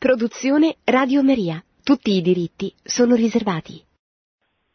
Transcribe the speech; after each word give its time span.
Produzione 0.00 0.76
Radio 0.84 1.22
Maria. 1.22 1.62
Tutti 1.84 2.12
i 2.12 2.22
diritti 2.22 2.72
sono 2.82 3.14
riservati. 3.14 3.84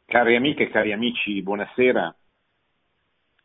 Cari 0.06 0.36
amiche 0.36 0.66
e 0.66 0.70
cari 0.70 0.92
amici, 0.94 1.42
buonasera. 1.42 2.16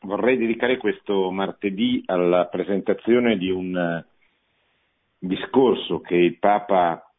Vorrei 0.01 0.37
dedicare 0.37 0.77
questo 0.77 1.30
martedì 1.30 2.03
alla 2.04 2.48
presentazione 2.48 3.38
di 3.38 3.48
un 3.48 3.74
eh, 3.74 4.04
discorso 5.19 6.03
che 6.03 6.16
il 6.16 6.38
Papa 6.38 7.11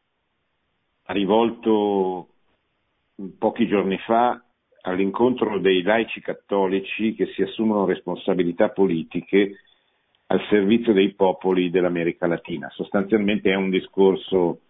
ha 1.05 1.11
rivolto 1.11 2.27
pochi 3.39 3.67
giorni 3.67 3.97
fa 4.05 4.39
all'incontro 4.81 5.57
dei 5.57 5.81
laici 5.81 6.21
cattolici 6.21 7.15
che 7.15 7.31
si 7.33 7.41
assumono 7.41 7.85
responsabilità 7.85 8.69
politiche 8.69 9.55
al 10.31 10.41
servizio 10.47 10.93
dei 10.93 11.13
popoli 11.13 11.69
dell'America 11.69 12.25
Latina. 12.25 12.69
Sostanzialmente 12.69 13.51
è 13.51 13.55
un 13.55 13.69
discorso 13.69 14.61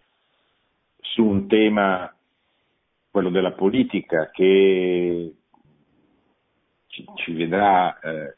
su 0.98 1.24
un 1.24 1.46
tema, 1.46 2.12
quello 3.08 3.30
della 3.30 3.52
politica, 3.52 4.28
che 4.32 5.32
ci, 6.88 7.04
ci 7.14 7.32
vedrà 7.34 7.96
eh, 8.00 8.36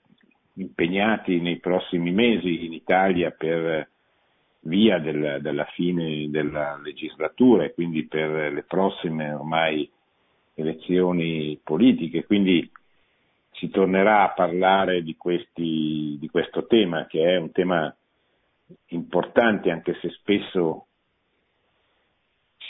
impegnati 0.56 1.41
nei 1.41 1.59
prossimi 1.60 2.12
mesi 2.12 2.66
in 2.66 2.74
Italia 2.74 3.30
per 3.30 3.88
via 4.60 4.98
del, 4.98 5.38
della 5.41 5.65
fine 5.73 6.29
della 6.29 6.79
legislatura 6.82 7.65
e 7.65 7.73
quindi 7.73 8.06
per 8.06 8.52
le 8.52 8.65
prossime 8.65 9.32
ormai 9.32 9.91
elezioni 10.52 11.59
politiche. 11.65 12.27
Quindi 12.27 12.70
si 13.55 13.71
tornerà 13.71 14.25
a 14.25 14.33
parlare 14.33 15.03
di, 15.03 15.17
questi, 15.17 16.17
di 16.19 16.29
questo 16.29 16.67
tema, 16.67 17.07
che 17.07 17.23
è 17.23 17.37
un 17.37 17.53
tema 17.53 17.95
importante 18.87 19.71
anche 19.71 19.97
se 20.01 20.11
spesso 20.11 20.87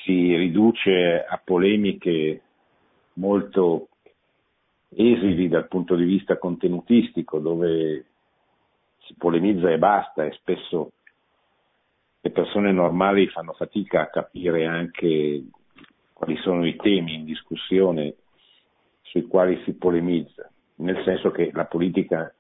si 0.03 0.37
riduce 0.37 1.25
a 1.25 1.41
polemiche 1.43 2.43
molto 3.15 3.89
esili 4.91 5.49
dal 5.49 5.69
punto 5.69 5.97
di 5.97 6.05
vista 6.05 6.37
contenutistico, 6.37 7.39
dove 7.39 8.05
si 9.07 9.15
polemizza 9.17 9.71
e 9.71 9.79
basta 9.79 10.25
e 10.25 10.33
spesso 10.33 10.93
le 12.21 12.31
persone 12.31 12.73
normali 12.73 13.29
fanno 13.29 13.53
fatica 13.53 14.03
a 14.03 14.11
capire 14.11 14.67
anche 14.67 15.45
quali 16.13 16.37
sono 16.39 16.67
i 16.67 16.77
temi 16.77 17.15
in 17.15 17.25
discussione 17.25 18.15
sui 19.03 19.23
quali 19.23 19.63
si 19.65 19.75
polemizza 19.75 20.51
nel 20.77 21.03
senso 21.05 21.31
che 21.31 21.51
la 21.53 21.67
politica 21.67 22.33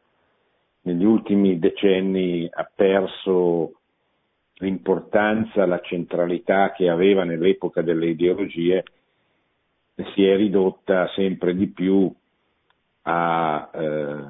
negli 0.82 1.04
ultimi 1.04 1.58
decenni 1.58 2.48
ha 2.50 2.70
perso 2.74 3.80
l'importanza, 4.58 5.66
la 5.66 5.80
centralità 5.80 6.72
che 6.72 6.88
aveva 6.88 7.24
nell'epoca 7.24 7.82
delle 7.82 8.06
ideologie 8.06 8.84
e 9.94 10.04
si 10.14 10.24
è 10.24 10.36
ridotta 10.36 11.08
sempre 11.14 11.54
di 11.54 11.68
più 11.68 12.12
a, 13.02 13.70
eh, 13.72 14.26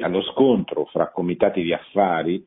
allo 0.00 0.22
scontro 0.22 0.86
fra 0.86 1.10
comitati 1.10 1.62
di 1.62 1.72
affari, 1.72 2.44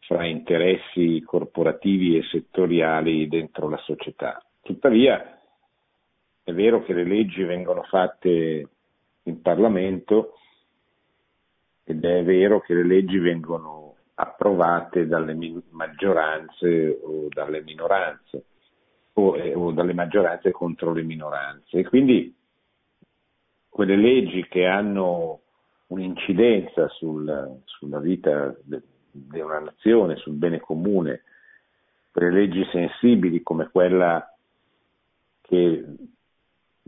fra 0.00 0.24
interessi 0.24 1.20
corporativi 1.22 2.16
e 2.16 2.22
settoriali 2.22 3.28
dentro 3.28 3.68
la 3.68 3.78
società. 3.78 4.42
Tuttavia 4.62 5.38
è 6.42 6.52
vero 6.52 6.82
che 6.82 6.94
le 6.94 7.04
leggi 7.04 7.42
vengono 7.42 7.82
fatte 7.82 8.68
in 9.28 9.40
Parlamento 9.42 10.34
ed 11.84 12.04
è 12.04 12.22
vero 12.22 12.60
che 12.60 12.74
le 12.74 12.84
leggi 12.84 13.18
vengono 13.18 13.94
approvate 14.14 15.06
dalle 15.06 15.36
maggioranze 15.70 16.98
o 17.02 17.28
dalle 17.28 17.62
minoranze 17.62 18.44
o, 19.14 19.36
eh, 19.36 19.54
o 19.54 19.72
dalle 19.72 19.94
maggioranze 19.94 20.50
contro 20.50 20.92
le 20.92 21.02
minoranze. 21.02 21.78
E 21.78 21.84
quindi 21.84 22.34
quelle 23.68 23.96
leggi 23.96 24.46
che 24.48 24.66
hanno 24.66 25.40
un'incidenza 25.86 26.88
sul, 26.88 27.60
sulla 27.64 28.00
vita 28.00 28.54
di 28.62 29.40
una 29.40 29.60
nazione, 29.60 30.16
sul 30.16 30.34
bene 30.34 30.60
comune, 30.60 31.22
quelle 32.10 32.32
leggi 32.32 32.66
sensibili 32.70 33.42
come 33.42 33.70
quella 33.70 34.34
che 35.40 35.84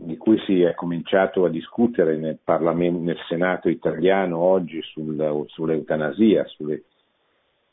di 0.03 0.17
cui 0.17 0.39
si 0.45 0.61
è 0.61 0.73
cominciato 0.73 1.45
a 1.45 1.49
discutere 1.49 2.17
nel, 2.17 2.39
nel 2.43 3.17
Senato 3.27 3.69
italiano 3.69 4.37
oggi 4.37 4.81
sul, 4.81 5.45
sull'eutanasia, 5.47 6.45
sulle 6.47 6.83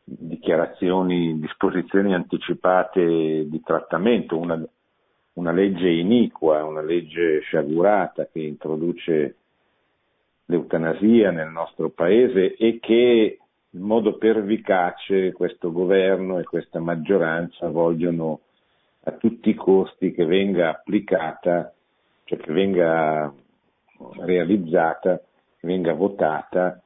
dichiarazioni, 0.04 1.38
disposizioni 1.38 2.14
anticipate 2.14 3.48
di 3.48 3.62
trattamento, 3.62 4.38
una, 4.38 4.62
una 5.34 5.52
legge 5.52 5.88
iniqua, 5.88 6.64
una 6.64 6.82
legge 6.82 7.40
sciagurata 7.40 8.28
che 8.30 8.40
introduce 8.40 9.36
l'eutanasia 10.46 11.30
nel 11.30 11.48
nostro 11.48 11.90
paese 11.90 12.56
e 12.56 12.78
che 12.80 13.38
in 13.70 13.80
modo 13.82 14.16
pervicace 14.16 15.32
questo 15.32 15.72
governo 15.72 16.38
e 16.38 16.44
questa 16.44 16.80
maggioranza 16.80 17.68
vogliono 17.68 18.40
a 19.04 19.12
tutti 19.12 19.50
i 19.50 19.54
costi 19.54 20.12
che 20.12 20.24
venga 20.24 20.70
applicata 20.70 21.72
cioè 22.28 22.38
che 22.38 22.52
venga 22.52 23.32
realizzata, 24.20 25.16
che 25.16 25.66
venga 25.66 25.94
votata 25.94 26.80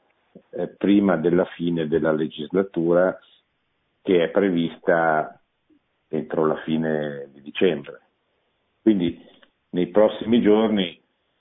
eh, 0.50 0.68
prima 0.68 1.16
della 1.16 1.44
fine 1.56 1.88
della 1.88 2.12
legislatura 2.12 3.18
che 4.02 4.22
è 4.22 4.30
prevista 4.30 5.36
entro 6.08 6.46
la 6.46 6.56
fine 6.64 7.28
di 7.32 7.42
dicembre. 7.42 8.00
Quindi 8.82 9.20
nei 9.70 9.88
prossimi 9.88 10.40
giorni, 10.40 11.00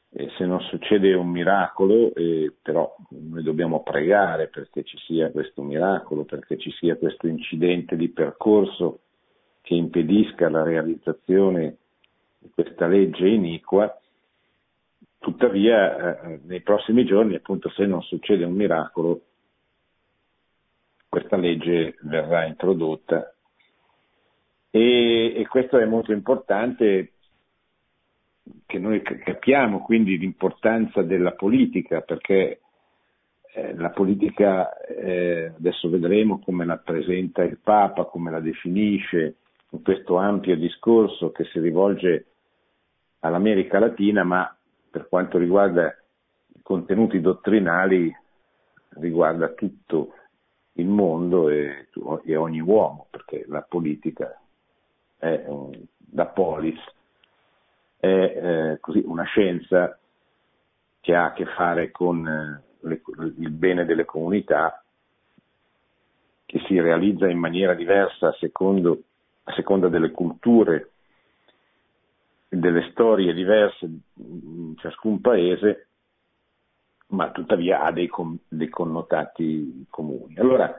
eh, 0.09 0.29
se 0.35 0.45
non 0.45 0.61
succede 0.61 1.13
un 1.13 1.27
miracolo, 1.27 2.11
eh, 2.15 2.55
però 2.59 2.95
noi 3.09 3.43
dobbiamo 3.43 3.83
pregare 3.83 4.47
perché 4.47 4.83
ci 4.83 4.97
sia 5.05 5.29
questo 5.29 5.61
miracolo, 5.61 6.23
perché 6.23 6.57
ci 6.57 6.71
sia 6.71 6.95
questo 6.95 7.27
incidente 7.27 7.95
di 7.95 8.09
percorso 8.09 9.01
che 9.61 9.75
impedisca 9.75 10.49
la 10.49 10.63
realizzazione 10.63 11.77
questa 12.53 12.87
legge 12.87 13.27
iniqua, 13.27 13.99
tuttavia 15.19 16.21
eh, 16.21 16.39
nei 16.43 16.61
prossimi 16.61 17.05
giorni, 17.05 17.35
appunto 17.35 17.69
se 17.69 17.85
non 17.85 18.01
succede 18.01 18.43
un 18.43 18.53
miracolo, 18.53 19.21
questa 21.07 21.37
legge 21.37 21.97
verrà 22.01 22.45
introdotta. 22.45 23.33
E, 24.69 25.33
e 25.35 25.47
questo 25.47 25.77
è 25.77 25.85
molto 25.85 26.13
importante 26.13 27.11
che 28.65 28.79
noi 28.79 29.01
capiamo 29.01 29.81
quindi 29.81 30.17
l'importanza 30.17 31.01
della 31.01 31.33
politica 31.33 32.01
perché 32.01 32.61
eh, 33.53 33.75
la 33.75 33.89
politica 33.89 34.73
eh, 34.83 35.53
adesso 35.57 35.89
vedremo 35.89 36.39
come 36.39 36.65
la 36.65 36.77
presenta 36.77 37.43
il 37.43 37.59
Papa, 37.61 38.05
come 38.05 38.31
la 38.31 38.39
definisce 38.39 39.35
in 39.71 39.83
questo 39.83 40.15
ampio 40.15 40.55
discorso 40.55 41.31
che 41.31 41.43
si 41.45 41.59
rivolge 41.59 42.30
all'America 43.21 43.79
Latina, 43.79 44.23
ma 44.23 44.55
per 44.89 45.07
quanto 45.07 45.37
riguarda 45.37 45.87
i 46.53 46.61
contenuti 46.61 47.21
dottrinali 47.21 48.15
riguarda 48.95 49.49
tutto 49.49 50.13
il 50.73 50.87
mondo 50.87 51.49
e, 51.49 51.87
e 52.25 52.35
ogni 52.35 52.59
uomo, 52.59 53.07
perché 53.09 53.45
la 53.47 53.61
politica 53.61 54.39
è 55.17 55.45
da 55.97 56.25
polis, 56.25 56.79
è 57.97 58.07
eh, 58.07 58.77
così, 58.79 59.01
una 59.05 59.23
scienza 59.23 59.97
che 60.99 61.15
ha 61.15 61.25
a 61.25 61.33
che 61.33 61.45
fare 61.45 61.91
con 61.91 62.27
eh, 62.27 62.63
le, 62.81 63.01
il 63.37 63.51
bene 63.51 63.85
delle 63.85 64.05
comunità, 64.05 64.83
che 66.45 66.59
si 66.67 66.79
realizza 66.79 67.29
in 67.29 67.37
maniera 67.37 67.73
diversa 67.73 68.27
a, 68.27 68.35
secondo, 68.39 69.03
a 69.43 69.53
seconda 69.53 69.87
delle 69.87 70.11
culture 70.11 70.90
delle 72.57 72.89
storie 72.91 73.33
diverse 73.33 73.85
in 74.15 74.75
ciascun 74.77 75.21
paese, 75.21 75.87
ma 77.07 77.31
tuttavia 77.31 77.81
ha 77.83 77.91
dei, 77.91 78.07
com- 78.07 78.37
dei 78.47 78.69
connotati 78.69 79.85
comuni. 79.89 80.35
Allora, 80.37 80.73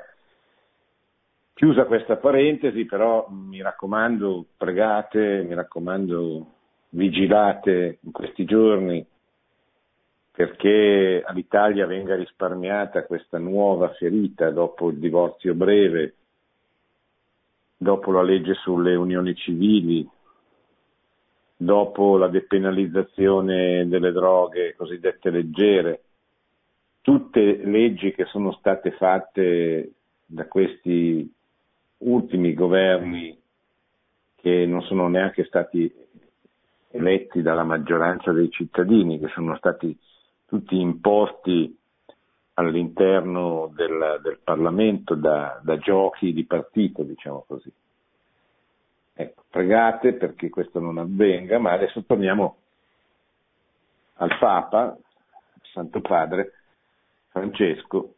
chiusa 1.55 1.85
questa 1.85 2.17
parentesi, 2.17 2.85
però 2.85 3.27
mi 3.31 3.63
raccomando, 3.63 4.47
pregate, 4.57 5.45
mi 5.47 5.55
raccomando, 5.55 6.47
vigilate 6.91 7.99
in 8.03 8.13
questi 8.13 8.45
giorni 8.45 9.07
perché 10.33 11.23
all'Italia 11.25 11.87
venga 11.87 12.15
risparmiata 12.15 13.05
questa 13.05 13.39
nuova 13.39 13.93
ferita 13.93 14.51
dopo 14.51 14.89
il 14.89 14.99
divorzio 14.99 15.55
breve, 15.55 16.15
dopo 17.77 18.11
la 18.13 18.23
legge 18.23 18.55
sulle 18.55 18.95
unioni 18.95 19.35
civili, 19.35 20.09
dopo 21.64 22.17
la 22.17 22.29
depenalizzazione 22.29 23.87
delle 23.88 24.12
droghe 24.12 24.75
cosiddette 24.76 25.31
leggere, 25.31 26.03
tutte 27.00 27.64
leggi 27.64 28.12
che 28.12 28.25
sono 28.26 28.53
state 28.53 28.93
fatte 28.93 29.93
da 30.25 30.47
questi 30.47 31.31
ultimi 31.99 32.55
governi 32.55 33.38
che 34.37 34.67
non 34.67 34.82
sono 34.82 35.09
neanche 35.09 35.44
stati 35.44 35.93
eletti 36.91 37.43
dalla 37.43 37.65
maggioranza 37.65 38.32
dei 38.32 38.50
cittadini, 38.50 39.19
che 39.19 39.29
sono 39.29 39.56
stati 39.56 39.97
tutti 40.47 40.79
imposti 40.79 41.76
all'interno 42.55 43.73
del, 43.75 44.20
del 44.23 44.41
Parlamento 44.43 45.15
da, 45.15 45.61
da, 45.62 45.79
giochi 45.79 46.32
di 46.32 46.44
partito, 46.44 47.03
diciamo 47.03 47.44
così. 47.47 47.73
Ecco, 49.14 49.44
pregate 49.50 50.14
perché 50.14 50.49
questo 50.49 50.81
non 50.81 50.99
avvenga, 50.99 51.59
ma 51.59 51.73
adesso 51.73 52.03
torniamo 52.05 52.56
al 54.14 54.38
Papa, 54.38 54.97
Santo 55.73 56.00
Padre, 56.00 56.53
Francesco. 57.29 58.14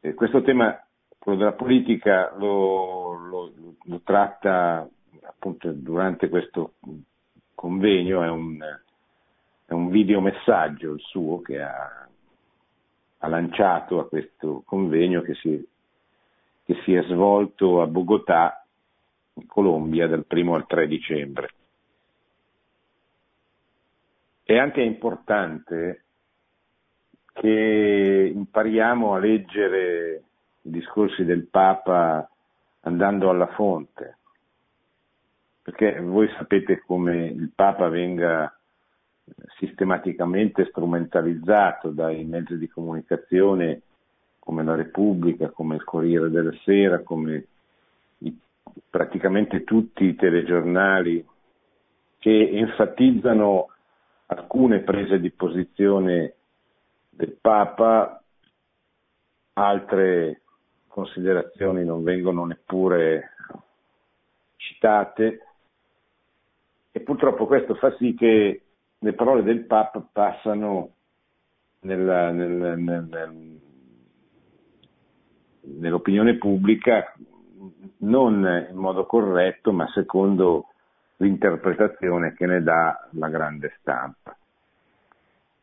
Eh, 0.00 0.14
questo 0.14 0.42
tema, 0.42 0.82
quello 1.18 1.38
della 1.38 1.52
politica, 1.52 2.32
lo, 2.36 3.12
lo, 3.14 3.52
lo 3.82 4.00
tratta 4.04 4.88
appunto 5.22 5.70
durante 5.72 6.28
questo 6.28 6.74
convegno, 7.54 8.22
è 8.22 8.28
un, 8.28 8.58
è 9.66 9.72
un 9.72 9.88
videomessaggio 9.90 10.92
il 10.92 11.00
suo 11.00 11.40
che 11.40 11.60
ha, 11.60 12.08
ha, 13.18 13.28
lanciato 13.28 13.98
a 13.98 14.08
questo 14.08 14.62
convegno 14.64 15.20
che 15.22 15.34
si, 15.34 15.68
che 16.64 16.74
si 16.84 16.94
è 16.94 17.02
svolto 17.04 17.82
a 17.82 17.86
Bogotà, 17.86 18.64
in 19.40 19.46
Colombia, 19.46 20.06
dal 20.06 20.24
1 20.28 20.54
al 20.54 20.66
3 20.66 20.86
dicembre. 20.86 21.50
È 24.42 24.56
anche 24.56 24.80
importante 24.80 26.04
che 27.32 28.32
impariamo 28.34 29.14
a 29.14 29.18
leggere 29.18 30.22
i 30.62 30.70
discorsi 30.70 31.24
del 31.24 31.46
Papa 31.46 32.28
andando 32.80 33.30
alla 33.30 33.48
fonte, 33.48 34.18
perché 35.62 36.00
voi 36.00 36.28
sapete 36.36 36.82
come 36.84 37.26
il 37.26 37.52
Papa 37.54 37.88
venga 37.88 38.52
sistematicamente 39.58 40.66
strumentalizzato 40.66 41.90
dai 41.90 42.24
mezzi 42.24 42.56
di 42.56 42.68
comunicazione 42.68 43.82
come 44.38 44.64
la 44.64 44.74
Repubblica, 44.74 45.50
come 45.50 45.76
il 45.76 45.84
Corriere 45.84 46.30
della 46.30 46.54
Sera, 46.64 47.02
come 47.02 47.46
praticamente 48.88 49.64
tutti 49.64 50.04
i 50.04 50.14
telegiornali 50.14 51.24
che 52.18 52.50
enfatizzano 52.52 53.68
alcune 54.26 54.80
prese 54.80 55.20
di 55.20 55.30
posizione 55.30 56.34
del 57.10 57.36
Papa, 57.40 58.22
altre 59.54 60.42
considerazioni 60.86 61.84
non 61.84 62.02
vengono 62.02 62.44
neppure 62.44 63.34
citate. 64.56 65.46
E 66.90 67.00
purtroppo 67.00 67.46
questo 67.46 67.74
fa 67.74 67.94
sì 67.96 68.14
che 68.14 68.62
le 68.98 69.12
parole 69.12 69.42
del 69.42 69.64
Papa 69.64 70.06
passano 70.12 70.90
nella, 71.80 72.30
nel, 72.30 72.78
nel, 72.78 73.60
nell'opinione 75.60 76.36
pubblica 76.36 77.14
non 77.98 78.66
in 78.70 78.76
modo 78.76 79.06
corretto 79.06 79.72
ma 79.72 79.88
secondo 79.88 80.68
l'interpretazione 81.16 82.34
che 82.34 82.46
ne 82.46 82.62
dà 82.62 83.08
la 83.12 83.28
grande 83.28 83.74
stampa. 83.80 84.36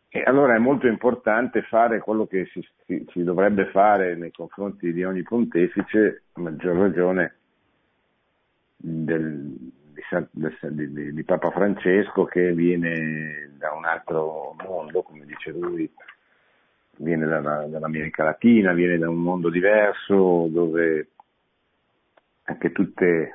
E 0.10 0.24
allora 0.24 0.56
è 0.56 0.60
molto 0.60 0.88
importante 0.88 1.62
fare 1.64 2.00
quello 2.00 2.26
che 2.26 2.46
si, 2.46 2.66
si, 2.86 3.06
si, 3.10 3.24
dovrebbe 3.24 3.66
fare 3.66 4.16
nei 4.16 4.32
confronti 4.32 4.94
di 4.94 5.04
ogni 5.04 5.24
pontefice, 5.24 6.24
a 6.34 6.40
maggior 6.40 6.78
ragione 6.78 7.36
del, 8.78 9.54
di, 10.32 10.94
di, 10.94 11.14
di, 11.14 11.24
Papa 11.24 11.52
Francesco 11.52 12.24
che 12.24 12.54
viene 12.54 13.52
da 13.58 13.74
un 13.74 13.84
altro 13.84 14.56
mondo, 14.66 15.02
come 15.02 15.26
dice 15.26 15.52
lui, 15.52 15.90
viene 16.98 17.26
dalla, 17.26 17.66
dall'America 17.68 18.24
Latina, 18.24 18.72
viene 18.72 18.98
da 18.98 19.10
un 19.10 19.22
mondo 19.22 19.50
diverso 19.50 20.48
dove 20.50 21.10
anche 22.46 22.72
tutte 22.72 23.34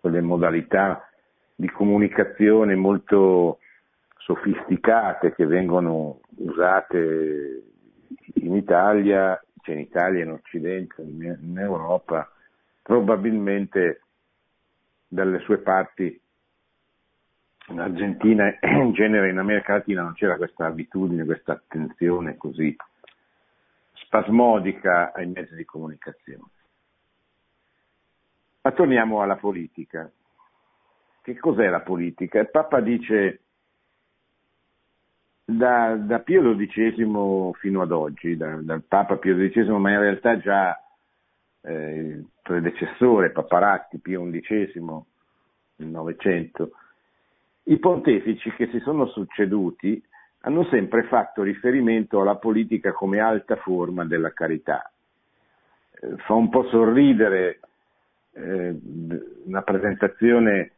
quelle 0.00 0.20
modalità 0.20 1.08
di 1.54 1.68
comunicazione 1.70 2.74
molto 2.76 3.58
sofisticate 4.18 5.34
che 5.34 5.46
vengono 5.46 6.20
usate 6.36 7.62
in 8.34 8.54
Italia, 8.54 9.42
cioè 9.62 9.74
in 9.74 9.80
Italia, 9.80 10.24
in 10.24 10.30
Occidente, 10.30 11.02
in 11.02 11.56
Europa, 11.58 12.30
probabilmente 12.82 14.02
dalle 15.08 15.40
sue 15.40 15.58
parti 15.58 16.20
in 17.68 17.80
Argentina 17.80 18.48
e 18.48 18.58
in 18.68 18.92
genere 18.92 19.30
in 19.30 19.38
America 19.38 19.74
Latina 19.74 20.02
non 20.02 20.14
c'era 20.14 20.36
questa 20.36 20.66
abitudine, 20.66 21.24
questa 21.24 21.52
attenzione 21.52 22.36
così 22.36 22.74
spasmodica 23.92 25.12
ai 25.12 25.26
mezzi 25.26 25.54
di 25.54 25.64
comunicazione. 25.64 26.44
Ma 28.68 28.74
torniamo 28.74 29.22
alla 29.22 29.36
politica. 29.36 30.12
Che 31.22 31.38
cos'è 31.38 31.70
la 31.70 31.80
politica? 31.80 32.40
Il 32.40 32.50
Papa 32.50 32.80
dice 32.80 33.40
da, 35.42 35.96
da 35.96 36.18
Pio 36.18 36.54
XII 36.54 37.52
fino 37.54 37.80
ad 37.80 37.92
oggi, 37.92 38.36
da, 38.36 38.56
dal 38.60 38.82
Papa 38.82 39.16
Pio 39.16 39.34
XII, 39.36 39.70
ma 39.78 39.92
in 39.92 40.00
realtà 40.00 40.38
già 40.38 40.78
eh, 41.62 41.94
il 41.96 42.28
predecessore 42.42 43.30
Paparatti, 43.30 44.00
Pio 44.00 44.28
XI, 44.28 44.70
nel 45.76 45.88
Novecento, 45.88 46.72
i 47.62 47.78
pontefici 47.78 48.50
che 48.50 48.66
si 48.66 48.80
sono 48.80 49.06
succeduti 49.06 50.04
hanno 50.40 50.64
sempre 50.64 51.04
fatto 51.04 51.42
riferimento 51.42 52.20
alla 52.20 52.36
politica 52.36 52.92
come 52.92 53.18
alta 53.18 53.56
forma 53.56 54.04
della 54.04 54.34
carità. 54.34 54.92
Eh, 55.90 56.16
fa 56.18 56.34
un 56.34 56.50
po' 56.50 56.68
sorridere 56.68 57.60
eh, 58.38 58.78
una 59.44 59.62
presentazione 59.62 60.72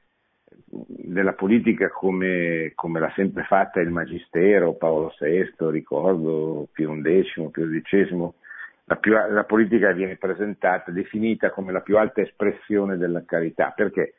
della 0.66 1.32
politica 1.32 1.88
come, 1.88 2.72
come, 2.74 3.00
l'ha 3.00 3.12
sempre 3.14 3.44
fatta 3.44 3.80
il 3.80 3.90
Magistero, 3.90 4.74
Paolo 4.74 5.12
VI, 5.18 5.70
ricordo 5.70 6.68
Pio 6.72 6.92
XI, 7.00 7.48
Pio 7.50 7.66
XII, 7.66 8.32
la, 8.84 8.96
più, 8.96 9.12
la, 9.12 9.44
politica 9.44 9.92
viene 9.92 10.16
presentata, 10.16 10.90
definita 10.90 11.50
come 11.50 11.72
la 11.72 11.80
più 11.80 11.96
alta 11.98 12.20
espressione 12.20 12.96
della 12.96 13.24
carità. 13.24 13.72
Perché? 13.74 14.14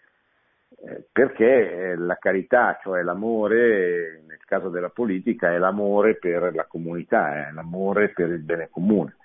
Eh, 0.84 1.06
perché 1.12 1.95
la 1.98 2.18
carità, 2.18 2.80
cioè 2.81 3.02
l'amore, 3.02 4.24
nel 4.28 4.44
caso 4.45 4.69
della 4.69 4.90
politica, 4.90 5.54
è 5.54 5.57
l'amore 5.57 6.16
per 6.16 6.54
la 6.54 6.66
comunità, 6.66 7.48
è 7.48 7.52
l'amore 7.52 8.10
per 8.10 8.30
il 8.30 8.40
bene 8.40 8.69
comune. 8.69 9.16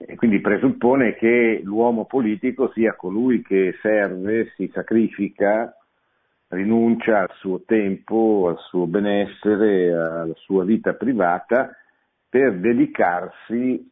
E 0.00 0.14
quindi 0.14 0.40
presuppone 0.40 1.14
che 1.16 1.60
l'uomo 1.64 2.04
politico 2.04 2.70
sia 2.72 2.94
colui 2.94 3.42
che 3.42 3.76
serve, 3.82 4.52
si 4.54 4.70
sacrifica 4.72 5.74
rinuncia 6.48 7.20
al 7.20 7.30
suo 7.34 7.62
tempo, 7.66 8.46
al 8.48 8.58
suo 8.68 8.86
benessere, 8.86 9.92
alla 9.92 10.34
sua 10.36 10.64
vita 10.64 10.94
privata 10.94 11.74
per 12.28 12.58
dedicarsi 12.58 13.90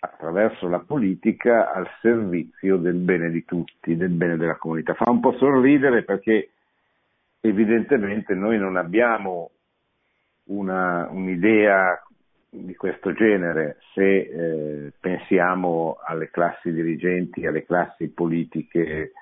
attraverso 0.00 0.68
la 0.68 0.78
politica 0.78 1.72
al 1.72 1.88
servizio 2.00 2.76
del 2.76 2.94
bene 2.94 3.30
di 3.30 3.44
tutti, 3.44 3.96
del 3.96 4.10
bene 4.10 4.36
della 4.36 4.56
comunità. 4.56 4.94
Fa 4.94 5.10
un 5.10 5.20
po' 5.20 5.36
sorridere 5.36 6.04
perché 6.04 6.50
evidentemente 7.40 8.34
noi 8.34 8.58
non 8.58 8.76
abbiamo 8.76 9.50
una, 10.44 11.08
un'idea 11.10 12.00
di 12.50 12.74
questo 12.76 13.12
genere 13.12 13.78
se 13.94 14.18
eh, 14.18 14.92
pensiamo 14.98 15.98
alle 16.04 16.30
classi 16.30 16.72
dirigenti, 16.72 17.46
alle 17.46 17.64
classi 17.64 18.08
politiche 18.08 19.12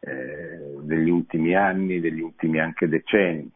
eh, 0.00 0.78
degli 0.80 1.08
ultimi 1.08 1.54
anni, 1.54 2.00
degli 2.00 2.20
ultimi 2.20 2.60
anche 2.60 2.88
decenni. 2.88 3.50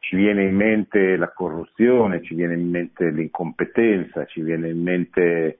Ci 0.00 0.16
viene 0.16 0.44
in 0.44 0.56
mente 0.56 1.16
la 1.16 1.30
corruzione, 1.30 2.22
ci 2.22 2.34
viene 2.34 2.54
in 2.54 2.68
mente 2.68 3.10
l'incompetenza, 3.10 4.24
ci 4.24 4.40
viene 4.40 4.70
in 4.70 4.82
mente 4.82 5.22
eh, 5.22 5.58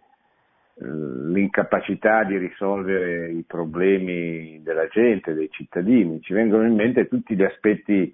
l'incapacità 0.79 2.25
di 2.25 2.37
risolvere 2.37 3.31
i 3.31 3.45
problemi 3.47 4.61
della 4.63 4.89
gente, 4.89 5.35
dei 5.35 5.51
cittadini, 5.51 6.21
ci 6.23 6.33
vengono 6.33 6.67
in 6.67 6.75
mente 6.75 7.07
tutti 7.07 7.37
gli 7.37 7.45
aspetti 7.45 8.13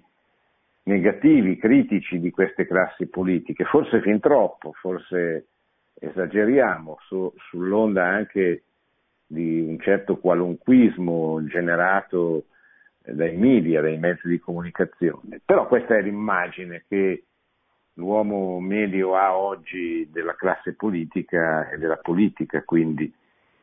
negativi, 0.87 1.57
critici 1.57 2.19
di 2.19 2.31
queste 2.31 2.65
classi 2.65 3.07
politiche, 3.07 3.65
forse 3.65 4.01
fin 4.01 4.19
troppo, 4.19 4.71
forse 4.73 5.47
esageriamo 5.99 6.97
su, 7.01 7.31
sull'onda 7.49 8.05
anche 8.05 8.63
di 9.27 9.65
un 9.67 9.79
certo 9.79 10.17
qualunquismo 10.17 11.43
generato 11.45 12.45
dai 13.03 13.35
media, 13.35 13.81
dai 13.81 13.97
mezzi 13.97 14.27
di 14.27 14.39
comunicazione. 14.39 15.41
Però 15.43 15.67
questa 15.67 15.97
è 15.97 16.01
l'immagine 16.01 16.85
che 16.87 17.23
l'uomo 17.93 18.59
medio 18.59 19.15
ha 19.15 19.35
oggi 19.35 20.07
della 20.09 20.35
classe 20.35 20.73
politica 20.73 21.69
e 21.69 21.77
della 21.77 21.97
politica, 21.97 22.63
quindi 22.63 23.13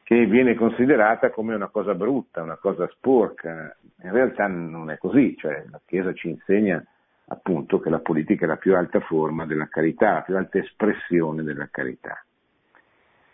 che 0.03 0.27
viene 0.27 0.55
considerata 0.55 1.31
come 1.31 1.55
una 1.55 1.69
cosa 1.69 1.95
brutta, 1.95 2.43
una 2.43 2.59
cosa 2.59 2.87
sporca. 2.89 3.75
In 4.03 4.13
realtà 4.13 4.47
non 4.47 4.91
è 4.91 4.99
così, 4.99 5.35
cioè 5.39 5.65
la 5.71 5.81
Chiesa 5.87 6.13
ci 6.13 6.29
insegna 6.29 6.85
appunto 7.27 7.81
che 7.81 7.91
la 7.91 8.01
politica 8.01 8.45
è 8.45 8.49
la 8.49 8.57
più 8.57 8.75
alta 8.75 9.01
forma 9.01 9.47
della 9.47 9.69
carità, 9.69 10.13
la 10.13 10.23
più 10.23 10.37
alta 10.37 10.59
espressione 10.59 11.43
della 11.43 11.69
carità. 11.71 12.23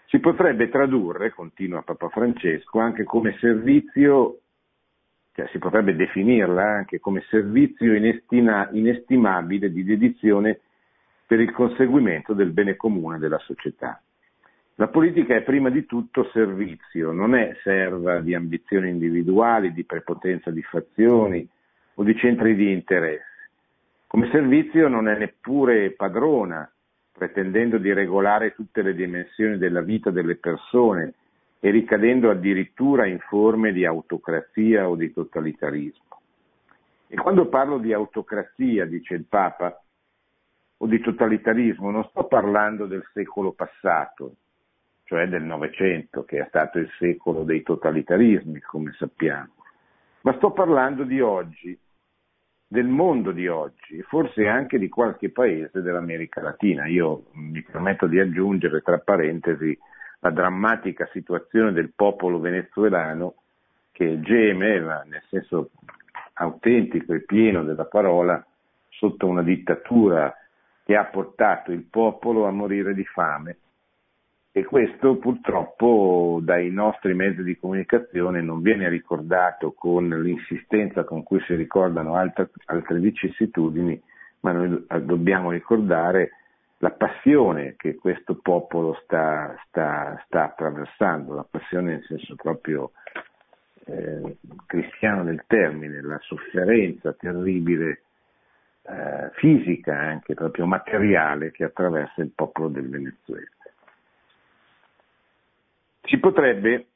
Si 0.06 0.18
potrebbe 0.18 0.68
tradurre, 0.68 1.30
continua 1.30 1.82
Papa 1.82 2.08
Francesco, 2.08 2.80
anche 2.80 3.04
come 3.04 3.36
servizio, 3.38 4.40
cioè 5.32 5.48
si 5.52 5.58
potrebbe 5.58 5.94
definirla 5.94 6.62
anche 6.62 6.98
come 6.98 7.22
servizio 7.28 7.94
inestima, 7.94 8.68
inestimabile 8.72 9.70
di 9.70 9.84
dedizione 9.84 10.60
per 11.26 11.38
il 11.38 11.52
conseguimento 11.52 12.34
del 12.34 12.50
bene 12.50 12.74
comune 12.74 13.18
della 13.18 13.38
società. 13.38 14.02
La 14.74 14.88
politica 14.88 15.36
è 15.36 15.42
prima 15.42 15.70
di 15.70 15.86
tutto 15.86 16.28
servizio, 16.32 17.12
non 17.12 17.36
è 17.36 17.56
serva 17.62 18.20
di 18.20 18.34
ambizioni 18.34 18.88
individuali, 18.88 19.72
di 19.72 19.84
prepotenza 19.84 20.50
di 20.50 20.62
fazioni 20.62 21.48
o 21.94 22.02
di 22.02 22.16
centri 22.16 22.56
di 22.56 22.72
interesse. 22.72 23.29
Come 24.10 24.28
servizio 24.32 24.88
non 24.88 25.06
è 25.06 25.16
neppure 25.16 25.92
padrona, 25.92 26.68
pretendendo 27.12 27.78
di 27.78 27.92
regolare 27.92 28.54
tutte 28.54 28.82
le 28.82 28.92
dimensioni 28.92 29.56
della 29.56 29.82
vita 29.82 30.10
delle 30.10 30.34
persone 30.34 31.14
e 31.60 31.70
ricadendo 31.70 32.28
addirittura 32.28 33.06
in 33.06 33.20
forme 33.20 33.70
di 33.70 33.84
autocrazia 33.86 34.88
o 34.88 34.96
di 34.96 35.12
totalitarismo. 35.12 36.20
E 37.06 37.16
quando 37.18 37.46
parlo 37.46 37.78
di 37.78 37.92
autocrazia, 37.92 38.84
dice 38.84 39.14
il 39.14 39.26
Papa, 39.26 39.80
o 40.78 40.86
di 40.88 40.98
totalitarismo, 40.98 41.92
non 41.92 42.02
sto 42.06 42.24
parlando 42.24 42.86
del 42.86 43.08
secolo 43.12 43.52
passato, 43.52 44.34
cioè 45.04 45.28
del 45.28 45.44
Novecento, 45.44 46.24
che 46.24 46.40
è 46.40 46.46
stato 46.48 46.80
il 46.80 46.90
secolo 46.98 47.44
dei 47.44 47.62
totalitarismi, 47.62 48.58
come 48.58 48.92
sappiamo, 48.98 49.52
ma 50.22 50.34
sto 50.34 50.50
parlando 50.50 51.04
di 51.04 51.20
oggi, 51.20 51.78
del 52.72 52.86
mondo 52.86 53.32
di 53.32 53.48
oggi, 53.48 54.00
forse 54.02 54.46
anche 54.46 54.78
di 54.78 54.88
qualche 54.88 55.30
paese 55.30 55.82
dell'America 55.82 56.40
Latina. 56.40 56.86
Io 56.86 57.24
mi 57.32 57.60
permetto 57.62 58.06
di 58.06 58.20
aggiungere, 58.20 58.80
tra 58.80 58.98
parentesi, 58.98 59.76
la 60.20 60.30
drammatica 60.30 61.08
situazione 61.10 61.72
del 61.72 61.90
popolo 61.92 62.38
venezuelano 62.38 63.34
che 63.90 64.20
geme, 64.20 64.78
nel 64.78 65.22
senso 65.28 65.70
autentico 66.34 67.12
e 67.12 67.24
pieno 67.24 67.64
della 67.64 67.86
parola, 67.86 68.40
sotto 68.88 69.26
una 69.26 69.42
dittatura 69.42 70.32
che 70.84 70.94
ha 70.94 71.06
portato 71.06 71.72
il 71.72 71.82
popolo 71.82 72.46
a 72.46 72.52
morire 72.52 72.94
di 72.94 73.04
fame 73.04 73.56
e 74.52 74.64
questo 74.64 75.16
purtroppo 75.16 76.40
dai 76.42 76.70
nostri 76.70 77.14
mezzi 77.14 77.42
di 77.44 77.56
comunicazione 77.56 78.42
non 78.42 78.62
viene 78.62 78.88
ricordato 78.88 79.72
con 79.72 80.08
l'insistenza 80.08 81.04
con 81.04 81.22
cui 81.22 81.40
si 81.46 81.54
ricordano 81.54 82.16
altre, 82.16 82.50
altre 82.66 82.98
vicissitudini, 82.98 84.00
ma 84.40 84.52
noi 84.52 84.84
dobbiamo 85.02 85.52
ricordare 85.52 86.32
la 86.78 86.90
passione 86.90 87.74
che 87.76 87.94
questo 87.96 88.40
popolo 88.42 88.98
sta, 89.04 89.54
sta, 89.68 90.20
sta 90.26 90.44
attraversando, 90.44 91.34
la 91.34 91.46
passione 91.48 91.92
nel 91.92 92.04
senso 92.04 92.34
proprio 92.34 92.92
eh, 93.84 94.36
cristiano 94.66 95.22
del 95.24 95.44
termine, 95.46 96.00
la 96.02 96.18
sofferenza 96.22 97.12
terribile 97.12 98.02
eh, 98.82 99.30
fisica, 99.34 99.96
anche 99.96 100.34
proprio 100.34 100.66
materiale 100.66 101.52
che 101.52 101.64
attraversa 101.64 102.22
il 102.22 102.32
popolo 102.34 102.68
del 102.68 102.88
Venezuela. 102.88 103.46
Si 106.02 106.18
potrebbe 106.18 106.86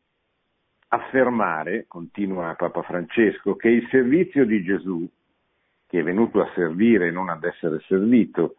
affermare, 0.88 1.86
continua 1.86 2.54
Papa 2.54 2.82
Francesco, 2.82 3.56
che 3.56 3.68
il 3.68 3.86
servizio 3.90 4.44
di 4.44 4.62
Gesù, 4.62 5.08
che 5.86 6.00
è 6.00 6.02
venuto 6.02 6.40
a 6.40 6.50
servire 6.54 7.08
e 7.08 7.10
non 7.10 7.28
ad 7.28 7.44
essere 7.44 7.80
servito, 7.86 8.56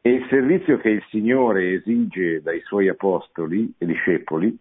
e 0.00 0.10
il 0.10 0.26
servizio 0.28 0.78
che 0.78 0.90
il 0.90 1.04
Signore 1.08 1.72
esige 1.72 2.42
dai 2.42 2.60
suoi 2.60 2.88
apostoli 2.88 3.72
e 3.78 3.86
discepoli, 3.86 4.56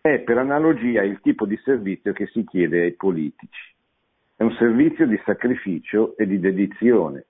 è 0.00 0.20
per 0.20 0.38
analogia 0.38 1.02
il 1.02 1.20
tipo 1.20 1.46
di 1.46 1.56
servizio 1.64 2.12
che 2.12 2.26
si 2.26 2.44
chiede 2.44 2.82
ai 2.82 2.92
politici. 2.92 3.74
È 4.36 4.42
un 4.42 4.52
servizio 4.52 5.06
di 5.06 5.20
sacrificio 5.24 6.16
e 6.16 6.26
di 6.26 6.38
dedizione, 6.38 7.24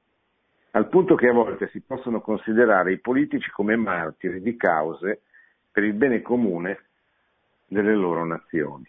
al 0.73 0.89
punto 0.89 1.15
che 1.15 1.29
a 1.29 1.33
volte 1.33 1.69
si 1.69 1.81
possono 1.81 2.21
considerare 2.21 2.93
i 2.93 2.99
politici 2.99 3.51
come 3.51 3.77
martiri 3.77 4.41
di 4.41 4.57
cause 4.57 5.23
per 5.71 5.85
il 5.85 5.93
bene 5.93 6.21
comune 6.21 6.79
delle 7.67 7.95
loro 7.95 8.25
nazioni. 8.25 8.85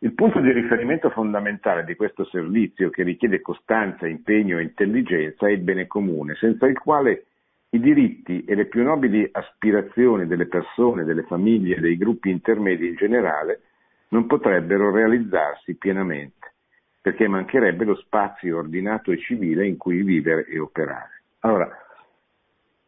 Il 0.00 0.12
punto 0.12 0.40
di 0.40 0.52
riferimento 0.52 1.10
fondamentale 1.10 1.84
di 1.84 1.96
questo 1.96 2.24
servizio, 2.26 2.88
che 2.90 3.02
richiede 3.02 3.40
costanza, 3.40 4.06
impegno 4.06 4.58
e 4.58 4.62
intelligenza, 4.62 5.48
è 5.48 5.50
il 5.50 5.60
bene 5.60 5.88
comune, 5.88 6.36
senza 6.36 6.66
il 6.66 6.78
quale 6.78 7.24
i 7.70 7.80
diritti 7.80 8.44
e 8.44 8.54
le 8.54 8.66
più 8.66 8.82
nobili 8.82 9.28
aspirazioni 9.30 10.26
delle 10.26 10.46
persone, 10.46 11.04
delle 11.04 11.24
famiglie 11.24 11.76
e 11.76 11.80
dei 11.80 11.96
gruppi 11.96 12.30
intermedi 12.30 12.86
in 12.86 12.94
generale 12.94 13.62
non 14.10 14.26
potrebbero 14.26 14.90
realizzarsi 14.90 15.74
pienamente, 15.74 16.52
perché 17.00 17.26
mancherebbe 17.26 17.84
lo 17.84 17.96
spazio 17.96 18.58
ordinato 18.58 19.10
e 19.10 19.18
civile 19.18 19.66
in 19.66 19.76
cui 19.76 20.02
vivere 20.02 20.46
e 20.46 20.58
operare. 20.60 21.22
Allora, 21.40 21.68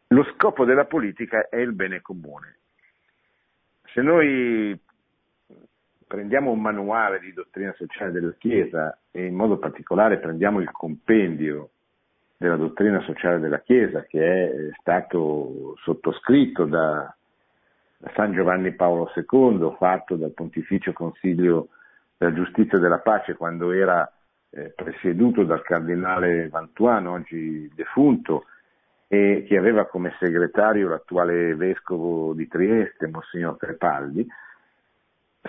lo 0.07 0.23
scopo 0.33 0.65
della 0.65 0.85
politica 0.85 1.47
è 1.49 1.57
il 1.57 1.73
bene 1.73 2.01
comune. 2.01 2.55
Se 3.93 4.01
noi 4.01 4.79
prendiamo 6.11 6.51
un 6.51 6.59
manuale 6.59 7.21
di 7.21 7.31
dottrina 7.31 7.73
sociale 7.77 8.11
della 8.11 8.33
Chiesa 8.37 8.99
e 9.11 9.27
in 9.27 9.33
modo 9.33 9.57
particolare 9.57 10.19
prendiamo 10.19 10.59
il 10.59 10.69
compendio 10.69 11.69
della 12.35 12.57
dottrina 12.57 12.99
sociale 13.03 13.39
della 13.39 13.61
Chiesa 13.61 14.03
che 14.03 14.19
è 14.19 14.69
stato 14.77 15.75
sottoscritto 15.77 16.65
da, 16.65 17.15
da 17.97 18.11
San 18.13 18.33
Giovanni 18.33 18.73
Paolo 18.73 19.09
II, 19.15 19.73
fatto 19.77 20.17
dal 20.17 20.33
Pontificio 20.33 20.91
Consiglio 20.91 21.69
della 22.17 22.33
Giustizia 22.33 22.77
e 22.77 22.81
della 22.81 22.99
Pace 22.99 23.35
quando 23.35 23.71
era 23.71 24.11
eh, 24.49 24.73
presieduto 24.75 25.45
dal 25.45 25.61
cardinale 25.61 26.49
Vantuano, 26.49 27.13
oggi 27.13 27.71
defunto, 27.73 28.47
e 29.07 29.45
che 29.47 29.55
aveva 29.55 29.85
come 29.85 30.13
segretario 30.19 30.89
l'attuale 30.89 31.55
vescovo 31.55 32.33
di 32.33 32.49
Trieste, 32.49 33.07
Monsignor 33.07 33.55
Crepaldi, 33.55 34.27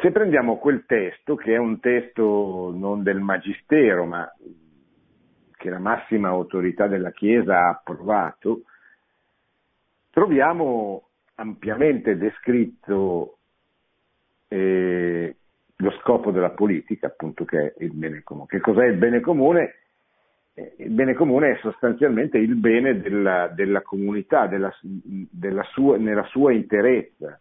se 0.01 0.11
prendiamo 0.11 0.57
quel 0.57 0.85
testo, 0.87 1.35
che 1.35 1.53
è 1.55 1.59
un 1.59 1.79
testo 1.79 2.73
non 2.75 3.03
del 3.03 3.21
Magistero, 3.21 4.07
ma 4.07 4.31
che 5.57 5.69
la 5.69 5.79
massima 5.79 6.29
autorità 6.29 6.87
della 6.87 7.11
Chiesa 7.11 7.67
ha 7.67 7.69
approvato, 7.69 8.63
troviamo 10.11 11.09
ampiamente 11.35 12.17
descritto 12.17 13.39
eh, 14.49 15.37
lo 15.77 15.91
scopo 16.01 16.31
della 16.31 16.51
politica, 16.51 17.09
appunto 17.09 17.45
che 17.45 17.59
è 17.59 17.75
il 17.85 17.93
bene 17.93 18.23
comune. 18.23 18.47
Che 18.49 18.61
cos'è 18.61 18.87
il 18.87 18.97
bene 18.97 19.21
comune? 19.21 19.75
Eh, 20.55 20.75
il 20.79 20.91
bene 20.91 21.15
comune 21.15 21.53
è 21.53 21.59
sostanzialmente 21.61 22.39
il 22.39 22.55
bene 22.57 22.99
della, 22.99 23.49
della 23.49 23.83
comunità, 23.83 24.47
della, 24.47 24.75
della 24.81 25.65
sua, 25.65 25.99
nella 25.99 26.25
sua 26.25 26.53
interezza 26.53 27.39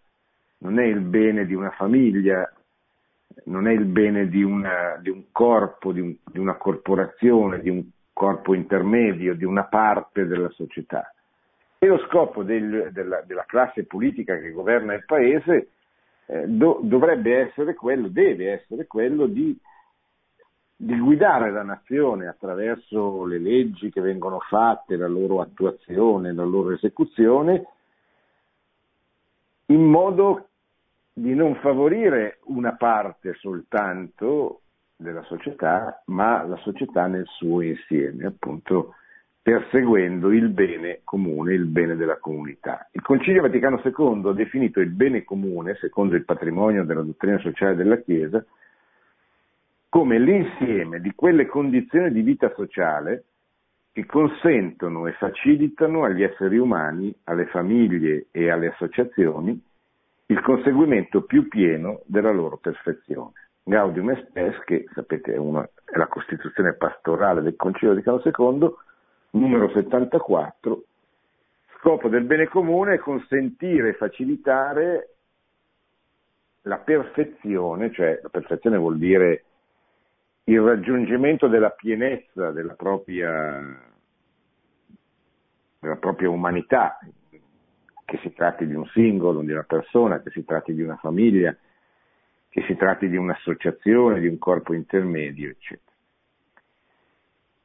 non 0.61 0.79
è 0.79 0.85
il 0.85 1.01
bene 1.01 1.45
di 1.45 1.53
una 1.53 1.71
famiglia, 1.71 2.51
non 3.45 3.67
è 3.67 3.71
il 3.71 3.85
bene 3.85 4.27
di, 4.27 4.43
una, 4.43 4.97
di 5.01 5.09
un 5.09 5.25
corpo, 5.31 5.91
di, 5.91 6.01
un, 6.01 6.15
di, 6.25 6.39
una 6.39 6.55
corporazione, 6.55 7.59
di 7.59 7.69
un 7.69 7.83
corpo 8.13 8.53
intermedio, 8.53 9.35
di 9.35 9.45
una 9.45 9.63
parte 9.63 10.25
della 10.25 10.49
società. 10.49 11.11
E 11.79 11.87
lo 11.87 11.97
scopo 12.07 12.43
del, 12.43 12.89
della, 12.91 13.21
della, 13.25 13.45
classe 13.47 13.85
politica 13.85 14.37
che 14.37 14.51
governa 14.51 14.93
il 14.93 15.03
paese 15.05 15.69
eh, 16.27 16.47
do, 16.47 16.79
dovrebbe 16.83 17.39
essere 17.39 17.73
quello, 17.73 18.07
deve 18.07 18.51
essere 18.51 18.85
quello 18.85 19.25
di, 19.25 19.57
di 20.75 20.99
guidare 20.99 21.49
la 21.49 21.63
nazione 21.63 22.27
attraverso 22.27 23.25
le 23.25 23.39
leggi 23.39 23.89
che 23.89 24.01
vengono 24.01 24.39
fatte, 24.41 24.95
la 24.95 25.07
loro 25.07 25.41
attuazione, 25.41 26.33
la 26.33 26.43
loro 26.43 26.71
esecuzione, 26.71 27.65
in 29.67 29.83
modo 29.83 30.49
di 31.13 31.33
non 31.35 31.55
favorire 31.55 32.39
una 32.45 32.75
parte 32.75 33.33
soltanto 33.39 34.61
della 34.95 35.23
società, 35.23 36.01
ma 36.07 36.43
la 36.43 36.57
società 36.57 37.07
nel 37.07 37.25
suo 37.25 37.61
insieme, 37.61 38.25
appunto 38.25 38.95
perseguendo 39.41 40.31
il 40.31 40.49
bene 40.49 41.01
comune, 41.03 41.53
il 41.53 41.65
bene 41.65 41.95
della 41.95 42.17
comunità. 42.17 42.87
Il 42.91 43.01
Concilio 43.01 43.41
Vaticano 43.41 43.81
II 43.83 44.29
ha 44.29 44.33
definito 44.33 44.79
il 44.79 44.91
bene 44.91 45.23
comune, 45.23 45.75
secondo 45.75 46.15
il 46.15 46.25
patrimonio 46.25 46.83
della 46.83 47.01
dottrina 47.01 47.39
sociale 47.39 47.75
della 47.75 47.97
Chiesa, 47.97 48.45
come 49.89 50.19
l'insieme 50.19 51.01
di 51.01 51.11
quelle 51.15 51.47
condizioni 51.47 52.11
di 52.11 52.21
vita 52.21 52.53
sociale 52.55 53.23
che 53.91 54.05
consentono 54.05 55.07
e 55.07 55.13
facilitano 55.13 56.03
agli 56.03 56.23
esseri 56.23 56.57
umani, 56.57 57.13
alle 57.25 57.47
famiglie 57.47 58.27
e 58.31 58.49
alle 58.49 58.67
associazioni 58.67 59.59
il 60.31 60.41
conseguimento 60.41 61.23
più 61.23 61.49
pieno 61.49 62.03
della 62.05 62.31
loro 62.31 62.55
perfezione. 62.55 63.33
Gaudium 63.63 64.11
et 64.11 64.25
Spes, 64.27 64.63
che 64.63 64.85
sapete 64.93 65.33
è, 65.33 65.37
una, 65.37 65.67
è 65.83 65.97
la 65.97 66.07
Costituzione 66.07 66.73
pastorale 66.73 67.41
del 67.41 67.57
Concilio 67.57 67.93
di 67.93 68.01
Carlo 68.01 68.21
II, 68.23 68.73
numero 69.31 69.69
74, 69.69 70.83
scopo 71.77 72.07
del 72.07 72.23
bene 72.23 72.47
comune 72.47 72.93
è 72.93 72.99
consentire 72.99 73.89
e 73.89 73.93
facilitare 73.93 75.15
la 76.61 76.77
perfezione, 76.77 77.91
cioè 77.91 78.17
la 78.21 78.29
perfezione 78.29 78.77
vuol 78.77 78.97
dire 78.97 79.43
il 80.45 80.61
raggiungimento 80.61 81.47
della 81.47 81.71
pienezza 81.71 82.51
della 82.51 82.73
propria, 82.75 83.77
della 85.79 85.97
propria 85.97 86.29
umanità, 86.29 86.99
che 88.11 88.17
si 88.17 88.33
tratti 88.33 88.67
di 88.67 88.73
un 88.73 88.85
singolo, 88.87 89.39
di 89.39 89.53
una 89.53 89.63
persona, 89.63 90.21
che 90.21 90.31
si 90.31 90.43
tratti 90.43 90.73
di 90.73 90.81
una 90.81 90.97
famiglia, 90.97 91.55
che 92.49 92.61
si 92.63 92.75
tratti 92.75 93.07
di 93.07 93.15
un'associazione, 93.15 94.19
di 94.19 94.27
un 94.27 94.37
corpo 94.37 94.73
intermedio, 94.73 95.51
eccetera. 95.51 95.95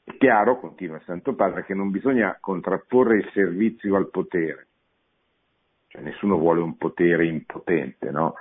È 0.05 0.17
chiaro, 0.17 0.61
continua 0.61 0.99
il 0.99 1.03
Santo 1.03 1.35
Padre, 1.35 1.65
che 1.65 1.75
non 1.75 1.91
bisogna 1.91 2.37
contrapporre 2.39 3.17
il 3.17 3.29
servizio 3.33 3.97
al 3.97 4.09
potere, 4.09 4.69
cioè 5.89 6.03
nessuno 6.03 6.39
vuole 6.39 6.61
un 6.61 6.77
potere 6.77 7.27
impotente, 7.27 8.13
no? 8.13 8.37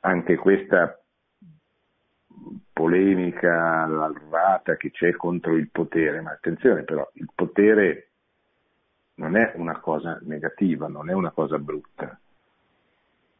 Anche 0.00 0.34
questa 0.34 1.00
polemica 2.72 3.86
larvata 3.86 4.74
che 4.74 4.90
c'è 4.90 5.12
contro 5.12 5.54
il 5.54 5.70
potere, 5.70 6.20
ma 6.20 6.32
attenzione 6.32 6.82
però, 6.82 7.08
il 7.14 7.30
potere 7.32 8.08
non 9.14 9.36
è 9.36 9.52
una 9.56 9.78
cosa 9.78 10.18
negativa, 10.22 10.88
non 10.88 11.10
è 11.10 11.12
una 11.12 11.30
cosa 11.30 11.58
brutta. 11.58 12.18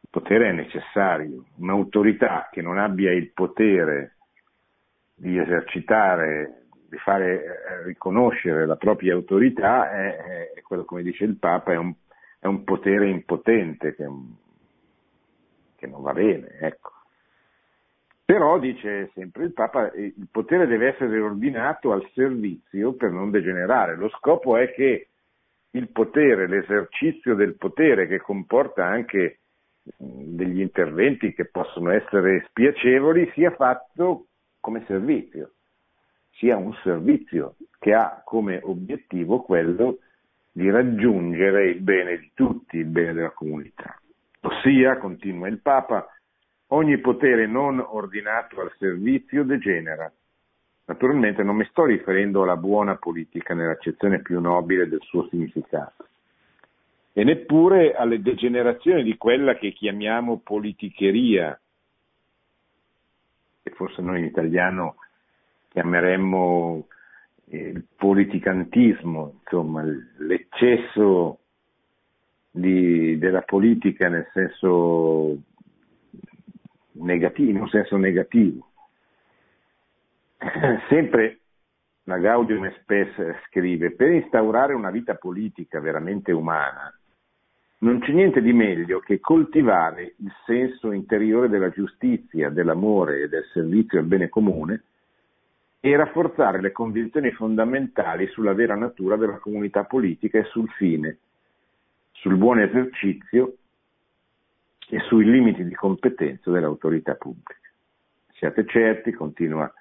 Il 0.00 0.09
potere 0.11 0.49
è 0.49 0.52
necessario. 0.52 1.45
Un'autorità 1.57 2.49
che 2.50 2.61
non 2.61 2.79
abbia 2.79 3.12
il 3.12 3.31
potere 3.33 4.17
di 5.14 5.38
esercitare, 5.38 6.64
di 6.88 6.99
fare 6.99 7.45
eh, 7.45 7.83
riconoscere 7.85 8.67
la 8.67 8.76
propria 8.76 9.14
autorità 9.14 9.91
è, 9.91 10.52
è 10.55 10.61
quello, 10.62 10.85
come 10.85 11.02
dice 11.02 11.25
il 11.25 11.37
Papa, 11.37 11.73
è 11.73 11.76
un, 11.76 11.95
è 12.38 12.47
un 12.47 12.64
potere 12.64 13.09
impotente 13.09 13.95
che, 13.95 14.07
che 15.76 15.87
non 15.87 16.02
va 16.02 16.12
bene. 16.12 16.59
Ecco. 16.61 16.91
Però, 18.25 18.59
dice 18.59 19.11
sempre 19.14 19.45
il 19.45 19.52
Papa, 19.52 19.91
eh, 19.93 20.14
il 20.17 20.29
potere 20.31 20.67
deve 20.67 20.88
essere 20.88 21.19
ordinato 21.21 21.93
al 21.93 22.09
servizio 22.12 22.95
per 22.95 23.11
non 23.11 23.31
degenerare. 23.31 23.97
Lo 23.97 24.09
scopo 24.11 24.57
è 24.57 24.73
che 24.73 25.09
il 25.73 25.91
potere, 25.91 26.47
l'esercizio 26.47 27.35
del 27.35 27.57
potere 27.57 28.07
che 28.07 28.19
comporta 28.19 28.87
anche 28.87 29.41
degli 29.83 30.61
interventi 30.61 31.33
che 31.33 31.47
possono 31.47 31.91
essere 31.91 32.45
spiacevoli, 32.49 33.31
sia 33.35 33.50
fatto 33.50 34.26
come 34.61 34.85
servizio, 34.87 35.52
sia 36.31 36.57
un 36.57 36.73
servizio 36.83 37.57
che 37.79 37.93
ha 37.93 38.23
come 38.25 38.61
obiettivo 38.62 39.43
quello 39.43 39.99
di 40.52 40.71
raggiungere 40.71 41.71
il 41.71 41.81
bene 41.81 42.19
di 42.19 42.31
tutti, 42.35 42.76
il 42.76 42.87
bene 42.87 43.14
della 43.14 43.31
comunità. 43.31 43.99
Ossia, 44.41 44.99
continua 44.99 45.49
il 45.49 45.61
Papa, 45.61 46.07
Ogni 46.73 46.99
potere 46.99 47.47
non 47.47 47.81
ordinato 47.81 48.62
al 48.62 48.73
servizio 48.79 49.45
degenera. 49.45 50.11
Naturalmente 50.84 51.42
non 51.42 51.56
mi 51.56 51.64
sto 51.66 51.84
riferendo 51.84 52.42
alla 52.42 52.56
buona 52.56 52.96
politica 52.96 53.54
nell'accezione 53.54 54.20
più 54.20 54.40
nobile 54.40 54.88
del 54.88 55.00
suo 55.02 55.28
significato 55.28 56.06
e 57.12 57.24
neppure 57.24 57.94
alle 57.94 58.22
degenerazioni 58.22 59.02
di 59.02 59.16
quella 59.18 59.56
che 59.56 59.72
chiamiamo 59.72 60.38
politicheria, 60.38 61.58
che 63.62 63.70
forse 63.72 64.00
noi 64.00 64.20
in 64.20 64.24
italiano 64.24 64.96
chiameremmo 65.68 66.86
eh, 67.48 67.58
il 67.58 67.84
politicantismo, 67.96 69.40
insomma 69.40 69.84
l'eccesso 70.18 71.38
di, 72.50 73.18
della 73.18 73.42
politica 73.42 74.08
nel 74.08 74.28
senso 74.32 75.36
negativo, 76.92 77.50
in 77.50 77.60
un 77.60 77.68
senso 77.68 77.97
negativo. 77.99 78.72
Sempre 80.89 81.39
la 82.05 82.19
Gaudium 82.19 82.69
Spes 82.81 83.15
scrive, 83.47 83.93
per 83.93 84.11
instaurare 84.11 84.75
una 84.75 84.91
vita 84.91 85.15
politica 85.15 85.78
veramente 85.78 86.33
umana, 86.33 86.93
non 87.78 88.00
c'è 88.00 88.13
niente 88.13 88.41
di 88.41 88.52
meglio 88.52 89.00
che 89.00 89.21
coltivare 89.21 90.15
il 90.19 90.33
senso 90.45 90.93
interiore 90.93 91.49
della 91.49 91.71
giustizia, 91.71 92.49
dell'amore 92.49 93.23
e 93.23 93.28
del 93.28 93.45
servizio 93.52 93.99
al 93.99 94.05
bene 94.05 94.28
comune 94.28 94.83
e 95.81 95.97
rafforzare 95.97 96.61
le 96.61 96.71
convinzioni 96.71 97.33
fondamentali 97.33 98.28
sulla 98.28 98.52
vera 98.52 98.76
natura 98.76 99.17
della 99.17 99.39
comunità 99.39 99.85
politica 99.85 100.39
e 100.39 100.45
sul 100.45 100.69
fine, 100.71 101.19
sul 102.13 102.37
buon 102.37 102.61
esercizio 102.61 103.57
e 104.89 105.00
sui 105.00 105.25
limiti 105.25 105.65
di 105.65 105.75
competenza 105.75 106.50
dell'autorità 106.50 107.15
pubblica. 107.15 107.69
Siate 108.35 108.65
certi, 108.67 109.13
continua 109.13 109.73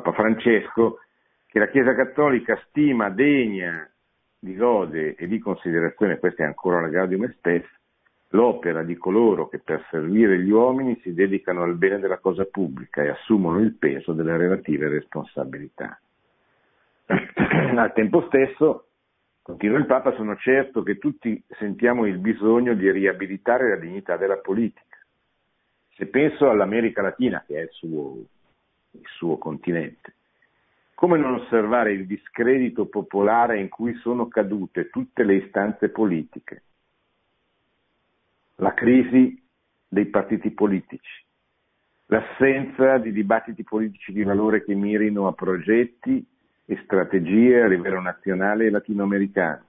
Papa 0.00 0.12
Francesco, 0.12 0.98
che 1.46 1.58
la 1.58 1.68
Chiesa 1.68 1.94
Cattolica 1.94 2.60
stima 2.68 3.10
degna 3.10 3.88
di 4.38 4.56
lode 4.56 5.14
e 5.14 5.26
di 5.26 5.38
considerazione, 5.38 6.18
questa 6.18 6.42
è 6.42 6.46
ancora 6.46 6.80
la 6.80 6.88
Gaudium 6.88 7.30
Spes, 7.32 7.64
l'opera 8.30 8.82
di 8.82 8.96
coloro 8.96 9.48
che 9.48 9.60
per 9.60 9.86
servire 9.90 10.38
gli 10.40 10.50
uomini 10.50 10.98
si 11.02 11.14
dedicano 11.14 11.62
al 11.62 11.76
bene 11.76 11.98
della 11.98 12.18
cosa 12.18 12.44
pubblica 12.44 13.02
e 13.02 13.08
assumono 13.08 13.60
il 13.60 13.74
peso 13.74 14.12
delle 14.12 14.36
relative 14.36 14.88
responsabilità. 14.88 15.98
Al 17.06 17.92
tempo 17.92 18.24
stesso 18.26 18.86
Continua 19.44 19.76
il 19.76 19.84
Papa, 19.84 20.14
sono 20.14 20.36
certo 20.36 20.82
che 20.82 20.96
tutti 20.96 21.44
sentiamo 21.58 22.06
il 22.06 22.16
bisogno 22.16 22.72
di 22.72 22.90
riabilitare 22.90 23.68
la 23.68 23.76
dignità 23.76 24.16
della 24.16 24.38
politica. 24.38 24.96
Se 25.96 26.06
penso 26.06 26.48
all'America 26.48 27.02
Latina, 27.02 27.44
che 27.46 27.58
è 27.58 27.60
il 27.64 27.68
suo, 27.72 28.24
il 28.94 29.06
suo 29.16 29.38
continente, 29.38 30.14
come 30.94 31.18
non 31.18 31.34
osservare 31.34 31.92
il 31.92 32.06
discredito 32.06 32.86
popolare 32.86 33.60
in 33.60 33.68
cui 33.68 33.94
sono 33.96 34.28
cadute 34.28 34.88
tutte 34.90 35.24
le 35.24 35.36
istanze 35.36 35.88
politiche? 35.90 36.62
La 38.56 38.72
crisi 38.72 39.42
dei 39.88 40.06
partiti 40.06 40.50
politici, 40.52 41.24
l'assenza 42.06 42.98
di 42.98 43.12
dibattiti 43.12 43.64
politici 43.64 44.12
di 44.12 44.22
valore 44.22 44.62
che 44.62 44.74
mirino 44.74 45.26
a 45.26 45.32
progetti 45.32 46.24
e 46.66 46.80
strategie 46.84 47.62
a 47.62 47.66
livello 47.66 48.00
nazionale 48.00 48.66
e 48.66 48.70
latinoamericano, 48.70 49.68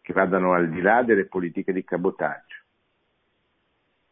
che 0.00 0.12
vadano 0.12 0.54
al 0.54 0.70
di 0.70 0.80
là 0.80 1.02
delle 1.02 1.26
politiche 1.26 1.72
di 1.72 1.84
cabotaggio. 1.84 2.57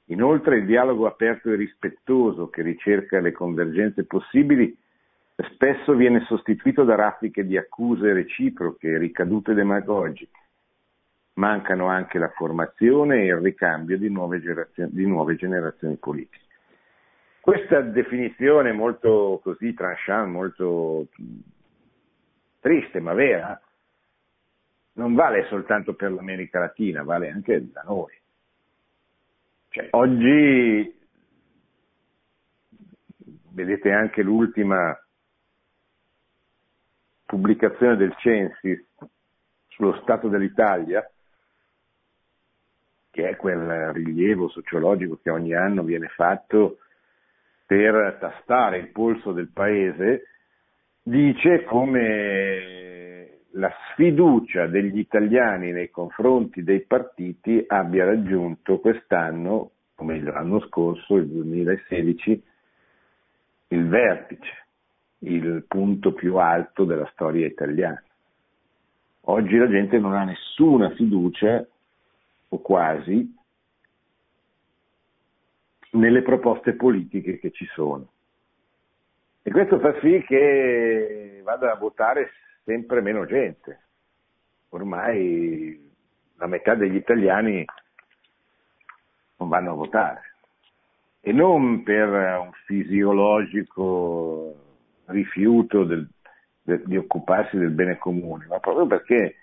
Inoltre 0.07 0.59
il 0.59 0.67
dialogo 0.67 1.07
aperto 1.07 1.51
e 1.51 1.57
rispettoso 1.57 2.49
che 2.49 2.63
ricerca 2.63 3.21
le 3.21 3.33
convergenze 3.33 4.05
possibili 4.05 4.77
spesso 5.55 5.95
viene 5.95 6.25
sostituito 6.27 6.85
da 6.85 6.95
raffiche 6.95 7.45
di 7.45 7.57
accuse 7.57 8.13
reciproche 8.13 8.89
e 8.89 8.99
ricadute 8.99 9.53
demagogiche. 9.53 10.39
Mancano 11.35 11.89
anche 11.89 12.19
la 12.19 12.31
formazione 12.31 13.23
e 13.23 13.27
il 13.27 13.37
ricambio 13.39 13.99
di 13.99 14.09
nuove, 14.09 14.41
di 14.75 15.07
nuove 15.07 15.35
generazioni 15.35 15.97
politiche. 15.97 16.45
Questa 17.41 17.81
definizione 17.81 18.73
molto 18.73 19.41
così 19.43 19.75
tranchant, 19.75 20.29
molto 20.29 21.09
triste 22.61 23.01
ma 23.01 23.13
vera, 23.13 23.61
non 24.95 25.15
vale 25.15 25.47
soltanto 25.49 25.95
per 25.95 26.13
l'America 26.13 26.59
Latina, 26.59 27.03
vale 27.03 27.31
anche 27.31 27.71
da 27.71 27.83
noi. 27.85 28.13
Cioè, 29.77 29.89
oggi 29.91 30.99
vedete 33.51 33.93
anche 33.93 34.23
l'ultima 34.23 34.99
pubblicazione 37.27 37.97
del 37.97 38.15
Censis 38.17 38.83
sullo 39.67 40.01
stato 40.01 40.29
dell'Italia, 40.29 41.07
che 43.11 43.29
è 43.29 43.37
quel 43.37 43.93
rilievo 43.93 44.49
sociologico 44.49 45.19
che 45.23 45.29
ogni 45.29 45.53
anno 45.53 45.83
viene 45.83 46.09
fatto 46.09 46.79
per 47.67 48.17
tastare 48.19 48.79
il 48.79 48.89
polso 48.93 49.33
del 49.33 49.51
paese, 49.53 50.29
dice 51.03 51.65
come 51.65 53.16
la 53.53 53.73
sfiducia 53.91 54.67
degli 54.67 54.99
italiani 54.99 55.73
nei 55.73 55.91
confronti 55.91 56.63
dei 56.63 56.81
partiti 56.81 57.65
abbia 57.67 58.05
raggiunto 58.05 58.81
quest'anno, 58.81 59.71
o 59.95 60.05
meglio 60.05 60.33
l'anno 60.33 60.61
scorso, 60.67 61.17
il 61.17 61.27
2016, 61.27 62.43
il 63.69 63.89
vertice, 63.89 64.67
il 65.21 65.65
punto 65.67 66.13
più 66.13 66.37
alto 66.37 66.85
della 66.85 67.09
storia 67.13 67.47
italiana. 67.47 68.03
Oggi 69.29 69.57
la 69.57 69.69
gente 69.69 69.99
non 69.99 70.15
ha 70.15 70.25
nessuna 70.25 70.91
fiducia, 70.91 71.67
o 72.49 72.61
quasi, 72.61 73.35
nelle 75.93 76.23
proposte 76.23 76.75
politiche 76.75 77.39
che 77.39 77.51
ci 77.51 77.67
sono. 77.73 78.09
E 79.43 79.51
questo 79.51 79.79
fa 79.79 79.99
sì 80.01 80.23
che 80.27 81.41
vada 81.43 81.73
a 81.73 81.77
votare 81.77 82.31
sempre 82.67 83.01
meno 83.01 83.25
gente. 83.25 83.81
Ormai 84.71 85.89
la 86.35 86.49
metà 86.49 86.75
degli 86.75 86.97
italiani 86.97 87.65
non 89.37 89.49
vanno 89.49 89.71
a 89.71 89.75
votare. 89.75 90.21
E 91.21 91.33
non 91.33 91.85
per 91.85 92.09
un 92.09 92.51
fisiologico 92.67 94.55
rifiuto 95.07 95.85
del, 95.85 96.07
de, 96.63 96.83
di 96.85 96.97
occuparsi 96.97 97.57
del 97.57 97.71
bene 97.71 97.99
comune, 97.99 98.47
ma 98.47 98.59
proprio 98.59 98.87
perché 98.87 99.37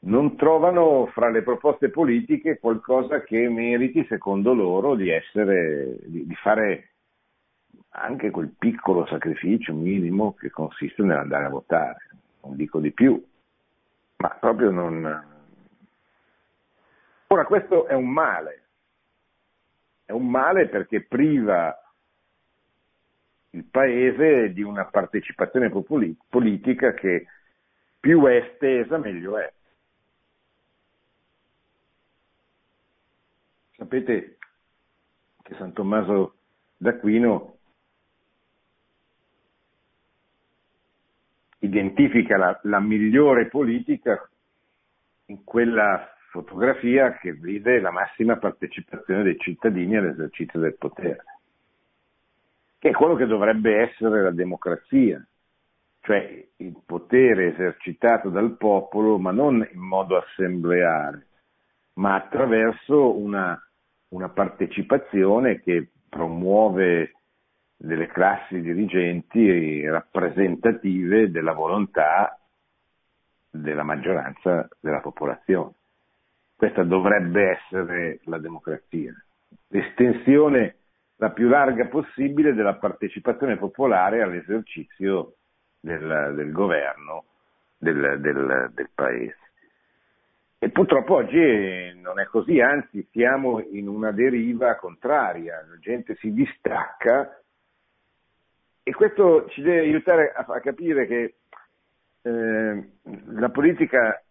non 0.00 0.36
trovano 0.36 1.06
fra 1.06 1.30
le 1.30 1.42
proposte 1.42 1.88
politiche 1.88 2.58
qualcosa 2.58 3.22
che 3.22 3.48
meriti, 3.48 4.04
secondo 4.08 4.52
loro, 4.52 4.96
di, 4.96 5.08
essere, 5.08 5.98
di, 6.04 6.26
di 6.26 6.34
fare 6.34 6.90
anche 7.96 8.30
quel 8.30 8.52
piccolo 8.58 9.06
sacrificio 9.06 9.72
minimo 9.72 10.34
che 10.34 10.50
consiste 10.50 11.02
nell'andare 11.02 11.44
a 11.44 11.50
votare. 11.50 12.08
Non 12.44 12.56
dico 12.56 12.78
di 12.78 12.92
più, 12.92 13.22
ma 14.16 14.28
proprio 14.28 14.70
non. 14.70 15.32
Ora, 17.28 17.44
questo 17.46 17.86
è 17.86 17.94
un 17.94 18.10
male. 18.10 18.62
È 20.04 20.12
un 20.12 20.28
male 20.28 20.68
perché 20.68 21.02
priva 21.02 21.76
il 23.50 23.64
paese 23.64 24.52
di 24.52 24.62
una 24.62 24.84
partecipazione 24.84 25.70
politica 26.28 26.92
che 26.92 27.26
più 27.98 28.24
è 28.26 28.36
estesa 28.36 28.98
meglio 28.98 29.38
è. 29.38 29.52
Sapete 33.76 34.38
che 35.42 35.54
San 35.54 35.72
Tommaso 35.72 36.36
d'Aquino 36.76 37.58
identifica 41.74 42.36
la, 42.36 42.58
la 42.64 42.80
migliore 42.80 43.48
politica 43.48 44.28
in 45.26 45.44
quella 45.44 46.08
fotografia 46.30 47.16
che 47.18 47.32
vede 47.34 47.80
la 47.80 47.90
massima 47.90 48.36
partecipazione 48.36 49.22
dei 49.22 49.38
cittadini 49.38 49.96
all'esercizio 49.96 50.60
del 50.60 50.76
potere, 50.76 51.24
che 52.78 52.90
è 52.90 52.92
quello 52.92 53.14
che 53.14 53.26
dovrebbe 53.26 53.80
essere 53.80 54.22
la 54.22 54.30
democrazia, 54.30 55.24
cioè 56.00 56.46
il 56.56 56.76
potere 56.84 57.52
esercitato 57.52 58.28
dal 58.28 58.56
popolo, 58.56 59.18
ma 59.18 59.30
non 59.30 59.66
in 59.72 59.80
modo 59.80 60.16
assembleare, 60.16 61.26
ma 61.94 62.14
attraverso 62.14 63.16
una 63.16 63.58
una 64.14 64.28
partecipazione 64.28 65.60
che 65.60 65.88
promuove 66.08 67.14
delle 67.76 68.06
classi 68.06 68.60
dirigenti 68.60 69.86
rappresentative 69.88 71.30
della 71.30 71.52
volontà 71.52 72.38
della 73.50 73.82
maggioranza 73.82 74.68
della 74.80 75.00
popolazione. 75.00 75.72
Questa 76.56 76.82
dovrebbe 76.82 77.50
essere 77.50 78.20
la 78.24 78.38
democrazia, 78.38 79.12
l'estensione 79.68 80.76
la 81.16 81.30
più 81.30 81.48
larga 81.48 81.86
possibile 81.86 82.54
della 82.54 82.74
partecipazione 82.74 83.56
popolare 83.56 84.22
all'esercizio 84.22 85.34
del, 85.80 86.32
del 86.34 86.52
governo 86.52 87.24
del, 87.78 88.18
del, 88.20 88.70
del 88.72 88.90
Paese. 88.94 89.38
E 90.58 90.70
purtroppo 90.70 91.16
oggi 91.16 92.00
non 92.00 92.18
è 92.18 92.24
così, 92.24 92.60
anzi 92.60 93.06
siamo 93.10 93.60
in 93.60 93.86
una 93.86 94.12
deriva 94.12 94.76
contraria, 94.76 95.62
la 95.68 95.78
gente 95.78 96.16
si 96.16 96.32
distacca 96.32 97.38
e 98.86 98.92
questo 98.92 99.48
ci 99.48 99.62
deve 99.62 99.80
aiutare 99.80 100.30
a, 100.30 100.44
a 100.46 100.60
capire 100.60 101.06
che 101.06 101.34
eh, 102.20 102.90
la 103.32 103.48
politica 103.48 104.22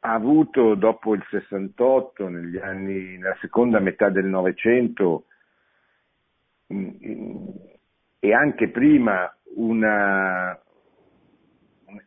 ha 0.00 0.12
avuto 0.12 0.74
dopo 0.74 1.14
il 1.14 1.24
68, 1.30 2.28
negli 2.28 2.58
anni, 2.58 3.16
nella 3.16 3.36
seconda 3.40 3.78
metà 3.78 4.10
del 4.10 4.26
Novecento 4.26 5.24
e 6.66 8.34
anche 8.34 8.68
prima 8.68 9.34
una, 9.54 10.58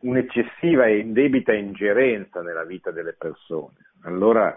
un'eccessiva 0.00 0.86
e 0.86 0.98
indebita 0.98 1.54
ingerenza 1.54 2.40
nella 2.40 2.64
vita 2.64 2.92
delle 2.92 3.14
persone. 3.14 3.90
Allora 4.02 4.56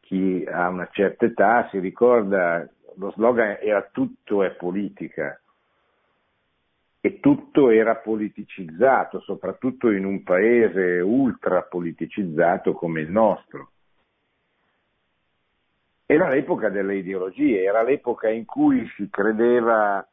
chi 0.00 0.44
ha 0.48 0.68
una 0.68 0.88
certa 0.92 1.24
età 1.24 1.68
si 1.70 1.80
ricorda, 1.80 2.68
lo 2.96 3.10
slogan 3.12 3.58
era 3.60 3.88
tutto 3.90 4.44
è 4.44 4.50
politica 4.52 5.40
e 7.06 7.20
tutto 7.20 7.70
era 7.70 7.94
politicizzato, 7.94 9.20
soprattutto 9.20 9.92
in 9.92 10.04
un 10.04 10.24
paese 10.24 10.98
ultra 10.98 11.62
politicizzato 11.62 12.72
come 12.72 13.00
il 13.00 13.12
nostro. 13.12 13.70
Era 16.04 16.28
l'epoca 16.28 16.68
delle 16.68 16.96
ideologie, 16.96 17.62
era 17.62 17.84
l'epoca 17.84 18.28
in 18.28 18.44
cui 18.44 18.84
si 18.96 19.08
credeva 19.08 20.04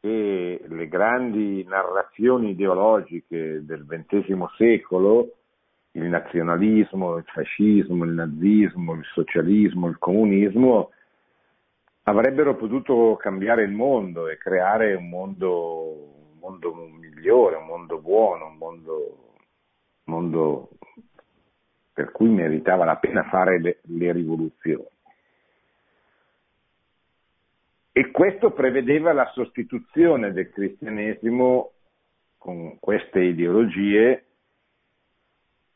e 0.00 0.64
le 0.66 0.88
grandi 0.88 1.64
narrazioni 1.68 2.52
ideologiche 2.52 3.62
del 3.66 3.84
XX 3.86 4.46
secolo, 4.56 5.34
il 5.92 6.04
nazionalismo, 6.04 7.18
il 7.18 7.24
fascismo, 7.26 8.04
il 8.04 8.12
nazismo, 8.12 8.94
il 8.94 9.04
socialismo, 9.12 9.86
il 9.86 9.98
comunismo, 9.98 10.92
avrebbero 12.04 12.56
potuto 12.56 13.16
cambiare 13.16 13.64
il 13.64 13.72
mondo 13.72 14.28
e 14.28 14.38
creare 14.38 14.94
un 14.94 15.10
mondo, 15.10 16.21
mondo 16.70 16.96
migliore, 16.96 17.56
un 17.56 17.66
mondo 17.66 17.98
buono, 17.98 18.46
un 18.46 18.56
mondo, 18.56 19.34
mondo, 20.04 20.70
per 21.92 22.12
cui 22.12 22.28
meritava 22.28 22.84
la 22.84 22.96
pena 22.96 23.24
fare 23.24 23.60
le, 23.60 23.78
le 23.82 24.12
rivoluzioni. 24.12 24.86
E 27.94 28.10
questo 28.10 28.52
prevedeva 28.52 29.12
la 29.12 29.30
sostituzione 29.34 30.32
del 30.32 30.50
cristianesimo 30.50 31.72
con 32.38 32.78
queste 32.78 33.20
ideologie 33.20 34.24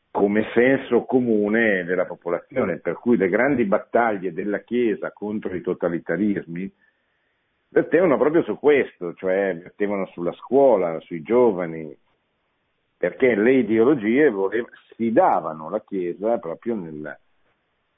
come 0.09 0.49
senso 0.55 1.03
comune 1.03 1.83
della 1.83 2.07
popolazione, 2.07 2.79
per 2.79 2.95
cui 2.95 3.17
le 3.17 3.29
grandi 3.29 3.65
battaglie 3.65 4.33
della 4.33 4.61
Chiesa 4.61 5.11
contro 5.11 5.53
i 5.53 5.61
totalitarismi 5.61 6.73
vertevano 7.69 8.17
proprio 8.17 8.43
su 8.43 8.57
questo, 8.57 9.13
cioè 9.15 9.55
vertevano 9.55 10.05
sulla 10.07 10.33
scuola, 10.33 10.99
sui 11.01 11.21
giovani, 11.21 11.95
perché 12.97 13.35
le 13.35 13.53
ideologie 13.53 14.29
voleva, 14.29 14.67
sfidavano 14.89 15.69
la 15.69 15.81
Chiesa 15.81 16.37
proprio 16.39 16.75
nella, 16.75 17.17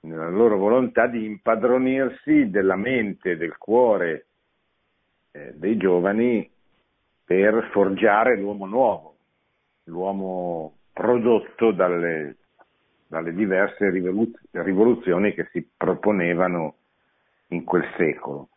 nella 0.02 0.30
loro 0.30 0.58
volontà 0.58 1.08
di 1.08 1.26
impadronirsi 1.26 2.50
della 2.50 2.76
mente, 2.76 3.38
del 3.38 3.58
cuore 3.58 4.26
eh, 5.32 5.54
dei 5.56 5.78
giovani 5.78 6.50
per 7.24 7.70
forgiare 7.72 8.38
l'uomo 8.38 8.66
nuovo, 8.66 9.16
l'uomo 9.86 10.74
prodotto 10.92 11.72
dalle, 11.72 12.36
dalle 13.08 13.34
diverse 13.34 13.90
rivoluzioni 14.52 15.34
che 15.34 15.48
si 15.52 15.66
proponevano 15.78 16.76
in 17.50 17.64
quel 17.64 17.86
secolo. 17.98 18.50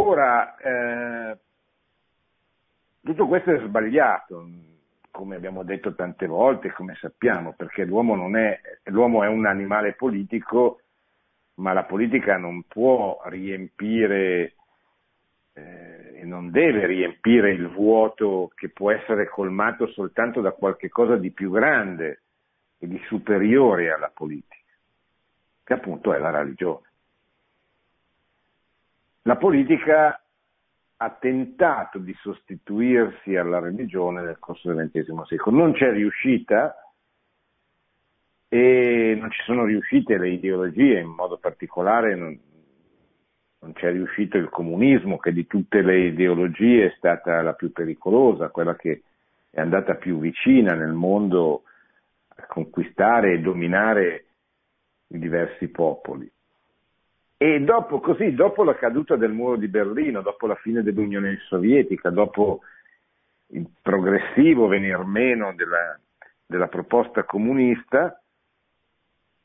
Ora, 0.00 0.56
eh, 0.56 1.38
tutto 3.02 3.26
questo 3.26 3.52
è 3.52 3.58
sbagliato, 3.60 4.48
come 5.10 5.34
abbiamo 5.34 5.64
detto 5.64 5.94
tante 5.94 6.26
volte, 6.26 6.70
come 6.72 6.94
sappiamo, 7.00 7.54
perché 7.54 7.84
l'uomo, 7.84 8.14
è, 8.38 8.60
l'uomo 8.84 9.24
è 9.24 9.26
un 9.26 9.46
animale 9.46 9.94
politico, 9.94 10.82
ma 11.54 11.72
la 11.72 11.82
politica 11.82 12.36
non 12.36 12.62
può 12.68 13.20
riempire 13.24 14.54
eh, 15.54 16.20
e 16.20 16.24
non 16.24 16.52
deve 16.52 16.86
riempire 16.86 17.50
il 17.50 17.68
vuoto 17.68 18.52
che 18.54 18.68
può 18.68 18.92
essere 18.92 19.28
colmato 19.28 19.88
soltanto 19.88 20.40
da 20.40 20.52
qualche 20.52 20.88
cosa 20.88 21.16
di 21.16 21.32
più 21.32 21.50
grande 21.50 22.22
e 22.78 22.86
di 22.86 23.00
superiore 23.06 23.90
alla 23.90 24.12
politica, 24.14 24.54
che 25.64 25.72
appunto 25.72 26.14
è 26.14 26.18
la 26.18 26.30
religione. 26.30 26.87
La 29.28 29.36
politica 29.36 30.18
ha 30.96 31.10
tentato 31.20 31.98
di 31.98 32.14
sostituirsi 32.14 33.36
alla 33.36 33.58
religione 33.58 34.22
nel 34.22 34.38
corso 34.38 34.72
del 34.72 34.88
XX 34.90 35.20
secolo. 35.26 35.54
Non 35.54 35.72
c'è 35.74 35.92
riuscita 35.92 36.74
e 38.48 39.14
non 39.20 39.30
ci 39.30 39.42
sono 39.42 39.66
riuscite 39.66 40.16
le 40.16 40.30
ideologie, 40.30 41.00
in 41.00 41.10
modo 41.10 41.36
particolare 41.36 42.14
non, 42.14 42.40
non 43.58 43.72
c'è 43.74 43.92
riuscito 43.92 44.38
il 44.38 44.48
comunismo, 44.48 45.18
che 45.18 45.34
di 45.34 45.46
tutte 45.46 45.82
le 45.82 46.06
ideologie 46.06 46.86
è 46.86 46.94
stata 46.96 47.42
la 47.42 47.52
più 47.52 47.70
pericolosa, 47.70 48.48
quella 48.48 48.76
che 48.76 49.02
è 49.50 49.60
andata 49.60 49.96
più 49.96 50.18
vicina 50.18 50.72
nel 50.72 50.94
mondo 50.94 51.64
a 52.28 52.46
conquistare 52.46 53.34
e 53.34 53.40
dominare 53.40 54.24
i 55.08 55.18
diversi 55.18 55.68
popoli. 55.68 56.32
E 57.40 57.60
dopo, 57.60 58.00
così, 58.00 58.34
dopo 58.34 58.64
la 58.64 58.74
caduta 58.74 59.14
del 59.14 59.30
muro 59.30 59.54
di 59.54 59.68
Berlino, 59.68 60.22
dopo 60.22 60.48
la 60.48 60.56
fine 60.56 60.82
dell'Unione 60.82 61.38
Sovietica, 61.46 62.10
dopo 62.10 62.62
il 63.50 63.64
progressivo 63.80 64.66
venir 64.66 64.98
meno 65.04 65.54
della, 65.54 65.96
della 66.44 66.66
proposta 66.66 67.22
comunista, 67.22 68.20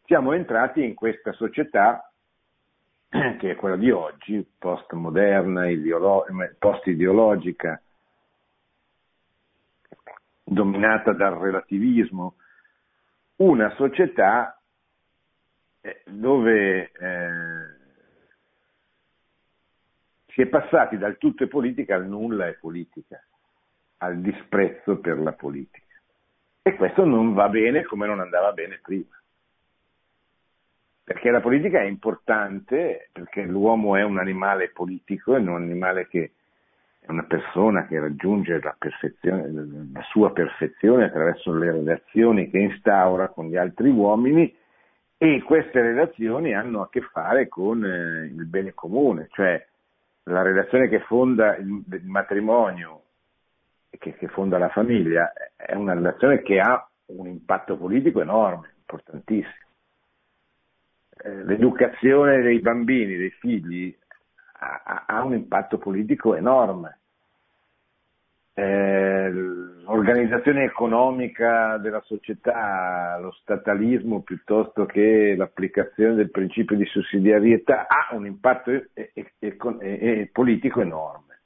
siamo 0.05 0.33
entrati 0.33 0.83
in 0.83 0.95
questa 0.95 1.33
società 1.33 2.11
che 3.37 3.51
è 3.51 3.55
quella 3.55 3.77
di 3.77 3.91
oggi, 3.91 4.43
postmoderna, 4.57 5.69
ideolo- 5.69 6.25
post-ideologica, 6.57 7.79
dominata 10.43 11.13
dal 11.13 11.35
relativismo, 11.35 12.37
una 13.35 13.69
società 13.75 14.59
eh, 15.81 16.01
dove 16.05 16.91
eh, 16.91 17.62
si 20.33 20.41
è 20.41 20.47
passati 20.47 20.97
dal 20.97 21.17
tutto 21.17 21.43
è 21.43 21.47
politica 21.47 21.95
al 21.95 22.07
nulla 22.07 22.47
è 22.47 22.53
politica, 22.53 23.23
al 23.97 24.19
disprezzo 24.19 24.97
per 24.97 25.19
la 25.19 25.33
politica. 25.33 25.81
E 26.63 26.75
questo 26.75 27.05
non 27.05 27.33
va 27.33 27.49
bene 27.49 27.83
come 27.83 28.07
non 28.07 28.19
andava 28.19 28.51
bene 28.51 28.79
prima. 28.81 29.15
Perché 31.03 31.29
la 31.29 31.41
politica 31.41 31.81
è 31.81 31.85
importante, 31.85 33.09
perché 33.11 33.43
l'uomo 33.43 33.95
è 33.95 34.03
un 34.03 34.17
animale 34.17 34.69
politico 34.69 35.37
non 35.37 35.55
un 35.55 35.63
animale 35.63 36.07
che 36.07 36.31
è 36.99 37.11
una 37.11 37.23
persona 37.23 37.85
che 37.85 37.99
raggiunge 37.99 38.61
la, 38.61 38.75
la 38.79 40.01
sua 40.09 40.31
perfezione 40.31 41.05
attraverso 41.05 41.53
le 41.53 41.71
relazioni 41.71 42.49
che 42.49 42.59
instaura 42.59 43.27
con 43.27 43.49
gli 43.49 43.57
altri 43.57 43.89
uomini 43.89 44.55
e 45.17 45.43
queste 45.43 45.81
relazioni 45.81 46.55
hanno 46.55 46.81
a 46.81 46.89
che 46.89 47.01
fare 47.01 47.49
con 47.49 47.83
eh, 47.83 48.25
il 48.25 48.45
bene 48.45 48.73
comune, 48.73 49.27
cioè 49.31 49.63
la 50.23 50.41
relazione 50.41 50.87
che 50.87 51.01
fonda 51.01 51.55
il, 51.57 51.83
matrimonio, 52.05 53.03
che, 53.89 54.13
che 54.15 54.27
fonda 54.27 54.57
la 54.57 54.69
famiglia, 54.69 55.33
è 55.55 55.73
una 55.73 55.93
relazione 55.93 56.41
che 56.41 56.59
ha 56.59 56.87
un 57.07 57.27
impatto 57.27 57.77
politico 57.77 58.21
enorme, 58.21 58.73
importantissimo. 58.79 59.71
Eh, 61.23 61.43
l'educazione 61.43 62.41
dei 62.41 62.59
bambini, 62.59 63.15
dei 63.15 63.31
figli, 63.31 63.95
ha, 64.59 65.03
ha 65.07 65.23
un 65.23 65.33
impatto 65.33 65.77
politico 65.77 66.35
enorme. 66.35 66.99
Eh, 68.55 69.31
l'organizzazione 69.31 70.63
economica 70.63 71.77
della 71.77 72.01
società, 72.01 73.17
lo 73.19 73.31
statalismo 73.31 74.21
piuttosto 74.21 74.85
che 74.85 75.33
l'applicazione 75.35 76.13
del 76.13 76.29
principio 76.29 76.75
di 76.77 76.85
sussidiarietà 76.85 77.87
ha 77.87 78.15
un 78.15 78.27
impatto 78.27 78.69
e, 78.71 79.11
e, 79.13 79.33
e, 79.39 80.29
politico 80.31 80.81
enorme. 80.81 81.39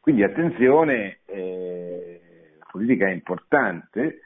Quindi 0.00 0.24
attenzione, 0.24 1.20
eh, 1.26 2.20
la 2.58 2.66
politica 2.70 3.06
è 3.06 3.12
importante, 3.12 4.20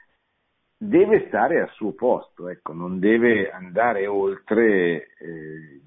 deve 0.75 1.27
stare 1.27 1.61
al 1.61 1.69
suo 1.69 1.93
posto, 1.93 2.49
ecco, 2.49 2.73
non 2.73 2.99
deve 2.99 3.51
andare 3.51 4.07
oltre 4.07 5.09
eh, 5.19 5.81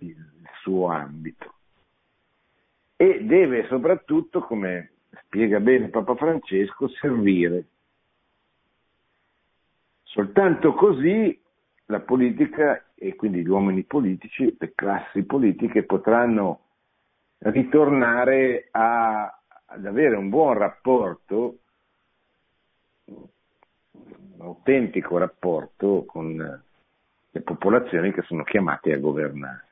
il 0.00 0.16
suo 0.60 0.88
ambito. 0.88 1.51
E 3.02 3.24
deve 3.24 3.66
soprattutto, 3.66 4.42
come 4.42 4.92
spiega 5.24 5.58
bene 5.58 5.88
Papa 5.88 6.14
Francesco, 6.14 6.86
servire. 6.86 7.64
Soltanto 10.04 10.72
così 10.74 11.36
la 11.86 11.98
politica 11.98 12.90
e 12.94 13.16
quindi 13.16 13.40
gli 13.40 13.48
uomini 13.48 13.82
politici, 13.82 14.54
le 14.56 14.72
classi 14.76 15.24
politiche 15.24 15.82
potranno 15.82 16.60
ritornare 17.38 18.68
a, 18.70 19.36
ad 19.64 19.84
avere 19.84 20.14
un 20.14 20.28
buon 20.28 20.56
rapporto 20.56 21.56
autentico 24.38 25.18
rapporto 25.18 26.04
con 26.06 26.36
le 27.30 27.40
popolazioni 27.40 28.12
che 28.12 28.22
sono 28.22 28.44
chiamate 28.44 28.92
a 28.92 28.98
governare. 28.98 29.71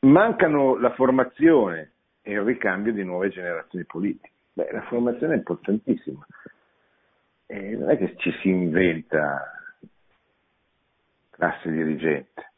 Mancano 0.00 0.76
la 0.76 0.92
formazione 0.94 1.92
e 2.22 2.32
il 2.32 2.42
ricambio 2.42 2.92
di 2.92 3.02
nuove 3.02 3.30
generazioni 3.30 3.84
politiche. 3.84 4.30
Beh, 4.52 4.70
la 4.72 4.82
formazione 4.82 5.34
è 5.34 5.36
importantissima. 5.38 6.24
E 7.46 7.76
non 7.76 7.90
è 7.90 7.96
che 7.96 8.14
ci 8.16 8.30
si 8.40 8.48
inventa 8.48 9.58
classe 11.30 11.70
dirigente, 11.70 12.52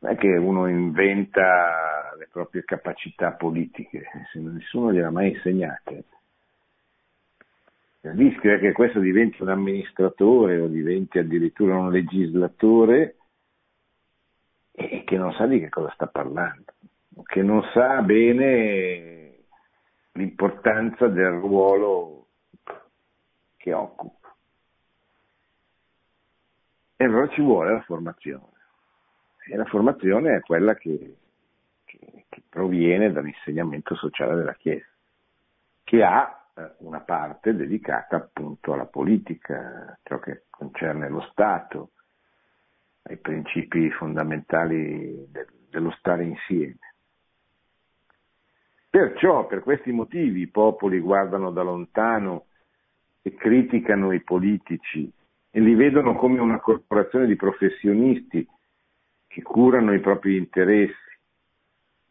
non 0.00 0.12
è 0.12 0.16
che 0.16 0.28
uno 0.28 0.68
inventa 0.68 2.14
le 2.16 2.28
proprie 2.30 2.64
capacità 2.64 3.32
politiche, 3.32 4.04
se 4.32 4.38
nessuno 4.38 4.92
gliele 4.92 5.06
ha 5.06 5.10
mai 5.10 5.32
insegnate. 5.32 6.04
Il 8.02 8.12
rischio 8.12 8.54
è 8.54 8.58
che 8.58 8.72
questo 8.72 9.00
diventi 9.00 9.42
un 9.42 9.48
amministratore 9.48 10.58
o 10.60 10.66
diventi 10.66 11.18
addirittura 11.18 11.76
un 11.76 11.90
legislatore 11.90 13.16
e 14.72 15.04
che 15.04 15.16
non 15.16 15.32
sa 15.34 15.46
di 15.46 15.60
che 15.60 15.68
cosa 15.68 15.90
sta 15.94 16.06
parlando, 16.06 16.72
che 17.24 17.42
non 17.42 17.62
sa 17.72 18.00
bene 18.02 19.44
l'importanza 20.12 21.08
del 21.08 21.32
ruolo 21.32 22.26
che 23.56 23.72
occupa. 23.72 24.34
E 26.96 27.04
allora 27.04 27.28
ci 27.28 27.40
vuole 27.40 27.72
la 27.72 27.82
formazione. 27.82 28.50
E 29.46 29.56
la 29.56 29.64
formazione 29.64 30.36
è 30.36 30.40
quella 30.40 30.74
che, 30.74 31.16
che, 31.84 32.24
che 32.28 32.42
proviene 32.48 33.10
dall'insegnamento 33.10 33.94
sociale 33.96 34.36
della 34.36 34.54
Chiesa, 34.54 34.86
che 35.82 36.02
ha 36.02 36.46
eh, 36.54 36.74
una 36.78 37.00
parte 37.00 37.54
dedicata 37.54 38.16
appunto 38.16 38.72
alla 38.72 38.86
politica, 38.86 39.98
ciò 40.04 40.18
che 40.18 40.44
concerne 40.48 41.08
lo 41.08 41.22
Stato, 41.30 41.90
ai 43.02 43.16
principi 43.18 43.90
fondamentali 43.90 45.26
del, 45.30 45.46
dello 45.68 45.90
stare 45.98 46.24
insieme. 46.24 46.78
Perciò, 48.88 49.46
per 49.46 49.60
questi 49.60 49.90
motivi, 49.90 50.42
i 50.42 50.48
popoli 50.48 51.00
guardano 51.00 51.50
da 51.50 51.62
lontano 51.62 52.46
e 53.22 53.34
criticano 53.34 54.12
i 54.12 54.22
politici 54.22 55.10
e 55.50 55.60
li 55.60 55.74
vedono 55.74 56.14
come 56.14 56.40
una 56.40 56.60
corporazione 56.60 57.26
di 57.26 57.36
professionisti 57.36 58.46
che 59.26 59.42
curano 59.42 59.94
i 59.94 60.00
propri 60.00 60.36
interessi 60.36 60.94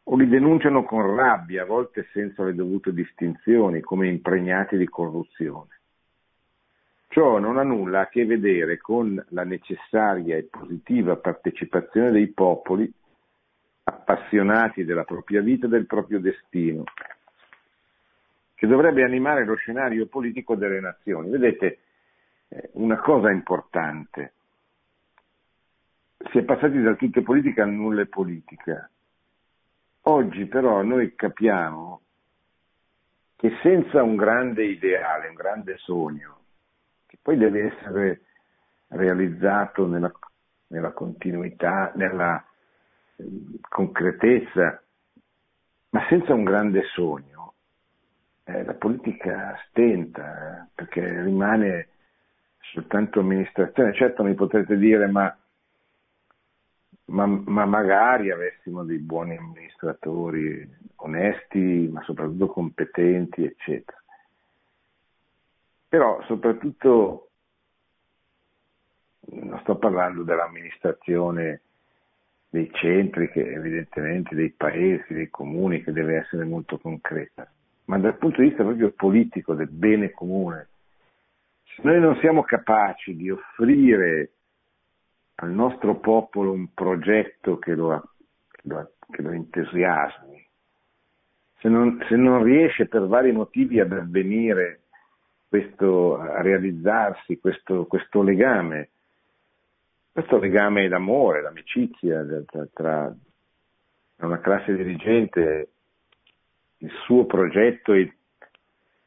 o 0.03 0.15
li 0.15 0.27
denunciano 0.27 0.83
con 0.83 1.15
rabbia, 1.15 1.63
a 1.63 1.67
volte 1.67 2.09
senza 2.11 2.43
le 2.43 2.55
dovute 2.55 2.91
distinzioni, 2.91 3.81
come 3.81 4.07
impregnati 4.07 4.75
di 4.75 4.87
corruzione. 4.87 5.80
Ciò 7.11 7.39
non 7.39 7.57
ha 7.57 7.63
nulla 7.63 8.01
a 8.01 8.07
che 8.07 8.25
vedere 8.25 8.77
con 8.77 9.21
la 9.31 9.43
necessaria 9.43 10.37
e 10.37 10.43
positiva 10.43 11.17
partecipazione 11.17 12.09
dei 12.09 12.27
popoli 12.27 12.89
appassionati 13.83 14.85
della 14.85 15.03
propria 15.03 15.41
vita 15.41 15.65
e 15.65 15.69
del 15.69 15.87
proprio 15.87 16.21
destino, 16.21 16.85
che 18.55 18.65
dovrebbe 18.65 19.03
animare 19.03 19.43
lo 19.43 19.55
scenario 19.55 20.07
politico 20.07 20.55
delle 20.55 20.79
nazioni. 20.79 21.29
Vedete, 21.29 21.79
eh, 22.47 22.69
una 22.75 23.01
cosa 23.01 23.29
importante, 23.29 24.33
si 26.31 26.37
è 26.37 26.43
passati 26.43 26.81
dal 26.81 26.95
tutto 26.95 27.21
politica 27.23 27.63
al 27.63 27.71
nulla 27.71 28.03
è 28.03 28.05
politica. 28.05 28.89
Oggi 30.03 30.45
però 30.45 30.81
noi 30.81 31.13
capiamo 31.13 32.01
che 33.35 33.51
senza 33.61 34.01
un 34.01 34.15
grande 34.15 34.63
ideale, 34.63 35.27
un 35.27 35.35
grande 35.35 35.75
sogno, 35.79 36.40
poi 37.21 37.37
deve 37.37 37.73
essere 37.73 38.21
realizzato 38.87 39.87
nella, 39.87 40.11
nella 40.67 40.91
continuità, 40.91 41.91
nella 41.95 42.43
eh, 43.15 43.25
concretezza, 43.67 44.81
ma 45.89 46.05
senza 46.09 46.33
un 46.33 46.43
grande 46.43 46.83
sogno, 46.93 47.53
eh, 48.43 48.63
la 48.63 48.73
politica 48.73 49.57
stenta, 49.69 50.63
eh, 50.63 50.67
perché 50.73 51.21
rimane 51.21 51.87
soltanto 52.59 53.19
amministrazione. 53.19 53.93
Certo 53.93 54.23
mi 54.23 54.33
potrete 54.33 54.77
dire, 54.77 55.07
ma 55.07 55.35
ma, 57.11 57.25
ma, 57.25 57.65
magari 57.65 58.31
avessimo 58.31 58.83
dei 58.83 58.99
buoni 58.99 59.35
amministratori 59.35 60.67
onesti, 60.97 61.89
ma 61.91 62.01
soprattutto 62.03 62.47
competenti, 62.47 63.43
eccetera. 63.43 64.00
Però 65.91 66.23
soprattutto 66.23 67.31
non 69.31 69.59
sto 69.59 69.75
parlando 69.75 70.23
dell'amministrazione 70.23 71.63
dei 72.47 72.71
centri, 72.75 73.29
che 73.29 73.41
evidentemente 73.41 74.33
dei 74.33 74.51
paesi, 74.51 75.13
dei 75.13 75.29
comuni, 75.29 75.83
che 75.83 75.91
deve 75.91 76.15
essere 76.15 76.45
molto 76.45 76.77
concreta, 76.77 77.45
ma 77.87 77.97
dal 77.99 78.15
punto 78.15 78.39
di 78.39 78.47
vista 78.47 78.63
proprio 78.63 78.91
politico, 78.91 79.53
del 79.53 79.67
bene 79.67 80.11
comune. 80.11 80.69
Se 81.75 81.81
noi 81.83 81.99
non 81.99 82.15
siamo 82.21 82.43
capaci 82.43 83.13
di 83.17 83.29
offrire 83.29 84.31
al 85.35 85.49
nostro 85.49 85.95
popolo 85.95 86.53
un 86.53 86.73
progetto 86.73 87.59
che 87.59 87.75
lo, 87.75 88.11
che 88.49 88.61
lo, 88.63 88.91
che 89.09 89.21
lo 89.21 89.31
entusiasmi, 89.31 90.47
se 91.59 91.67
non, 91.67 92.01
se 92.07 92.15
non, 92.15 92.43
riesce 92.43 92.87
per 92.87 93.07
vari 93.07 93.33
motivi 93.33 93.81
ad 93.81 93.91
avvenire 93.91 94.80
questo, 95.51 96.15
realizzarsi 96.41 97.37
questo, 97.37 97.85
questo 97.85 98.23
legame, 98.23 98.91
questo 100.13 100.39
legame 100.39 100.87
d'amore, 100.87 101.41
d'amicizia 101.41 102.25
tra, 102.45 102.65
tra 102.71 103.13
una 104.25 104.39
classe 104.39 104.73
dirigente, 104.77 105.69
il 106.77 106.91
suo 107.03 107.25
progetto 107.25 107.91
e 107.91 108.13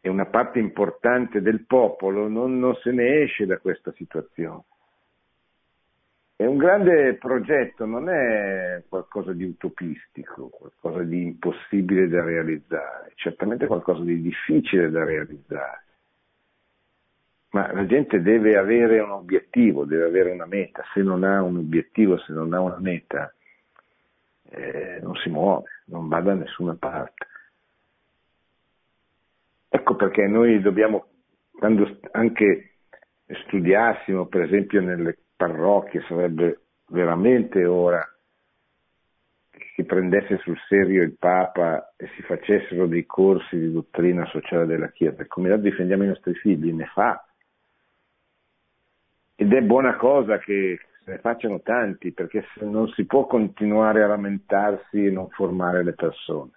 una 0.02 0.26
parte 0.26 0.59
importante 0.59 1.40
del 1.40 1.64
popolo, 1.64 2.28
non, 2.28 2.59
non 2.59 2.74
se 2.83 2.90
ne 2.90 3.22
esce 3.22 3.46
da 3.46 3.57
questa 3.57 3.90
situazione. 3.92 4.64
È 6.37 6.44
un 6.44 6.59
grande 6.59 7.14
progetto, 7.14 7.87
non 7.87 8.11
è 8.11 8.83
qualcosa 8.87 9.33
di 9.33 9.44
utopistico, 9.44 10.48
qualcosa 10.48 11.02
di 11.04 11.22
impossibile 11.22 12.07
da 12.07 12.22
realizzare, 12.22 13.12
certamente 13.14 13.66
qualcosa 13.66 14.02
di 14.02 14.20
difficile 14.20 14.90
da 14.90 15.04
realizzare. 15.04 15.84
Ma 17.55 17.73
la 17.73 17.87
gente 17.87 18.21
deve 18.21 18.57
avere 18.57 18.99
un 18.99 19.12
obiettivo, 19.12 19.85
deve 19.85 20.07
avere 20.07 20.33
una 20.33 20.45
meta. 20.45 20.83
Se 20.93 21.03
non 21.03 21.23
ha 21.23 21.40
un 21.40 21.59
obiettivo, 21.59 22.19
se 22.19 22.33
non 22.33 22.53
ha 22.53 22.61
una 22.61 22.81
meta, 22.81 23.33
eh, 24.51 24.99
non 25.01 25.14
si 25.14 25.29
muove, 25.31 25.83
non 25.87 26.09
va 26.09 26.21
da 26.21 26.35
nessuna 26.35 26.75
parte. 26.75 27.27
Ecco 29.69 29.95
perché 29.95 30.27
noi 30.27 30.61
dobbiamo, 30.61 31.07
quando 31.53 31.97
anche 32.11 32.73
studiassimo, 33.47 34.27
per 34.27 34.43
esempio 34.43 34.81
nelle 34.81 35.17
parrocchie, 35.37 36.05
sarebbe 36.09 36.61
veramente 36.88 37.64
ora 37.64 38.05
che 39.51 39.64
si 39.77 39.85
prendesse 39.85 40.38
sul 40.38 40.59
serio 40.67 41.05
il 41.05 41.17
Papa 41.17 41.95
e 41.97 42.09
si 42.17 42.23
facessero 42.23 42.88
dei 42.88 43.07
corsi 43.07 43.57
di 43.57 43.71
dottrina 43.71 44.27
sociale 44.27 44.67
della 44.67 44.90
Chiesa. 44.90 45.25
Come 45.29 45.51
la 45.51 45.57
difendiamo 45.57 46.03
i 46.03 46.09
nostri 46.09 46.35
figli, 46.35 46.73
ne 46.73 46.87
fa. 46.87 47.25
Ed 49.37 49.53
è 49.53 49.61
buona 49.62 49.97
cosa 49.97 50.38
che 50.38 50.79
se 51.05 51.11
ne 51.11 51.18
facciano 51.18 51.61
tanti, 51.61 52.12
perché 52.12 52.47
non 52.61 52.88
si 52.88 53.05
può 53.05 53.27
continuare 53.27 54.03
a 54.03 54.07
lamentarsi 54.07 55.07
e 55.07 55.11
non 55.11 55.29
formare 55.29 55.85
le 55.85 55.92
persone. 55.92 56.53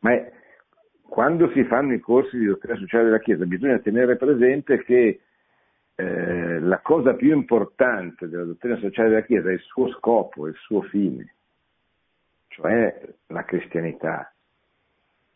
Ma 0.00 0.12
è, 0.12 0.32
quando 1.02 1.50
si 1.52 1.64
fanno 1.64 1.94
i 1.94 2.00
corsi 2.00 2.38
di 2.38 2.46
dottrina 2.46 2.76
sociale 2.76 3.04
della 3.04 3.20
Chiesa 3.20 3.44
bisogna 3.46 3.78
tenere 3.78 4.16
presente 4.16 4.82
che 4.82 5.20
eh, 5.94 6.60
la 6.60 6.78
cosa 6.80 7.14
più 7.14 7.34
importante 7.34 8.28
della 8.28 8.44
dottrina 8.44 8.76
sociale 8.76 9.10
della 9.10 9.22
Chiesa 9.22 9.50
è 9.50 9.52
il 9.52 9.60
suo 9.60 9.88
scopo, 9.92 10.46
il 10.46 10.56
suo 10.56 10.82
fine, 10.82 11.34
cioè 12.48 13.00
la 13.28 13.44
cristianità, 13.44 14.32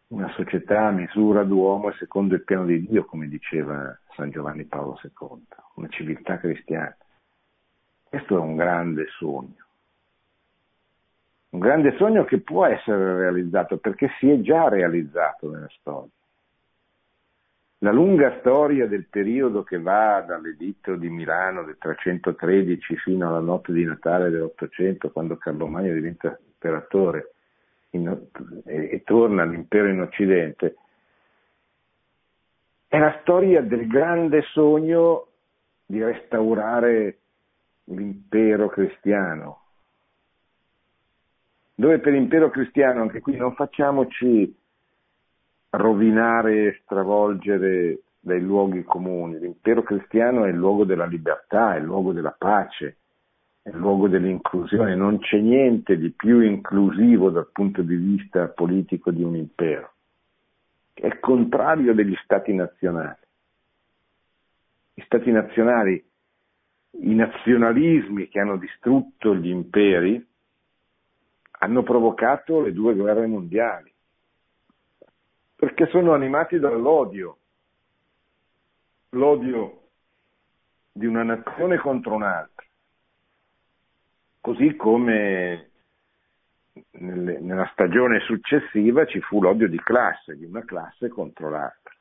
una 0.09 0.31
società 0.35 0.87
a 0.87 0.91
misura 0.93 1.43
d'uomo 1.43 1.91
e 1.91 1.97
secondo 1.99 2.35
il 2.35 2.45
piano 2.45 2.67
di 2.67 2.87
Dio, 2.87 3.05
come 3.05 3.29
diceva 3.29 3.99
San 4.15 4.31
Giovanni 4.31 4.65
Paolo 4.65 4.99
II, 5.03 5.47
una 5.75 5.89
civiltà 5.89 6.39
cristiana. 6.39 6.97
Questo 8.09 8.37
è 8.37 8.41
un 8.41 8.55
grande 8.55 9.07
sogno, 9.19 9.65
un 11.51 11.59
grande 11.59 11.97
sogno 11.97 12.25
che 12.25 12.39
può 12.39 12.65
essere 12.67 13.17
realizzato 13.17 13.79
perché 13.79 14.11
si 14.19 14.31
è 14.31 14.41
già 14.41 14.69
realizzato 14.69 15.51
nella 15.51 15.69
storia. 15.79 16.11
La 17.81 17.93
lunga 17.93 18.39
storia 18.39 18.87
del 18.87 19.07
periodo 19.07 19.63
che 19.63 19.79
va 19.79 20.23
dall'editto 20.23 20.97
di 20.97 21.11
Milano 21.11 21.63
del 21.63 21.77
313 21.79 22.97
fino 22.97 23.29
alla 23.29 23.41
notte 23.41 23.73
di 23.73 23.85
Natale 23.85 24.31
dell'Ottocento, 24.31 25.11
quando 25.11 25.37
Carlo 25.37 25.67
Magno 25.67 25.93
diventa 25.93 26.39
imperatore 26.43 27.35
in, 27.97 28.29
e, 28.65 28.91
e 28.93 29.03
torna 29.05 29.43
all'impero 29.43 29.89
in 29.89 30.01
Occidente, 30.01 30.77
è 32.89 32.99
la 32.99 33.19
storia 33.21 33.61
del 33.63 33.87
grande 33.87 34.43
sogno 34.53 35.27
di 35.85 36.03
restaurare 36.03 37.19
l'impero 37.85 38.69
cristiano, 38.69 39.61
dove 41.75 41.99
per 41.99 42.15
impero 42.15 42.51
cristiano, 42.51 43.03
anche 43.03 43.21
qui 43.21 43.37
non 43.37 43.55
facciamoci 43.55 44.57
rovinare 45.71 46.67
e 46.67 46.81
stravolgere 46.83 48.01
dai 48.19 48.41
luoghi 48.41 48.83
comuni. 48.83 49.39
L'impero 49.39 49.83
cristiano 49.83 50.45
è 50.45 50.49
il 50.49 50.57
luogo 50.57 50.85
della 50.85 51.07
libertà, 51.07 51.75
è 51.75 51.79
il 51.79 51.85
luogo 51.85 52.13
della 52.13 52.35
pace, 52.37 52.97
è 53.67 53.71
il 53.71 53.77
luogo 53.79 54.07
dell'inclusione. 54.07 54.95
Non 54.95 55.19
c'è 55.19 55.39
niente 55.39 55.99
di 55.99 56.11
più 56.11 56.41
inclusivo 56.41 57.31
dal 57.31 57.49
punto 57.51 57.83
di 57.83 57.97
vista 57.97 58.47
politico 58.47 59.11
di 59.11 59.25
un 59.25 59.35
impero. 59.35 59.93
È 60.95 61.19
contrario 61.19 61.93
degli 61.93 62.15
stati 62.23 62.55
nazionali. 62.55 63.25
Gli 64.95 65.03
stati 65.03 65.33
nazionali, 65.33 66.05
i 67.01 67.15
nazionalismi 67.15 68.29
che 68.29 68.39
hanno 68.39 68.57
distrutto 68.57 69.35
gli 69.35 69.49
imperi, 69.49 70.25
hanno 71.59 71.83
provocato 71.83 72.61
le 72.61 72.73
due 72.73 72.95
guerre 72.95 73.27
mondiali 73.27 73.93
perché 75.57 75.87
sono 75.87 76.13
animati 76.13 76.59
dall'odio, 76.59 77.39
l'odio 79.11 79.81
di 80.93 81.07
una 81.07 81.23
nazione 81.23 81.79
contro 81.79 82.15
un'altra, 82.15 82.66
così 84.47 84.77
come 84.77 85.71
nelle, 86.93 87.41
nella 87.41 87.69
stagione 87.73 88.21
successiva 88.21 89.05
ci 89.05 89.21
fu 89.21 89.41
l'odio 89.41 89.69
di 89.69 89.81
classe, 89.81 90.37
di 90.37 90.45
una 90.45 90.65
classe 90.65 91.09
contro 91.09 91.51
l'altra. 91.51 91.93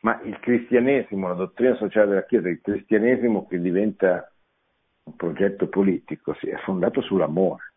Ma 0.00 0.18
il 0.22 0.40
cristianesimo, 0.40 1.28
la 1.28 1.34
dottrina 1.34 1.74
sociale 1.74 2.08
della 2.08 2.24
Chiesa, 2.24 2.48
il 2.48 2.62
cristianesimo 2.62 3.46
che 3.46 3.60
diventa 3.60 4.32
un 5.02 5.14
progetto 5.14 5.68
politico, 5.68 6.34
è 6.40 6.56
fondato 6.64 7.02
sull'amore, 7.02 7.74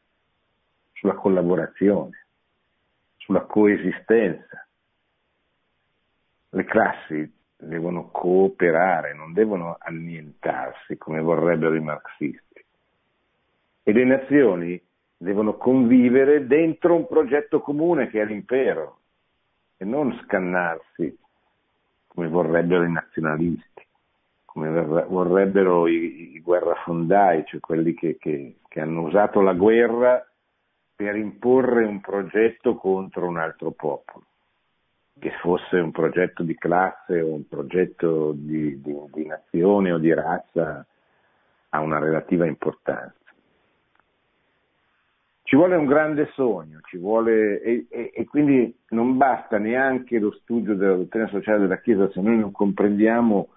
sulla 0.93 1.15
collaborazione 1.15 2.27
sulla 3.17 3.41
coesistenza. 3.41 4.67
Le 6.49 6.63
classi 6.63 7.34
devono 7.58 8.10
cooperare, 8.10 9.15
non 9.15 9.34
devono 9.34 9.75
annientarsi 9.79 10.95
come 10.97 11.19
vorrebbero 11.19 11.73
i 11.73 11.81
marxisti. 11.81 12.44
E 13.88 13.93
le 13.93 14.04
nazioni 14.04 14.82
devono 15.15 15.58
convivere 15.58 16.48
dentro 16.48 16.95
un 16.95 17.06
progetto 17.06 17.60
comune 17.60 18.10
che 18.10 18.19
è 18.19 18.26
l'impero 18.26 18.98
e 19.78 19.86
non 19.86 20.19
scannarsi 20.24 21.15
come 22.08 22.28
vorrebbero 22.28 22.84
i 22.84 22.91
nazionalisti, 22.91 23.86
come 24.45 24.71
vorrebbero 24.71 25.86
i, 25.88 26.34
i 26.34 26.41
guerrafondai, 26.41 27.43
cioè 27.45 27.60
quelli 27.60 27.93
che, 27.93 28.17
che, 28.17 28.56
che 28.67 28.82
hanno 28.82 29.04
usato 29.04 29.41
la 29.41 29.54
guerra 29.54 30.26
per 30.95 31.15
imporre 31.15 31.86
un 31.86 32.02
progetto 32.02 32.76
contro 32.76 33.28
un 33.28 33.38
altro 33.38 33.69
popolo, 33.69 34.26
che 35.19 35.32
fosse 35.41 35.78
un 35.78 35.91
progetto 35.91 36.41
di 36.41 36.56
classe 36.56 37.21
o 37.21 37.34
un 37.34 37.48
progetto 37.48 38.32
di, 38.32 38.82
di, 38.82 38.95
di 39.12 39.26
nazione 39.28 39.91
o 39.91 40.00
di 40.00 40.12
razza, 40.12 40.84
ha 41.69 41.80
una 41.82 42.00
relativa 42.00 42.48
importanza. 42.48 43.25
Ci 45.47 45.55
vuole 45.55 45.75
un 45.75 45.86
grande 45.86 46.31
sogno, 46.34 46.79
vuole, 46.93 47.62
e, 47.62 47.86
e, 47.91 48.12
e, 48.15 48.25
quindi 48.25 48.75
non 48.89 49.15
basta 49.15 49.60
neanche 49.60 50.17
lo 50.17 50.31
studio 50.31 50.73
della 50.73 50.95
dottrina 50.95 51.27
sociale 51.27 51.60
della 51.60 51.79
Chiesa 51.79 52.10
se 52.10 52.19
noi 52.19 52.39
non 52.39 52.51
comprendiamo 52.51 53.49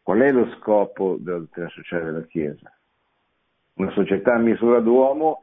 qual 0.00 0.20
è 0.20 0.32
lo 0.32 0.50
scopo 0.56 1.18
della 1.20 1.40
dottrina 1.40 1.68
sociale 1.68 2.04
della 2.04 2.22
Chiesa. 2.22 2.72
Una 3.74 3.90
società 3.90 4.36
a 4.36 4.38
misura 4.38 4.80
d'uomo 4.80 5.42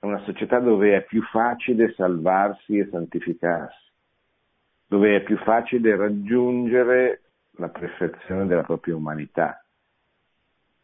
è 0.00 0.06
una 0.06 0.18
società 0.24 0.58
dove 0.58 0.96
è 0.96 1.04
più 1.04 1.22
facile 1.22 1.92
salvarsi 1.92 2.78
e 2.78 2.88
santificarsi, 2.90 3.90
dove 4.88 5.14
è 5.14 5.22
più 5.22 5.36
facile 5.38 5.94
raggiungere 5.94 7.20
la 7.58 7.68
perfezione 7.68 8.46
della 8.46 8.64
propria 8.64 8.96
umanità, 8.96 9.64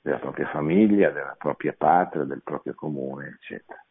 della 0.01 0.19
propria 0.19 0.47
famiglia, 0.47 1.11
della 1.11 1.35
propria 1.37 1.75
patria, 1.77 2.23
del 2.23 2.43
proprio 2.45 2.75
comune, 2.75 3.37
eccetera. 3.41 3.83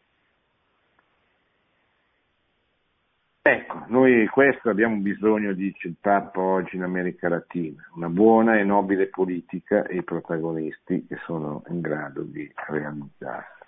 Ecco, 3.50 3.86
noi 3.88 4.28
questo 4.28 4.70
abbiamo 4.70 4.98
bisogno, 4.98 5.54
dice 5.54 5.88
il 5.88 5.96
Papa 6.02 6.42
oggi 6.42 6.76
in 6.76 6.84
America 6.84 7.30
Latina, 7.30 7.82
una 7.96 8.10
buona 8.10 8.60
e 8.60 8.66
nobile 8.66 9.08
politica 9.08 9.86
e 9.86 9.96
i 9.96 10.04
protagonisti 10.04 11.06
che 11.08 11.16
sono 11.24 11.64
in 11.70 11.80
grado 11.80 12.24
di 12.24 12.52
realizzarla. 12.54 13.66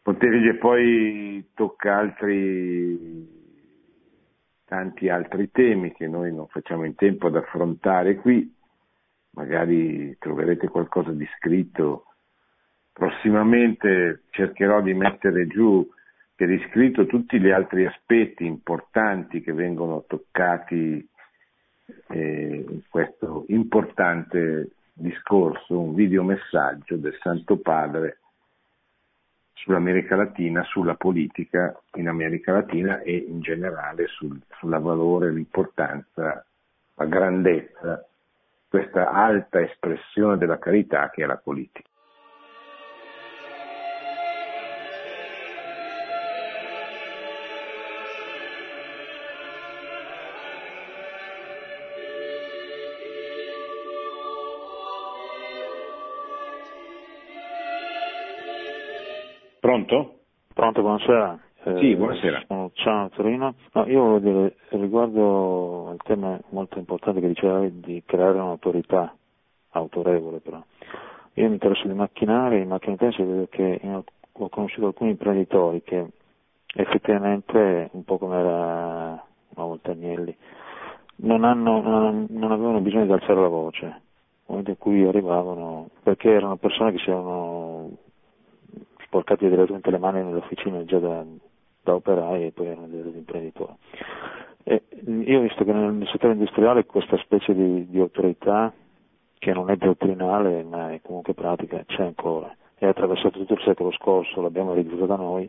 Pontefice 0.00 0.54
poi 0.54 1.46
tocca 1.52 1.98
altri, 1.98 3.28
tanti 4.64 5.10
altri 5.10 5.50
temi 5.50 5.92
che 5.92 6.08
noi 6.08 6.32
non 6.32 6.46
facciamo 6.46 6.84
in 6.84 6.94
tempo 6.94 7.26
ad 7.26 7.36
affrontare 7.36 8.14
qui, 8.14 8.50
magari 9.32 10.16
troverete 10.18 10.68
qualcosa 10.68 11.10
di 11.10 11.28
scritto. 11.36 12.06
Prossimamente 12.94 14.22
cercherò 14.30 14.80
di 14.80 14.94
mettere 14.94 15.46
giù 15.48 15.86
per 16.34 16.50
iscritto 16.50 17.06
tutti 17.06 17.40
gli 17.40 17.50
altri 17.50 17.86
aspetti 17.86 18.44
importanti 18.44 19.40
che 19.40 19.52
vengono 19.52 20.04
toccati 20.06 21.08
eh, 22.08 22.64
in 22.68 22.80
questo 22.88 23.44
importante 23.48 24.70
discorso, 24.92 25.78
un 25.78 25.94
videomessaggio 25.94 26.96
del 26.96 27.16
Santo 27.20 27.58
Padre 27.58 28.18
sull'America 29.52 30.16
Latina, 30.16 30.62
sulla 30.64 30.94
politica 30.94 31.80
in 31.94 32.08
America 32.08 32.52
Latina 32.52 33.00
e 33.00 33.16
in 33.16 33.40
generale 33.40 34.06
sul, 34.08 34.38
sulla 34.58 34.78
valore, 34.78 35.32
l'importanza, 35.32 36.44
la 36.94 37.06
grandezza, 37.06 38.06
questa 38.68 39.10
alta 39.10 39.60
espressione 39.60 40.36
della 40.36 40.58
carità 40.58 41.10
che 41.10 41.22
è 41.22 41.26
la 41.26 41.36
politica. 41.36 41.88
Pronto, 60.74 60.82
buonasera. 60.82 61.38
Eh, 61.66 61.78
sì, 61.78 61.94
buonasera. 61.94 62.42
Sono 62.48 62.70
Ciao 62.74 63.08
Torino. 63.10 63.54
No, 63.74 63.86
io 63.86 64.02
volevo 64.02 64.18
dire 64.18 64.56
riguardo 64.70 65.88
al 65.90 65.98
tema 66.02 66.36
molto 66.48 66.80
importante 66.80 67.20
che 67.20 67.28
diceva 67.28 67.64
di 67.70 68.02
creare 68.04 68.32
un'autorità 68.32 69.14
autorevole 69.70 70.38
però. 70.38 70.60
Io 71.34 71.46
mi 71.46 71.52
interesso 71.52 71.86
di 71.86 71.94
macchinari, 71.94 72.60
in 72.60 72.68
macchina 72.68 72.92
intensa 72.92 73.22
vedo 73.22 73.46
che 73.50 73.80
ho 74.32 74.48
conosciuto 74.48 74.88
alcuni 74.88 75.10
imprenditori 75.10 75.80
che 75.82 76.06
effettivamente, 76.74 77.90
un 77.92 78.02
po' 78.02 78.18
come 78.18 78.36
era 78.36 79.24
una 79.54 79.66
volta 79.66 79.92
Agnelli, 79.92 80.36
non, 81.16 81.44
hanno, 81.44 81.80
non, 81.82 82.26
non 82.30 82.50
avevano 82.50 82.80
bisogno 82.80 83.04
di 83.04 83.12
alzare 83.12 83.40
la 83.40 83.46
voce, 83.46 83.84
nel 83.86 84.00
momento 84.46 84.70
in 84.70 84.78
cui 84.78 85.06
arrivavano, 85.06 85.90
perché 86.02 86.30
erano 86.30 86.56
persone 86.56 86.90
che 86.90 86.98
si 86.98 87.10
erano 87.10 87.90
sporcati 89.14 89.48
direttamente 89.48 89.90
le 89.92 89.98
mani 89.98 90.24
nell'officina 90.24 90.84
già 90.84 90.98
da, 90.98 91.24
da 91.82 91.94
operai 91.94 92.46
e 92.46 92.50
poi 92.50 92.66
erano 92.66 92.88
degli 92.88 93.16
imprenditori. 93.16 93.72
E 94.64 94.82
io 95.06 95.38
ho 95.38 95.42
visto 95.42 95.62
che 95.62 95.72
nel, 95.72 96.08
settore 96.10 96.32
industriale 96.32 96.84
questa 96.84 97.16
specie 97.18 97.54
di, 97.54 97.88
di, 97.88 98.00
autorità, 98.00 98.72
che 99.38 99.52
non 99.52 99.70
è 99.70 99.76
dottrinale 99.76 100.64
ma 100.64 100.92
è 100.92 101.00
comunque 101.00 101.32
pratica, 101.34 101.84
c'è 101.86 102.02
ancora. 102.02 102.52
È 102.74 102.86
attraversato 102.86 103.38
tutto 103.38 103.54
il 103.54 103.62
secolo 103.64 103.92
scorso, 103.92 104.40
l'abbiamo 104.40 104.72
ereditato 104.72 105.06
da 105.06 105.16
noi. 105.16 105.48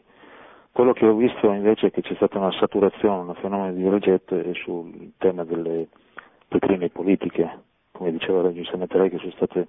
Quello 0.72 0.94
che 0.94 1.08
ho 1.08 1.16
visto 1.16 1.52
invece 1.52 1.88
è 1.88 1.92
che 1.92 2.02
c'è 2.02 2.14
stata 2.16 2.38
una 2.38 2.52
saturazione, 2.52 3.30
un 3.30 3.36
fenomeno 3.36 3.74
di 3.74 3.90
rigetto 3.90 4.38
sul 4.56 5.14
tema 5.18 5.44
delle 5.44 5.88
dottrine 6.50 6.90
politiche, 6.90 7.50
come 7.96 8.12
diceva 8.12 8.52
giustamente 8.52 8.98
lei, 8.98 9.10
che 9.10 9.32
state, 9.36 9.68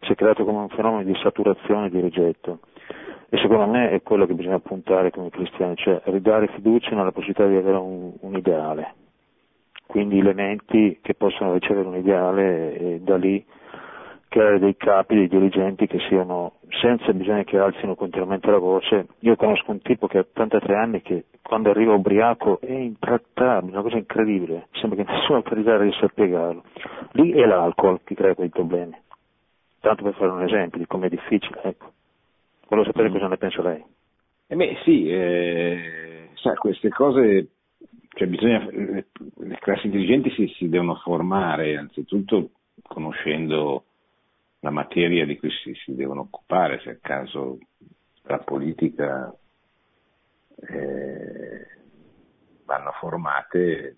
si 0.00 0.12
è 0.12 0.14
creato 0.14 0.44
come 0.44 0.58
un 0.58 0.68
fenomeno 0.68 1.02
di 1.02 1.18
saturazione 1.22 1.86
e 1.86 1.90
di 1.90 2.00
rigetto. 2.00 2.60
E 3.28 3.38
secondo 3.38 3.66
me 3.66 3.90
è 3.90 4.02
quello 4.02 4.26
che 4.26 4.34
bisogna 4.34 4.58
puntare 4.58 5.10
come 5.10 5.30
cristiani, 5.30 5.74
cioè 5.76 6.02
ridare 6.04 6.48
fiducia 6.48 6.94
nella 6.94 7.12
possibilità 7.12 7.46
di 7.46 7.56
avere 7.56 7.78
un, 7.78 8.12
un 8.20 8.36
ideale, 8.36 8.94
quindi 9.86 10.18
elementi 10.18 10.98
che 11.00 11.14
possono 11.14 11.54
ricevere 11.54 11.88
un 11.88 11.96
ideale 11.96 12.76
e 12.76 13.00
da 13.00 13.16
lì 13.16 13.42
creare 14.32 14.58
dei 14.58 14.76
capi, 14.78 15.14
dei 15.14 15.28
dirigenti 15.28 15.86
che 15.86 15.98
siano, 16.08 16.54
senza 16.80 17.12
bisogno 17.12 17.44
che 17.44 17.58
alzino 17.58 17.94
continuamente 17.94 18.50
la 18.50 18.56
voce. 18.56 19.08
Io 19.20 19.36
conosco 19.36 19.70
un 19.70 19.82
tipo 19.82 20.06
che 20.06 20.16
ha 20.16 20.20
83 20.22 20.74
anni 20.74 21.02
che 21.02 21.26
quando 21.42 21.68
arriva 21.68 21.92
ubriaco 21.92 22.58
è 22.60 22.72
intrattabile, 22.72 23.72
una 23.72 23.82
cosa 23.82 23.98
incredibile, 23.98 24.68
sembra 24.72 25.04
che 25.04 25.12
nessuna 25.12 25.36
autorità 25.44 25.76
riesca 25.76 26.06
a 26.06 26.08
spiegarlo. 26.08 26.64
Lì 27.12 27.32
è 27.32 27.44
l'alcol 27.44 28.00
che 28.04 28.14
crea 28.14 28.34
quei 28.34 28.48
problemi. 28.48 28.96
Tanto 29.80 30.02
per 30.02 30.14
fare 30.14 30.30
un 30.30 30.42
esempio 30.42 30.78
di 30.78 30.86
come 30.86 31.06
è 31.06 31.10
difficile, 31.10 31.60
ecco. 31.62 31.92
Volevo 32.68 32.86
sapere 32.86 33.10
mm. 33.10 33.12
cosa 33.12 33.28
ne 33.28 33.36
pensa 33.36 33.62
lei. 33.62 33.84
Eh 34.46 34.56
beh 34.56 34.78
sì, 34.82 35.10
eh, 35.10 36.28
sa, 36.36 36.54
queste 36.54 36.88
cose, 36.88 37.48
cioè 38.14 38.28
bisogna, 38.28 38.66
le, 38.70 39.06
le 39.40 39.58
classi 39.60 39.90
dirigenti 39.90 40.30
si, 40.30 40.46
si, 40.56 40.70
devono 40.70 40.94
formare 40.94 41.76
anzitutto 41.76 42.48
conoscendo 42.82 43.84
la 44.62 44.70
materia 44.70 45.26
di 45.26 45.38
cui 45.38 45.50
si, 45.50 45.74
si 45.74 45.94
devono 45.94 46.22
occupare, 46.22 46.80
se 46.80 46.90
a 46.90 46.98
caso 47.00 47.58
la 48.22 48.38
politica 48.38 49.34
eh, 50.54 51.66
vanno 52.64 52.92
formate 52.92 53.96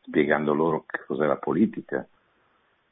spiegando 0.00 0.54
loro 0.54 0.84
che 0.86 1.04
cos'è 1.06 1.26
la 1.26 1.36
politica, 1.36 2.06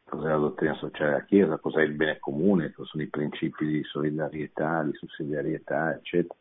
cos'è 0.04 0.28
la 0.28 0.36
dottrina 0.36 0.74
sociale 0.74 1.12
della 1.12 1.24
Chiesa, 1.24 1.58
cos'è 1.58 1.80
il 1.80 1.92
bene 1.92 2.18
comune, 2.18 2.72
cosa 2.72 2.90
sono 2.90 3.02
i 3.02 3.08
principi 3.08 3.66
di 3.66 3.82
solidarietà, 3.84 4.82
di 4.82 4.92
sussidiarietà, 4.92 5.94
eccetera. 5.94 6.38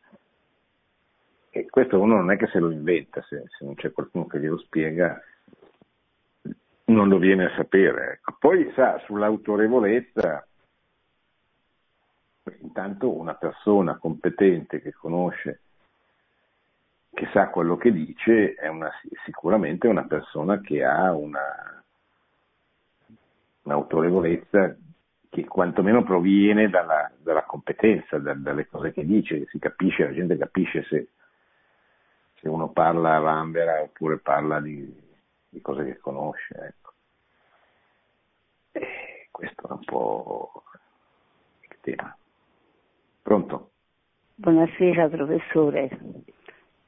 E 1.48 1.66
questo 1.70 1.98
uno 1.98 2.16
non 2.16 2.30
è 2.30 2.36
che 2.36 2.48
se 2.48 2.58
lo 2.58 2.70
inventa, 2.70 3.22
se, 3.22 3.44
se 3.56 3.64
non 3.64 3.74
c'è 3.74 3.90
qualcuno 3.90 4.26
che 4.26 4.38
glielo 4.38 4.58
spiega, 4.58 5.18
non 6.84 7.08
lo 7.08 7.18
viene 7.18 7.46
a 7.46 7.54
sapere. 7.56 8.12
Ecco. 8.14 8.36
Poi 8.38 8.70
sa, 8.74 8.98
sull'autorevolezza, 9.06 10.46
intanto 12.60 13.16
una 13.16 13.34
persona 13.34 13.96
competente 13.98 14.80
che 14.80 14.92
conosce, 14.92 15.60
che 17.12 17.28
sa 17.32 17.48
quello 17.48 17.76
che 17.76 17.92
dice, 17.92 18.54
è 18.54 18.68
una, 18.68 18.90
sicuramente 19.24 19.86
una 19.86 20.06
persona 20.06 20.60
che 20.60 20.84
ha 20.84 21.12
una, 21.14 21.84
un'autorevolezza 23.62 24.76
che 25.28 25.44
quantomeno 25.46 26.02
proviene 26.02 26.68
dalla, 26.68 27.10
dalla 27.18 27.44
competenza, 27.44 28.18
da, 28.18 28.34
dalle 28.34 28.66
cose 28.66 28.92
che 28.92 29.04
dice, 29.04 29.46
si 29.46 29.58
capisce, 29.58 30.04
la 30.04 30.12
gente 30.12 30.36
capisce 30.36 30.84
se, 30.84 31.08
se 32.34 32.48
uno 32.48 32.70
parla 32.70 33.16
a 33.16 33.18
Lambera 33.18 33.80
oppure 33.80 34.18
parla 34.18 34.60
di, 34.60 35.01
di 35.52 35.60
cose 35.60 35.84
che 35.84 35.98
conosce. 35.98 36.54
Ecco. 36.54 36.92
E 38.72 39.28
questo 39.30 39.68
è 39.68 39.72
un 39.72 39.84
po' 39.84 40.62
il 41.68 41.76
tema. 41.82 42.16
Pronto? 43.22 43.70
Buonasera 44.34 45.08
professore. 45.08 45.98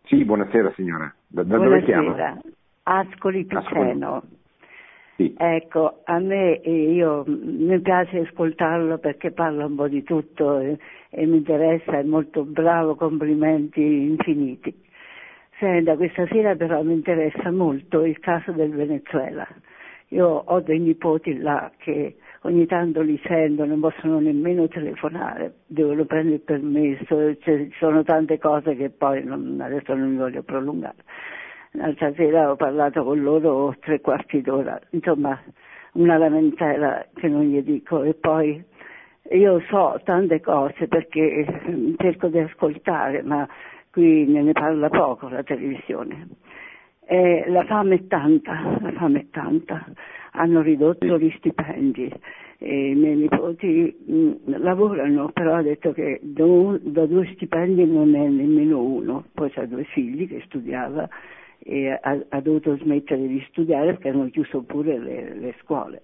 Sì, 0.05 0.25
buonasera 0.25 0.73
signora. 0.75 1.15
Da, 1.27 1.43
da 1.43 1.57
buonasera. 1.57 2.01
dove 2.01 2.15
chiama? 2.15 2.41
Ascoli 2.85 3.45
Piceno. 3.45 4.15
Ascoli. 4.17 4.43
Sì. 5.17 5.33
Ecco, 5.37 6.01
a 6.05 6.19
me 6.19 6.55
io, 6.65 7.23
mi 7.27 7.81
piace 7.81 8.19
ascoltarlo 8.19 8.99
perché 8.99 9.31
parla 9.31 9.67
un 9.67 9.77
po' 9.77 9.87
di 9.87 10.03
tutto 10.03 10.59
e, 10.59 10.77
e 11.11 11.27
mi 11.27 11.37
interessa, 11.37 11.99
è 11.99 12.03
molto 12.03 12.45
bravo, 12.45 12.97
complimenti 12.97 13.81
infiniti. 13.81 14.84
Senta, 15.59 15.97
questa 15.97 16.27
sera 16.27 16.55
però 16.57 16.83
mi 16.83 16.95
interessa 16.95 17.51
molto 17.51 18.05
il 18.05 18.19
caso 18.19 18.53
del 18.53 18.71
Venezuela. 18.71 19.47
Io 20.09 20.27
ho 20.27 20.61
dei 20.61 20.79
nipoti 20.79 21.39
là 21.39 21.71
che 21.79 22.17
ogni 22.43 22.67
tanto 22.67 23.01
li 23.01 23.21
sento, 23.25 23.65
non 23.65 23.81
possono 23.81 24.21
nemmeno 24.21 24.69
telefonare, 24.69 25.55
devono 25.67 26.05
prendere 26.05 26.37
il 26.37 26.41
permesso, 26.43 27.37
ci 27.39 27.73
sono 27.79 28.03
tante 28.03 28.39
cose 28.39 28.77
che 28.77 28.91
poi 28.91 29.25
non, 29.25 29.59
adesso 29.61 29.95
non 29.95 30.11
mi 30.11 30.19
voglio 30.19 30.43
prolungare 30.43 31.03
l'altra 31.75 32.13
sera 32.15 32.51
ho 32.51 32.57
parlato 32.57 33.05
con 33.05 33.23
loro 33.23 33.75
tre 33.81 34.01
quarti 34.01 34.41
d'ora, 34.41 34.79
insomma 34.91 35.41
una 35.93 36.17
lamentela 36.17 37.07
che 37.15 37.29
non 37.29 37.43
gli 37.43 37.63
dico 37.63 38.03
e 38.03 38.15
poi 38.15 38.63
io 39.31 39.61
so 39.69 40.01
tante 40.05 40.41
cose 40.41 40.87
perché 40.87 41.47
cerco 41.99 42.29
di 42.29 42.39
ascoltare, 42.39 43.23
ma 43.23 43.49
qui 43.95 44.27
ne 44.27 44.51
parla 44.51 44.89
poco 44.89 45.29
la 45.29 45.45
televisione. 45.45 46.27
E 47.07 47.45
la 47.49 47.65
fame 47.65 47.95
è 47.95 48.07
tanta, 48.09 48.79
la 48.81 48.91
fame 48.93 49.21
è 49.21 49.27
tanta, 49.31 49.87
hanno 50.33 50.63
ridotto 50.63 51.17
gli 51.17 51.33
stipendi, 51.37 52.13
e 52.59 52.91
i 52.91 52.95
miei 52.95 53.15
nipoti 53.15 53.95
mh, 54.05 54.15
mm, 54.15 54.35
lavorano, 54.57 55.31
però 55.33 55.55
ha 55.55 55.63
detto 55.63 55.93
che 55.93 56.19
da, 56.23 56.45
da 56.81 57.07
due 57.07 57.31
stipendi 57.35 57.85
non 57.85 58.17
è 58.17 58.27
nemmeno 58.27 58.83
uno, 58.83 59.27
poi 59.33 59.53
ha 59.55 59.67
due 59.67 59.85
figli 59.85 60.27
che 60.27 60.43
studiava 60.47 61.09
e 61.59 61.91
ha, 61.91 62.25
ha, 62.29 62.41
dovuto 62.41 62.77
smettere 62.79 63.27
di 63.29 63.45
studiare 63.49 63.93
perché 63.93 64.09
hanno 64.09 64.29
chiuso 64.31 64.63
pure 64.63 64.99
le, 64.99 65.35
le 65.35 65.55
scuole. 65.61 66.03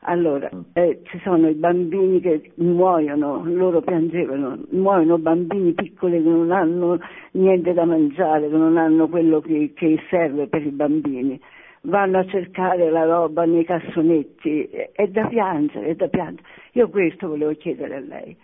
Allora, 0.00 0.50
mm. 0.54 0.60
eh, 0.74 1.00
ci 1.04 1.18
sono 1.24 1.48
i 1.48 1.54
bambini 1.54 2.20
che 2.20 2.52
muoiono, 2.56 3.42
loro 3.44 3.80
piangevano, 3.80 4.58
muoiono 4.70 5.18
bambini 5.18 5.72
piccoli 5.72 6.22
che 6.22 6.28
non 6.28 6.52
hanno 6.52 6.98
niente 7.32 7.72
da 7.72 7.84
mangiare, 7.84 8.48
che 8.48 8.56
non 8.56 8.76
hanno 8.76 9.08
quello 9.08 9.40
che, 9.40 9.72
che 9.74 9.98
serve 10.08 10.48
per 10.48 10.64
i 10.64 10.70
bambini. 10.70 11.40
vanno 11.82 12.18
a 12.18 12.26
cercare 12.26 12.90
la 12.90 13.04
roba 13.04 13.44
nei 13.44 13.64
cassonetti, 13.64 14.64
è 14.92 15.06
da 15.08 15.26
piangere, 15.26 15.86
è 15.86 15.94
da 15.94 16.08
piangere. 16.08 16.46
Io 16.72 16.88
questo 16.88 17.28
volevo 17.28 17.52
chiedere 17.54 17.96
a 17.96 18.00
lei. 18.00 18.36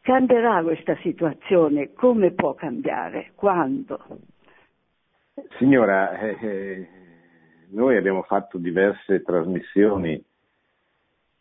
Cambierà 0.00 0.62
questa 0.62 0.96
situazione? 0.96 1.92
Come 1.92 2.32
può 2.32 2.54
cambiare? 2.54 3.32
Quando? 3.34 4.00
Signora, 5.58 6.18
eh, 6.18 6.36
eh, 6.40 6.88
noi 7.70 7.96
abbiamo 7.96 8.22
fatto 8.22 8.58
diverse 8.58 9.22
trasmissioni 9.22 10.22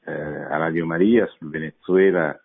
eh, 0.06 0.12
a 0.12 0.58
Radio 0.58 0.86
Maria 0.86 1.28
sul 1.28 1.50
Venezuela, 1.50 2.40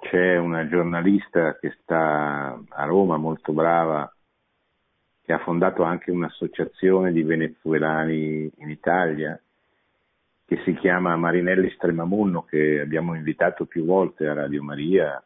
c'è 0.00 0.36
una 0.36 0.68
giornalista 0.68 1.58
che 1.58 1.76
sta 1.82 2.60
a 2.68 2.84
Roma 2.84 3.16
molto 3.16 3.52
brava, 3.52 4.12
che 5.22 5.32
ha 5.32 5.38
fondato 5.38 5.82
anche 5.82 6.10
un'associazione 6.10 7.12
di 7.12 7.22
venezuelani 7.22 8.50
in 8.56 8.70
Italia, 8.70 9.40
che 10.46 10.60
si 10.64 10.74
chiama 10.74 11.16
Marinelli 11.16 11.70
Stremamunno, 11.70 12.42
che 12.42 12.80
abbiamo 12.80 13.14
invitato 13.14 13.64
più 13.64 13.84
volte 13.84 14.28
a 14.28 14.34
Radio 14.34 14.62
Maria 14.62 15.22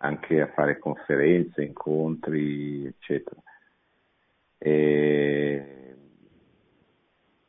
anche 0.00 0.40
a 0.40 0.46
fare 0.48 0.78
conferenze, 0.78 1.62
incontri, 1.62 2.86
eccetera. 2.86 3.40
E 4.58 5.96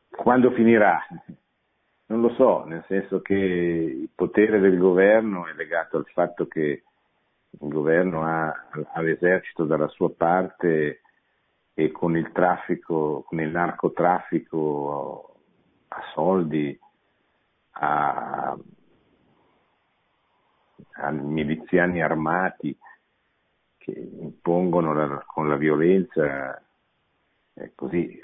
quando 0.10 0.52
finirà? 0.52 1.00
Non 2.10 2.22
lo 2.22 2.34
so, 2.34 2.64
nel 2.66 2.84
senso 2.88 3.22
che 3.22 3.36
il 3.36 4.10
potere 4.16 4.60
del 4.60 4.80
governo 4.80 5.46
è 5.46 5.54
legato 5.54 5.98
al 5.98 6.08
fatto 6.08 6.48
che 6.48 6.82
il 7.52 7.70
governo 7.70 8.24
ha, 8.24 8.48
ha 8.94 9.02
l'esercito 9.02 9.64
dalla 9.66 9.88
sua 9.90 10.10
parte 10.10 11.02
e 11.76 11.92
con 11.92 12.18
il 12.18 12.32
traffico, 12.32 13.24
con 13.28 13.40
il 13.40 13.52
narcotraffico 13.52 15.36
a 15.90 16.02
soldi, 16.16 16.80
a, 17.74 18.58
a 20.94 21.12
miliziani 21.12 22.02
armati 22.02 22.76
che 23.78 23.92
impongono 23.92 24.94
la, 24.96 25.24
con 25.28 25.48
la 25.48 25.58
violenza 25.58 26.60
così, 27.76 28.20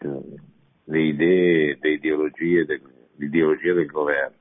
le 0.85 0.99
idee, 0.99 1.77
le 1.79 1.89
ideologie 1.91 2.65
del, 2.65 2.81
l'ideologia 3.17 3.73
del 3.73 3.87
governo. 3.87 4.37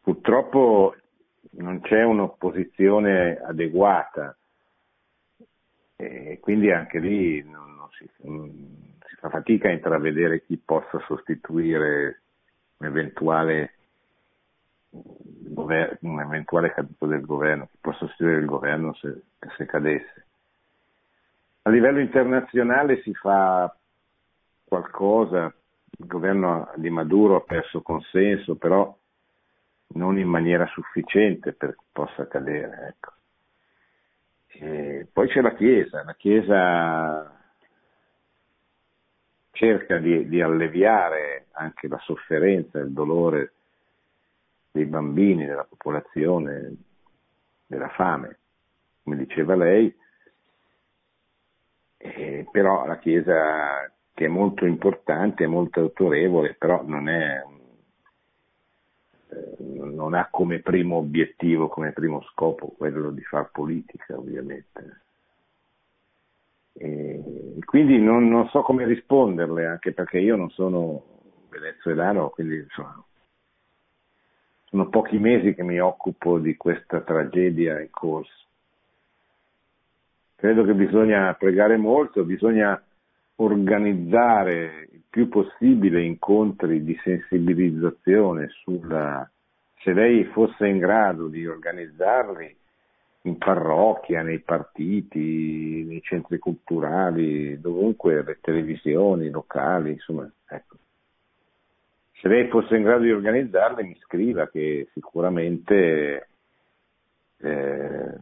Purtroppo 0.00 0.96
non 1.52 1.80
c'è 1.80 2.02
un'opposizione 2.02 3.38
adeguata 3.38 4.36
e 5.96 6.38
quindi 6.40 6.70
anche 6.70 6.98
lì 6.98 7.42
non, 7.44 7.76
non 7.76 7.88
si, 7.92 8.08
non, 8.22 8.98
si, 9.06 9.14
fa 9.16 9.28
fatica 9.28 9.68
a 9.68 9.72
intravedere 9.72 10.44
chi 10.44 10.56
possa 10.56 10.98
sostituire 11.06 12.22
un 12.78 12.86
eventuale, 12.86 13.74
un 14.90 16.20
eventuale 16.20 16.72
caduto 16.72 17.06
del 17.06 17.20
governo, 17.20 17.68
chi 17.70 17.78
possa 17.80 18.06
sostituire 18.06 18.40
il 18.40 18.46
governo 18.46 18.94
se, 18.94 19.22
se 19.56 19.66
cadesse. 19.66 20.26
A 21.62 21.70
livello 21.70 22.00
internazionale 22.00 23.00
si 23.02 23.14
fa 23.14 23.72
qualcosa, 24.64 25.54
il 25.98 26.06
governo 26.06 26.70
di 26.76 26.90
Maduro 26.90 27.36
ha 27.36 27.40
perso 27.40 27.82
consenso, 27.82 28.56
però 28.56 28.96
non 29.94 30.18
in 30.18 30.28
maniera 30.28 30.66
sufficiente 30.66 31.52
per 31.52 31.76
che 31.76 31.84
possa 31.92 32.26
cadere. 32.26 32.96
Ecco. 32.96 33.12
poi 35.12 35.28
c'è 35.28 35.40
la 35.40 35.54
Chiesa, 35.54 36.02
la 36.04 36.14
Chiesa 36.14 37.40
cerca 39.52 39.98
di, 39.98 40.28
di, 40.28 40.40
alleviare 40.40 41.46
anche 41.52 41.86
la 41.88 41.98
sofferenza 41.98 42.78
e 42.78 42.82
il 42.82 42.92
dolore 42.92 43.52
dei 44.70 44.86
bambini, 44.86 45.44
della 45.44 45.64
popolazione, 45.64 46.74
della 47.66 47.90
fame, 47.90 48.38
come 49.02 49.16
diceva 49.16 49.54
lei, 49.54 49.94
eh, 51.98 52.46
però 52.50 52.86
la 52.86 52.98
Chiesa 52.98 53.91
che 54.14 54.26
è 54.26 54.28
molto 54.28 54.66
importante, 54.66 55.46
molto 55.46 55.80
autorevole, 55.80 56.54
però 56.58 56.82
non, 56.84 57.08
è, 57.08 57.42
eh, 59.28 59.56
non 59.58 60.14
ha 60.14 60.28
come 60.30 60.60
primo 60.60 60.96
obiettivo, 60.96 61.68
come 61.68 61.92
primo 61.92 62.22
scopo 62.32 62.74
quello 62.76 63.10
di 63.10 63.22
far 63.22 63.50
politica, 63.50 64.16
ovviamente. 64.16 65.00
E 66.74 67.22
quindi 67.64 67.98
non, 68.00 68.28
non, 68.28 68.48
so 68.48 68.62
come 68.62 68.84
risponderle, 68.84 69.66
anche 69.66 69.92
perché 69.92 70.18
io 70.18 70.36
non 70.36 70.50
sono 70.50 71.04
venezuelano, 71.48 72.30
quindi 72.30 72.56
insomma, 72.56 73.02
sono 74.64 74.88
pochi 74.88 75.18
mesi 75.18 75.54
che 75.54 75.62
mi 75.62 75.78
occupo 75.80 76.38
di 76.38 76.56
questa 76.56 77.00
tragedia 77.00 77.80
in 77.80 77.90
corso. 77.90 78.40
Credo 80.34 80.64
che 80.64 80.74
bisogna 80.74 81.32
pregare 81.34 81.76
molto, 81.76 82.24
bisogna 82.24 82.82
organizzare 83.36 84.88
il 84.90 85.02
più 85.08 85.28
possibile 85.28 86.02
incontri 86.02 86.84
di 86.84 86.98
sensibilizzazione 87.02 88.48
sulla, 88.62 89.28
se 89.78 89.92
lei 89.92 90.24
fosse 90.26 90.66
in 90.66 90.78
grado 90.78 91.28
di 91.28 91.46
organizzarli 91.46 92.56
in 93.24 93.38
parrocchia, 93.38 94.22
nei 94.22 94.40
partiti, 94.40 95.84
nei 95.86 96.02
centri 96.02 96.38
culturali, 96.38 97.60
dovunque, 97.60 98.22
le 98.24 98.38
televisioni 98.40 99.30
locali, 99.30 99.92
insomma, 99.92 100.28
ecco. 100.48 100.76
Se 102.20 102.28
lei 102.28 102.48
fosse 102.48 102.76
in 102.76 102.82
grado 102.82 103.02
di 103.02 103.12
organizzarle 103.12 103.82
mi 103.82 103.96
scriva 104.00 104.48
che 104.48 104.88
sicuramente 104.92 106.28
eh, 107.38 108.18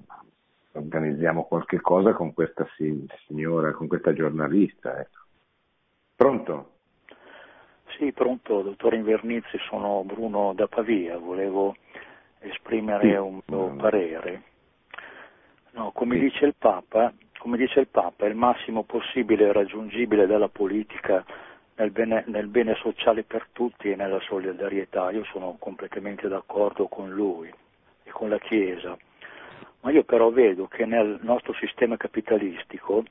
organizziamo 0.72 1.44
qualche 1.44 1.80
cosa 1.80 2.12
con 2.12 2.32
questa 2.32 2.66
signora, 3.26 3.72
con 3.72 3.88
questa 3.88 4.12
giornalista. 4.12 5.00
Ecco. 5.00 5.18
Pronto? 6.14 6.70
Sì, 7.96 8.12
pronto, 8.12 8.62
dottore 8.62 8.96
Invernizzi, 8.96 9.58
sono 9.68 10.02
Bruno 10.04 10.52
da 10.54 10.68
Pavia, 10.68 11.18
volevo 11.18 11.76
esprimere 12.38 13.10
sì. 13.10 13.16
un 13.16 13.40
mio 13.46 13.68
mm. 13.70 13.78
parere. 13.78 14.42
No, 15.72 15.90
come, 15.92 16.14
sì. 16.16 16.20
dice 16.20 16.54
Papa, 16.56 17.12
come, 17.38 17.56
dice 17.56 17.80
il 17.80 17.88
Papa, 17.88 18.26
il 18.26 18.34
massimo 18.34 18.84
possibile 18.84 19.52
raggiungibile 19.52 20.26
dalla 20.26 20.48
politica 20.48 21.24
nel 21.76 21.90
bene, 21.90 22.24
nel 22.26 22.46
bene 22.46 22.74
sociale 22.76 23.22
per 23.24 23.48
tutti 23.52 23.90
e 23.90 23.96
nella 23.96 24.20
solidarietà. 24.20 25.10
Io 25.10 25.24
sono 25.24 25.56
completamente 25.58 26.28
d'accordo 26.28 26.86
con 26.86 27.10
lui 27.10 27.52
e 28.02 28.10
con 28.10 28.28
la 28.28 28.38
Chiesa 28.38 28.96
ma 29.81 29.91
io 29.91 30.05
però 30.05 30.31
vedo 30.31 30.66
che 30.66 30.85
nel 30.85 31.18
nostro 31.22 31.53
sistema 31.55 31.97
capitalistico 31.97 33.05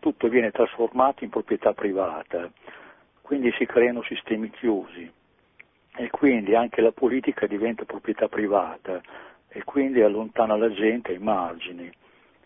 tutto 0.00 0.28
viene 0.28 0.50
trasformato 0.50 1.24
in 1.24 1.30
proprietà 1.30 1.72
privata, 1.72 2.50
quindi 3.22 3.52
si 3.52 3.64
creano 3.64 4.02
sistemi 4.02 4.50
chiusi 4.50 5.10
e 5.96 6.10
quindi 6.10 6.54
anche 6.54 6.80
la 6.80 6.92
politica 6.92 7.46
diventa 7.46 7.84
proprietà 7.84 8.28
privata 8.28 9.00
e 9.48 9.62
quindi 9.64 10.02
allontana 10.02 10.56
la 10.56 10.70
gente 10.72 11.12
ai 11.12 11.18
margini 11.18 11.90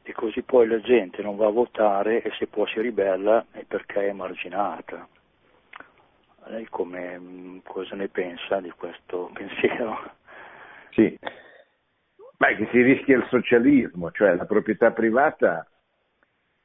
e 0.02 0.12
così 0.12 0.42
poi 0.42 0.66
la 0.66 0.80
gente 0.80 1.22
non 1.22 1.36
va 1.36 1.46
a 1.46 1.50
votare 1.50 2.22
e 2.22 2.30
se 2.38 2.46
poi 2.46 2.66
si 2.68 2.80
ribella 2.80 3.46
è 3.50 3.64
perché 3.64 4.04
è 4.04 4.08
emarginata. 4.08 5.06
Lei 6.46 6.66
come, 6.70 7.60
cosa 7.64 7.94
ne 7.94 8.08
pensa 8.08 8.60
di 8.60 8.70
questo 8.70 9.30
pensiero? 9.34 10.12
Sì, 10.90 11.18
Beh, 12.38 12.54
che 12.54 12.68
si 12.70 12.80
rischia 12.82 13.16
il 13.16 13.26
socialismo, 13.30 14.12
cioè 14.12 14.36
la 14.36 14.44
proprietà 14.44 14.92
privata 14.92 15.66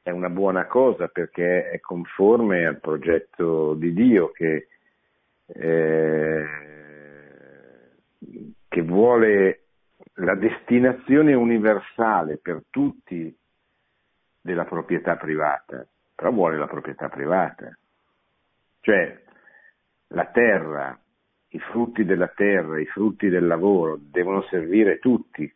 è 0.00 0.10
una 0.10 0.30
buona 0.30 0.66
cosa 0.66 1.08
perché 1.08 1.68
è 1.68 1.80
conforme 1.80 2.64
al 2.64 2.78
progetto 2.78 3.74
di 3.74 3.92
Dio 3.92 4.30
che, 4.30 4.68
eh, 5.46 6.46
che 8.68 8.82
vuole 8.82 9.62
la 10.18 10.36
destinazione 10.36 11.34
universale 11.34 12.36
per 12.36 12.62
tutti 12.70 13.36
della 14.40 14.66
proprietà 14.66 15.16
privata, 15.16 15.84
però 16.14 16.30
vuole 16.30 16.56
la 16.56 16.68
proprietà 16.68 17.08
privata. 17.08 17.76
Cioè 18.78 19.22
la 20.08 20.26
terra, 20.26 20.96
i 21.48 21.58
frutti 21.58 22.04
della 22.04 22.28
terra, 22.28 22.78
i 22.78 22.86
frutti 22.86 23.28
del 23.28 23.48
lavoro 23.48 23.98
devono 24.00 24.42
servire 24.42 25.00
tutti, 25.00 25.52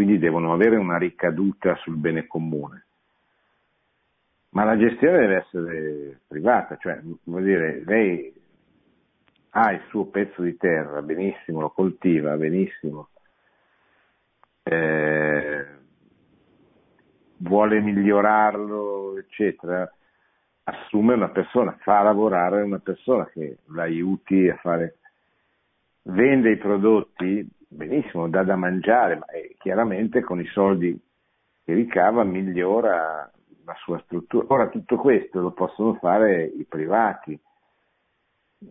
quindi 0.00 0.18
devono 0.18 0.54
avere 0.54 0.76
una 0.76 0.96
ricaduta 0.96 1.76
sul 1.76 1.96
bene 1.96 2.26
comune. 2.26 2.86
Ma 4.52 4.64
la 4.64 4.78
gestione 4.78 5.18
deve 5.18 5.36
essere 5.36 6.20
privata, 6.26 6.78
cioè 6.78 6.98
vuol 7.24 7.42
dire 7.42 7.82
lei 7.84 8.32
ha 9.50 9.72
il 9.72 9.82
suo 9.88 10.06
pezzo 10.06 10.40
di 10.40 10.56
terra, 10.56 11.02
benissimo, 11.02 11.60
lo 11.60 11.68
coltiva, 11.68 12.34
benissimo, 12.38 13.10
eh, 14.62 15.66
vuole 17.36 17.80
migliorarlo, 17.80 19.18
eccetera, 19.18 19.86
assume 20.62 21.12
una 21.12 21.28
persona, 21.28 21.76
fa 21.82 22.00
lavorare 22.00 22.62
una 22.62 22.78
persona 22.78 23.26
che 23.26 23.58
l'aiuti 23.66 24.48
a 24.48 24.56
fare, 24.56 24.96
vende 26.04 26.52
i 26.52 26.56
prodotti, 26.56 27.46
benissimo, 27.70 28.28
dà 28.28 28.42
da 28.42 28.56
mangiare, 28.56 29.16
ma 29.16 29.26
chiaramente 29.58 30.22
con 30.22 30.40
i 30.40 30.46
soldi 30.46 30.98
che 31.64 31.72
ricava 31.72 32.24
migliora 32.24 33.30
la 33.64 33.74
sua 33.76 34.00
struttura. 34.04 34.46
Ora 34.48 34.68
tutto 34.68 34.96
questo 34.96 35.40
lo 35.40 35.52
possono 35.52 35.94
fare 35.94 36.44
i 36.44 36.64
privati, 36.64 37.38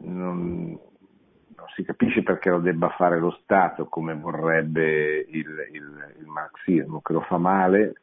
non, 0.01 0.67
non 0.71 1.67
si 1.75 1.83
capisce 1.83 2.23
perché 2.23 2.49
lo 2.49 2.59
debba 2.59 2.89
fare 2.89 3.19
lo 3.19 3.31
Stato 3.41 3.85
come 3.85 4.13
vorrebbe 4.15 5.25
il, 5.29 5.67
il, 5.71 6.15
il 6.19 6.25
marxismo, 6.25 7.01
che 7.01 7.13
lo 7.13 7.21
fa 7.21 7.37
male, 7.37 7.93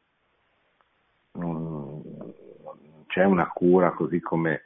non, 1.33 2.03
non 2.63 3.05
c'è 3.07 3.25
una 3.25 3.49
cura 3.49 3.91
così 3.91 4.21
come 4.21 4.63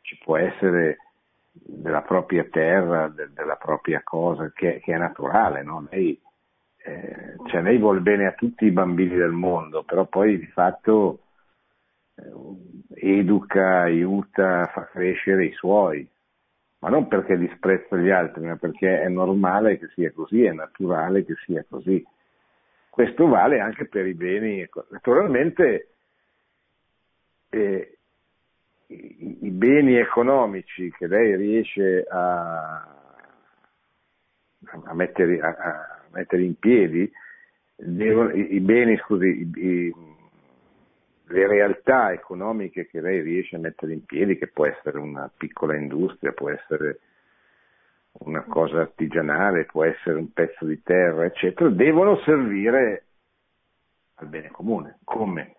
ci 0.00 0.18
può 0.18 0.36
essere 0.36 0.98
della 1.62 2.02
propria 2.02 2.44
terra, 2.44 3.08
de, 3.08 3.30
della 3.32 3.56
propria 3.56 4.02
cosa, 4.02 4.50
che, 4.52 4.80
che 4.82 4.94
è 4.94 4.98
naturale, 4.98 5.62
no? 5.62 5.86
lei, 5.90 6.20
eh, 6.76 7.36
cioè 7.46 7.62
lei 7.62 7.78
vuole 7.78 8.00
bene 8.00 8.26
a 8.26 8.32
tutti 8.32 8.64
i 8.64 8.70
bambini 8.70 9.16
del 9.16 9.32
mondo, 9.32 9.82
però 9.84 10.06
poi 10.06 10.38
di 10.38 10.46
fatto 10.46 11.20
eh, 12.14 13.18
educa, 13.18 13.82
aiuta, 13.82 14.66
fa 14.66 14.86
crescere 14.86 15.44
i 15.44 15.52
suoi, 15.52 16.08
ma 16.80 16.88
non 16.88 17.08
perché 17.08 17.36
disprezza 17.36 17.96
gli 17.96 18.10
altri, 18.10 18.46
ma 18.46 18.56
perché 18.56 19.02
è 19.02 19.08
normale 19.08 19.78
che 19.78 19.88
sia 19.94 20.10
così, 20.12 20.44
è 20.44 20.52
naturale 20.52 21.24
che 21.24 21.34
sia 21.44 21.64
così. 21.68 22.04
Questo 22.88 23.28
vale 23.28 23.60
anche 23.60 23.86
per 23.86 24.06
i 24.06 24.14
beni. 24.14 24.66
Naturalmente 24.88 25.88
eh, 27.50 27.98
i, 28.90 29.50
beni 29.50 29.96
economici 29.96 30.90
che 30.92 31.06
lei 31.06 31.36
riesce 31.36 32.04
a, 32.08 32.86
a, 34.84 34.94
mettere, 34.94 35.40
a, 35.40 35.48
a 35.48 36.02
mettere, 36.12 36.42
in 36.42 36.58
piedi, 36.58 37.10
devono, 37.76 38.30
i, 38.30 38.54
i, 38.54 38.60
beni, 38.60 38.96
scusi, 38.98 39.48
i, 39.54 39.94
le 41.26 41.46
realtà 41.46 42.12
economiche 42.12 42.88
che 42.88 43.00
lei 43.00 43.20
riesce 43.20 43.56
a 43.56 43.60
mettere 43.60 43.92
in 43.92 44.04
piedi, 44.04 44.36
che 44.36 44.48
può 44.48 44.66
essere 44.66 44.98
una 44.98 45.30
piccola 45.34 45.76
industria, 45.76 46.32
può 46.32 46.50
essere 46.50 46.98
una 48.12 48.42
cosa 48.42 48.80
artigianale, 48.80 49.66
può 49.66 49.84
essere 49.84 50.18
un 50.18 50.32
pezzo 50.32 50.64
di 50.64 50.82
terra, 50.82 51.26
eccetera, 51.26 51.70
devono 51.70 52.16
servire 52.24 53.04
al 54.16 54.26
bene 54.26 54.48
comune. 54.48 54.98
Come? 55.04 55.54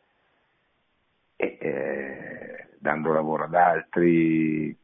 E, 1.37 1.57
eh, 1.59 2.30
dando 2.81 3.13
lavoro 3.13 3.43
ad 3.43 3.53
altri, 3.53 4.75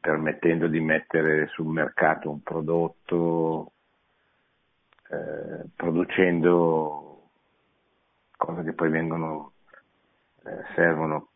permettendo 0.00 0.66
di 0.66 0.80
mettere 0.80 1.46
sul 1.48 1.66
mercato 1.66 2.28
un 2.28 2.42
prodotto, 2.42 3.72
eh, 5.08 5.68
producendo 5.76 7.28
cose 8.36 8.64
che 8.64 8.72
poi 8.72 8.90
vengono 8.90 9.52
eh, 10.44 10.64
servono 10.74 11.28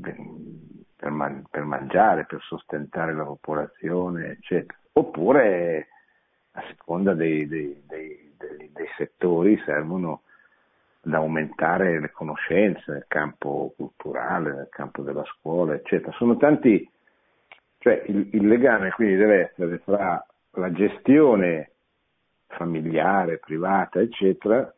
per, 0.00 1.10
man- 1.10 1.44
per, 1.50 1.64
mangiare, 1.64 2.24
per 2.24 2.40
sostentare 2.40 3.12
la 3.14 3.24
popolazione, 3.24 4.30
eccetera. 4.30 4.78
Oppure 4.92 5.88
a 6.52 6.62
seconda 6.68 7.12
dei, 7.12 7.46
dei, 7.46 7.82
dei, 7.86 8.32
dei 8.38 8.88
settori 8.96 9.60
servono 9.66 10.22
ad 11.06 11.14
aumentare 11.14 12.00
le 12.00 12.10
conoscenze 12.10 12.92
nel 12.92 13.04
campo 13.06 13.72
culturale, 13.76 14.52
nel 14.52 14.68
campo 14.70 15.02
della 15.02 15.24
scuola, 15.24 15.74
eccetera. 15.74 16.12
Sono 16.12 16.36
tanti, 16.36 16.88
cioè 17.78 18.02
il, 18.06 18.28
il 18.32 18.46
legame 18.46 18.90
quindi 18.90 19.16
deve 19.16 19.50
essere 19.50 19.78
fra 19.78 20.24
la 20.52 20.72
gestione 20.72 21.70
familiare, 22.48 23.38
privata, 23.38 24.00
eccetera, 24.00 24.72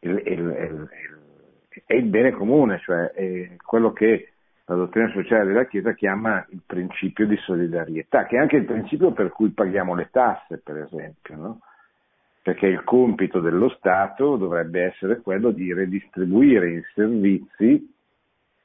il, 0.00 0.22
il, 0.24 0.38
il, 0.38 0.88
il 1.86 2.04
bene 2.04 2.30
comune, 2.32 2.78
cioè 2.80 3.12
quello 3.64 3.92
che 3.92 4.32
la 4.64 4.74
dottrina 4.74 5.08
sociale 5.10 5.44
della 5.46 5.66
Chiesa 5.66 5.92
chiama 5.92 6.44
il 6.50 6.62
principio 6.66 7.26
di 7.26 7.36
solidarietà, 7.36 8.26
che 8.26 8.36
è 8.36 8.40
anche 8.40 8.56
il 8.56 8.64
principio 8.64 9.12
per 9.12 9.30
cui 9.30 9.50
paghiamo 9.50 9.94
le 9.94 10.08
tasse, 10.10 10.58
per 10.58 10.78
esempio, 10.78 11.36
no? 11.36 11.60
Perché 12.46 12.68
il 12.68 12.84
compito 12.84 13.40
dello 13.40 13.68
Stato 13.70 14.36
dovrebbe 14.36 14.84
essere 14.84 15.20
quello 15.20 15.50
di 15.50 15.72
redistribuire 15.72 16.70
in 16.70 16.82
servizi 16.94 17.92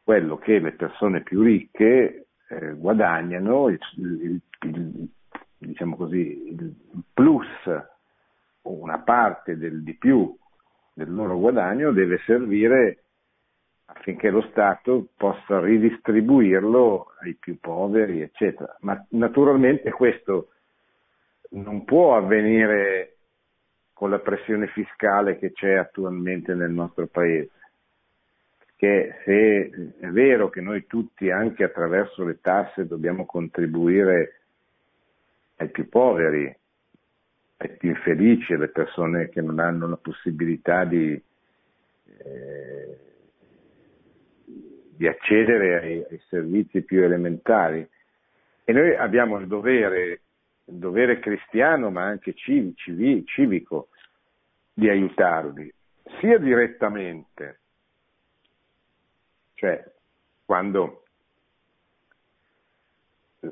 quello 0.04 0.38
che 0.38 0.60
le 0.60 0.74
persone 0.74 1.22
più 1.22 1.42
ricche 1.42 2.28
eh, 2.48 2.74
guadagnano, 2.74 3.70
il, 3.70 3.80
il, 3.96 4.42
il, 4.68 5.10
diciamo 5.58 5.96
così, 5.96 6.50
il 6.50 6.76
plus 7.12 7.48
o 8.62 8.72
una 8.72 9.00
parte 9.00 9.58
del 9.58 9.82
di 9.82 9.96
più 9.96 10.32
del 10.94 11.12
loro 11.12 11.40
guadagno 11.40 11.92
deve 11.92 12.20
servire 12.24 13.06
affinché 13.86 14.30
lo 14.30 14.42
Stato 14.52 15.08
possa 15.18 15.60
ridistribuirlo 15.60 17.14
ai 17.22 17.34
più 17.34 17.58
poveri, 17.60 18.22
eccetera. 18.22 18.78
Ma 18.82 19.04
naturalmente 19.10 19.90
questo 19.90 20.50
non 21.50 21.84
può 21.84 22.16
avvenire 22.16 23.16
con 24.02 24.10
la 24.10 24.18
pressione 24.18 24.66
fiscale 24.66 25.38
che 25.38 25.52
c'è 25.52 25.74
attualmente 25.74 26.56
nel 26.56 26.72
nostro 26.72 27.06
Paese. 27.06 27.52
Perché 28.58 29.22
se 29.24 29.94
è 30.00 30.08
vero 30.08 30.50
che 30.50 30.60
noi 30.60 30.88
tutti, 30.88 31.30
anche 31.30 31.64
attraverso 31.64 32.24
le 32.24 32.40
tasse, 32.42 32.88
dobbiamo 32.88 33.28
contribuire 33.28 34.40
ai 35.58 35.70
più 35.70 35.88
poveri, 35.88 36.52
ai 37.58 37.70
più 37.78 37.90
infelici, 37.90 38.54
alle 38.54 38.70
persone 38.70 39.30
che 39.30 39.42
non 39.42 39.60
hanno 39.60 39.88
la 39.88 39.98
possibilità 39.98 40.84
di, 40.84 41.24
eh, 42.18 42.98
di 44.96 45.08
accedere 45.08 45.80
ai, 45.80 46.06
ai, 46.10 46.22
servizi 46.28 46.82
più 46.82 47.04
elementari. 47.04 47.88
E 48.64 48.74
noi 48.74 48.96
abbiamo 48.96 49.38
il 49.38 49.46
dovere, 49.46 50.22
dovere 50.72 51.20
cristiano, 51.20 51.90
ma 51.90 52.04
anche 52.04 52.34
civico, 52.34 53.90
di 54.74 54.90
aiutarli, 54.90 55.72
sia 56.20 56.38
direttamente, 56.38 57.60
cioè 59.56 59.84
quando 60.46 61.04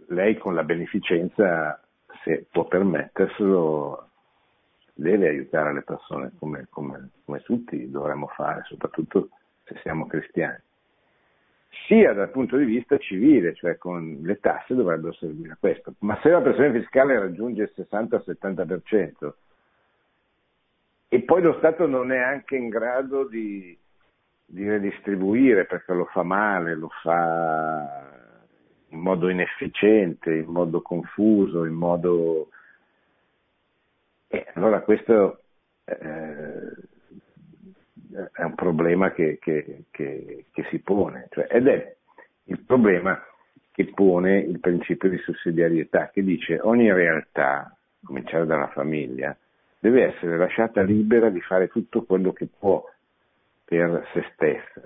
lei 0.07 0.37
con 0.37 0.55
la 0.55 0.63
beneficenza 0.63 1.81
se 2.23 2.47
può 2.51 2.65
permetterselo, 2.65 4.09
deve 4.93 5.29
aiutare 5.29 5.73
le 5.73 5.81
persone 5.81 6.31
come, 6.37 6.67
come, 6.69 7.09
come 7.25 7.41
tutti 7.41 7.89
dovremmo 7.89 8.27
fare, 8.27 8.63
soprattutto 8.65 9.29
se 9.63 9.79
siamo 9.81 10.07
cristiani 10.07 10.61
sia 11.87 12.13
dal 12.13 12.31
punto 12.31 12.57
di 12.57 12.65
vista 12.65 12.97
civile, 12.97 13.53
cioè 13.55 13.77
con 13.77 14.19
le 14.21 14.39
tasse 14.39 14.75
dovrebbero 14.75 15.13
servire 15.13 15.53
a 15.53 15.57
questo. 15.59 15.93
Ma 15.99 16.19
se 16.21 16.29
la 16.29 16.41
pressione 16.41 16.79
fiscale 16.79 17.19
raggiunge 17.19 17.63
il 17.63 17.73
60-70% 17.75 19.33
e 21.11 21.21
poi 21.21 21.41
lo 21.41 21.55
Stato 21.57 21.87
non 21.87 22.11
è 22.11 22.19
anche 22.19 22.55
in 22.55 22.69
grado 22.69 23.27
di, 23.27 23.75
di 24.45 24.69
redistribuire 24.69 25.65
perché 25.65 25.93
lo 25.93 26.05
fa 26.05 26.21
male, 26.21 26.75
lo 26.75 26.89
fa 27.01 28.17
in 28.89 28.99
modo 28.99 29.29
inefficiente, 29.29 30.35
in 30.35 30.51
modo 30.51 30.81
confuso, 30.81 31.65
in 31.65 31.73
modo... 31.73 32.49
E 34.27 34.45
allora 34.53 34.81
questo 34.81 35.41
eh, 35.85 36.88
è 38.31 38.43
un 38.43 38.55
problema 38.55 39.11
che, 39.11 39.37
che, 39.39 39.83
che, 39.91 40.45
che 40.51 40.63
si 40.69 40.79
pone, 40.79 41.27
cioè, 41.31 41.47
ed 41.49 41.67
è 41.67 41.95
il 42.45 42.59
problema 42.61 43.21
che 43.71 43.85
pone 43.93 44.39
il 44.39 44.59
principio 44.59 45.09
di 45.09 45.17
sussidiarietà, 45.19 46.09
che 46.09 46.23
dice 46.23 46.59
ogni 46.61 46.91
realtà, 46.91 47.61
a 47.61 47.75
cominciare 48.03 48.45
dalla 48.45 48.67
famiglia, 48.69 49.35
deve 49.79 50.13
essere 50.13 50.37
lasciata 50.37 50.81
libera 50.81 51.29
di 51.29 51.39
fare 51.41 51.69
tutto 51.69 52.03
quello 52.03 52.33
che 52.33 52.47
può 52.47 52.83
per 53.63 54.07
se 54.13 54.25
stessa. 54.33 54.81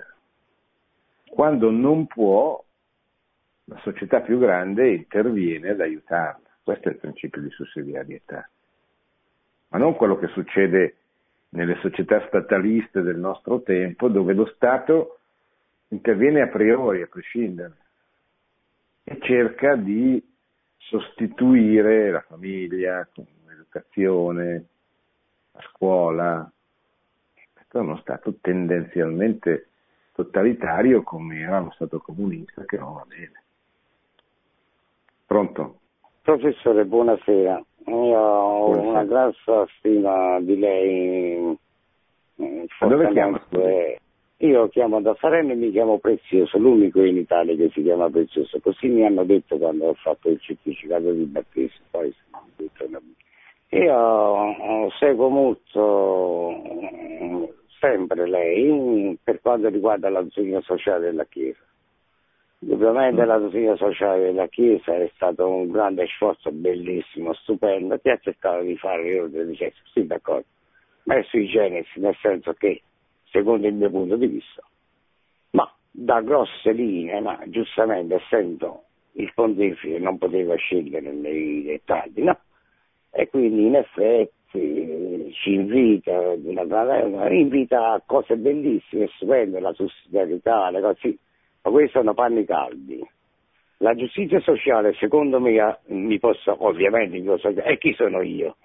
Quando 1.29 1.71
non 1.71 2.05
può, 2.05 2.63
la 3.65 3.79
società 3.79 4.21
più 4.21 4.37
grande 4.37 4.93
interviene 4.93 5.69
ad 5.69 5.79
aiutarla. 5.79 6.49
Questo 6.61 6.89
è 6.89 6.91
il 6.91 6.97
principio 6.97 7.41
di 7.41 7.49
sussidiarietà. 7.49 8.47
Ma 9.69 9.77
non 9.79 9.95
quello 9.95 10.19
che 10.19 10.27
succede 10.27 10.97
nelle 11.53 11.77
società 11.81 12.25
stataliste 12.27 13.01
del 13.01 13.17
nostro 13.17 13.61
tempo, 13.61 14.07
dove 14.07 14.33
lo 14.33 14.45
Stato 14.55 15.19
interviene 15.89 16.41
a 16.41 16.47
priori, 16.47 17.01
a 17.01 17.07
prescindere, 17.07 17.73
e 19.03 19.19
cerca 19.21 19.75
di 19.75 20.21
sostituire 20.77 22.11
la 22.11 22.21
famiglia 22.21 23.07
con 23.13 23.25
l'educazione, 23.47 24.65
la 25.51 25.61
scuola. 25.69 26.51
Questo 27.53 27.77
è 27.77 27.81
uno 27.81 27.97
Stato 27.97 28.35
tendenzialmente 28.41 29.67
totalitario 30.13 31.03
come 31.03 31.39
era 31.39 31.59
lo 31.59 31.71
Stato 31.71 31.99
comunista 31.99 32.65
che 32.65 32.77
non 32.77 32.93
va 32.93 33.05
bene. 33.07 33.43
Pronto? 35.25 35.79
Professore, 36.21 36.85
buonasera. 36.85 37.63
Io 37.85 38.19
ho 38.19 38.65
buonasera. 38.65 38.89
una 38.89 39.03
grassa 39.03 39.67
stima 39.77 40.39
di 40.39 40.57
lei. 40.57 41.57
dove 42.79 43.09
chiama? 43.11 43.41
Io 44.37 44.67
chiamo 44.67 44.99
da 45.01 45.15
Salerno 45.19 45.53
e 45.53 45.55
mi 45.55 45.71
chiamo 45.71 45.99
Prezioso, 45.99 46.57
l'unico 46.57 47.01
in 47.01 47.17
Italia 47.17 47.55
che 47.55 47.69
si 47.73 47.81
chiama 47.81 48.09
Prezioso. 48.09 48.59
Così 48.59 48.87
mi 48.87 49.05
hanno 49.05 49.23
detto 49.23 49.57
quando 49.57 49.87
ho 49.87 49.93
fatto 49.93 50.29
il 50.29 50.39
certificato 50.41 51.11
di 51.11 51.23
battesimo. 51.23 51.85
Poi 51.91 52.13
io 53.69 54.89
seguo 54.99 55.29
molto 55.29 56.61
sempre 57.79 58.27
lei 58.27 59.17
per 59.23 59.41
quanto 59.41 59.69
riguarda 59.69 60.09
la 60.09 60.21
dottrina 60.21 60.61
sociale 60.61 61.05
della 61.05 61.25
Chiesa. 61.25 61.59
Ovviamente 62.69 63.23
mm. 63.23 63.25
la 63.25 63.37
dottrina 63.37 63.75
sociale 63.75 64.23
della 64.23 64.47
Chiesa 64.47 64.95
è 64.95 65.09
stato 65.15 65.47
un 65.47 65.71
grande 65.71 66.05
sforzo 66.07 66.51
bellissimo, 66.51 67.33
stupendo, 67.33 67.97
che 67.99 68.11
ha 68.11 68.17
cercato 68.17 68.63
di 68.63 68.77
fare 68.77 69.07
io 69.07 69.27
dicevo, 69.27 69.71
sì 69.91 70.05
d'accordo, 70.05 70.45
ma 71.03 71.15
è 71.15 71.23
sui 71.23 71.47
genesi, 71.47 71.99
nel 71.99 72.15
senso 72.21 72.53
che, 72.53 72.81
secondo 73.29 73.67
il 73.67 73.73
mio 73.73 73.89
punto 73.89 74.15
di 74.15 74.27
vista, 74.27 74.63
ma 75.51 75.71
da 75.91 76.21
grosse 76.21 76.71
linee, 76.71 77.19
ma 77.19 77.39
giustamente 77.47 78.15
essendo 78.15 78.83
il 79.13 79.31
pontefice 79.33 79.99
non 79.99 80.17
poteva 80.17 80.55
scegliere 80.55 81.11
nei 81.11 81.63
dettagli, 81.63 82.21
no? 82.21 82.39
E 83.11 83.29
quindi 83.29 83.67
in 83.67 83.75
effetti 83.75 85.31
ci 85.33 85.53
invita, 85.53 86.33
invita 87.29 87.91
a 87.91 88.01
cose 88.05 88.37
bellissime, 88.37 89.07
stupende, 89.15 89.59
la 89.59 89.73
sussidiarietà, 89.73 90.69
le 90.69 90.81
cose, 90.81 91.17
ma 91.63 91.71
questi 91.71 91.91
sono 91.91 92.13
panni 92.13 92.45
caldi. 92.45 93.05
La 93.77 93.95
giustizia 93.95 94.39
sociale, 94.41 94.93
secondo 94.93 95.39
me, 95.39 95.79
mi 95.87 96.19
posso, 96.19 96.55
ovviamente, 96.65 97.17
io 97.17 97.37
so, 97.37 97.49
e 97.49 97.77
chi 97.77 97.93
sono 97.93 98.21
io? 98.21 98.55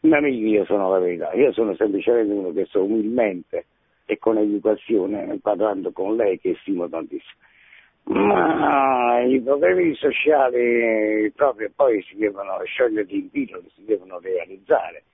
Non 0.00 0.26
io 0.26 0.64
sono 0.64 0.90
la 0.90 0.98
verità, 0.98 1.32
io 1.32 1.52
sono 1.52 1.74
semplicemente 1.76 2.32
uno 2.32 2.52
che 2.52 2.64
so 2.66 2.82
umilmente 2.82 3.66
e 4.04 4.18
con 4.18 4.36
educazione, 4.36 5.38
parlando 5.40 5.92
con 5.92 6.16
lei 6.16 6.38
che 6.40 6.56
stimo 6.60 6.88
tantissimo. 6.88 7.40
Ma 8.04 9.20
i 9.20 9.40
problemi 9.40 9.94
sociali 9.94 11.30
proprio 11.36 11.70
poi 11.74 12.02
si 12.02 12.16
devono 12.16 12.60
sciogliere 12.64 13.06
in 13.10 13.30
pillole, 13.30 13.68
si 13.76 13.84
devono 13.84 14.18
realizzare. 14.18 15.04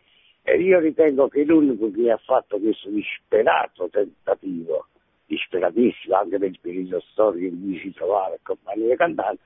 E 0.43 0.57
io 0.57 0.79
ritengo 0.79 1.29
che 1.29 1.45
l'unico 1.45 1.91
che 1.91 2.11
ha 2.11 2.16
fatto 2.16 2.59
questo 2.59 2.89
disperato 2.89 3.91
tentativo, 3.91 4.87
disperatissimo 5.29 6.16
anche 6.16 6.39
per 6.39 6.49
il 6.49 6.59
periodo 6.61 7.01
storico 7.12 7.45
in 7.45 7.61
cui 7.61 7.79
si 7.79 7.93
trovava 7.93 8.35
e 8.35 8.41
compagnia 8.43 8.97
cantante, 8.97 9.43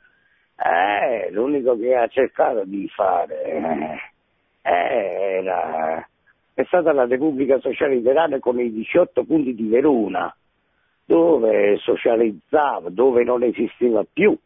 è 0.55 1.29
l'unico 1.31 1.77
che 1.77 1.95
ha 1.97 2.07
cercato 2.07 2.65
di 2.65 2.89
fare 2.89 4.11
eh, 4.63 5.37
era, 5.39 6.09
è 6.55 6.65
stata 6.65 6.93
la 6.93 7.07
Repubblica 7.07 7.59
Sociale 7.59 7.97
Italiana 7.97 8.39
con 8.39 8.61
i 8.61 8.73
18 8.73 9.25
punti 9.25 9.55
di 9.55 9.69
Verona, 9.69 10.35
dove 11.05 11.77
socializzava, 11.79 12.89
dove 12.91 13.25
non 13.25 13.43
esisteva 13.43 14.05
più 14.11 14.37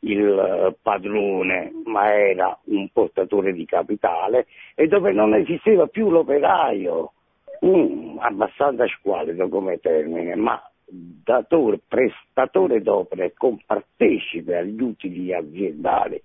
il 0.00 0.28
eh, 0.28 0.76
padrone, 0.80 1.72
ma 1.86 2.14
era 2.14 2.56
un 2.66 2.88
portatore 2.92 3.52
di 3.52 3.64
capitale 3.64 4.46
e 4.74 4.86
dove 4.86 5.12
non 5.12 5.34
esisteva 5.34 5.86
più 5.88 6.08
l'operaio, 6.08 7.12
un 7.60 8.16
abbastanza 8.20 8.86
squalido 8.86 9.48
come 9.48 9.80
termine, 9.80 10.36
ma 10.36 10.62
datore, 10.88 11.80
prestatore 11.86 12.80
d'opera 12.80 13.24
e 13.24 13.34
compartecipe 13.34 14.56
agli 14.56 14.80
utili 14.80 15.32
aziendali. 15.32 16.20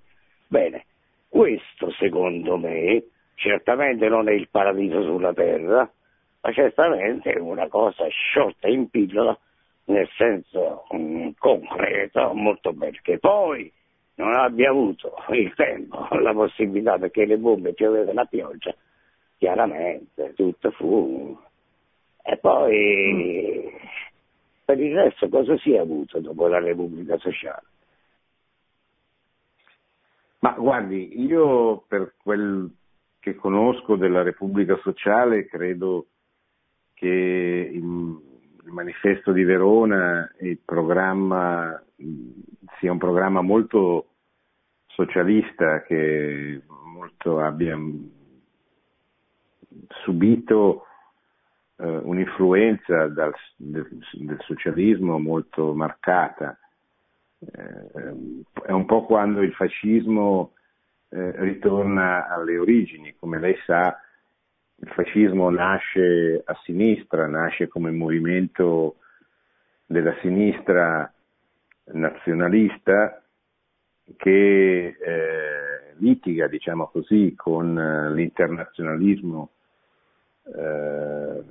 Bene, 0.47 0.85
questo 1.27 1.91
secondo 1.91 2.57
me 2.57 3.03
certamente 3.35 4.07
non 4.07 4.29
è 4.29 4.33
il 4.33 4.47
paradiso 4.49 5.03
sulla 5.03 5.33
terra, 5.33 5.89
ma 6.41 6.51
certamente 6.51 7.33
è 7.33 7.39
una 7.39 7.67
cosa 7.67 8.07
sciolta 8.07 8.67
in 8.67 8.89
pillola 8.89 9.37
nel 9.85 10.07
senso 10.15 10.85
um, 10.89 11.33
concreto 11.37 12.33
molto 12.33 12.71
bene, 12.73 12.99
che 13.01 13.19
poi 13.19 13.71
non 14.15 14.33
abbia 14.33 14.69
avuto 14.69 15.15
il 15.31 15.53
tempo, 15.55 16.07
la 16.11 16.33
possibilità 16.33 16.97
perché 16.97 17.25
le 17.25 17.37
bombe 17.37 17.73
pioveva 17.73 18.13
la 18.13 18.25
pioggia, 18.25 18.73
chiaramente 19.37 20.33
tutto 20.35 20.71
fu. 20.71 21.37
E 22.25 22.37
poi 22.37 23.73
mm. 23.73 23.75
Per 24.65 24.79
il 24.79 24.93
resto 24.93 25.29
cosa 25.29 25.57
si 25.57 25.73
è 25.73 25.79
avuto 25.79 26.19
dopo 26.19 26.47
la 26.47 26.59
Repubblica 26.59 27.17
Sociale? 27.17 27.67
Ma 30.39 30.51
guardi, 30.51 31.21
io 31.21 31.83
per 31.87 32.15
quel 32.21 32.69
che 33.19 33.35
conosco 33.35 33.95
della 33.95 34.21
Repubblica 34.21 34.77
Sociale 34.83 35.45
credo 35.45 36.07
che 36.93 37.69
il 37.71 38.21
manifesto 38.63 39.31
di 39.31 39.43
Verona, 39.43 40.29
il 40.41 40.57
programma 40.57 41.81
sia 42.79 42.91
un 42.91 42.97
programma 42.97 43.41
molto 43.41 44.07
socialista 44.87 45.83
che 45.83 46.61
molto 46.67 47.39
abbia 47.39 47.77
subito 50.03 50.85
eh, 51.83 51.99
un'influenza 52.03 53.07
dal, 53.07 53.33
del, 53.57 53.87
del, 54.13 54.39
socialismo 54.41 55.19
molto 55.19 55.73
marcata. 55.73 56.57
Eh, 57.39 58.45
è 58.65 58.71
un 58.71 58.85
po' 58.85 59.05
quando 59.05 59.41
il 59.41 59.51
fascismo 59.51 60.53
eh, 61.09 61.33
ritorna 61.41 62.29
alle 62.29 62.57
origini, 62.57 63.13
come 63.19 63.37
lei 63.37 63.55
sa 63.65 63.99
il 64.75 64.89
fascismo 64.89 65.49
nasce 65.49 66.41
a 66.43 66.57
sinistra, 66.63 67.27
nasce 67.27 67.67
come 67.67 67.91
movimento 67.91 68.97
della 69.85 70.15
sinistra 70.21 71.11
nazionalista 71.85 73.21
che 74.17 74.87
eh, 74.87 75.93
litiga, 75.97 76.47
diciamo 76.47 76.87
così, 76.87 77.33
con 77.35 77.77
eh, 77.77 78.13
l'internazionalismo 78.13 79.49
eh, 80.45 81.43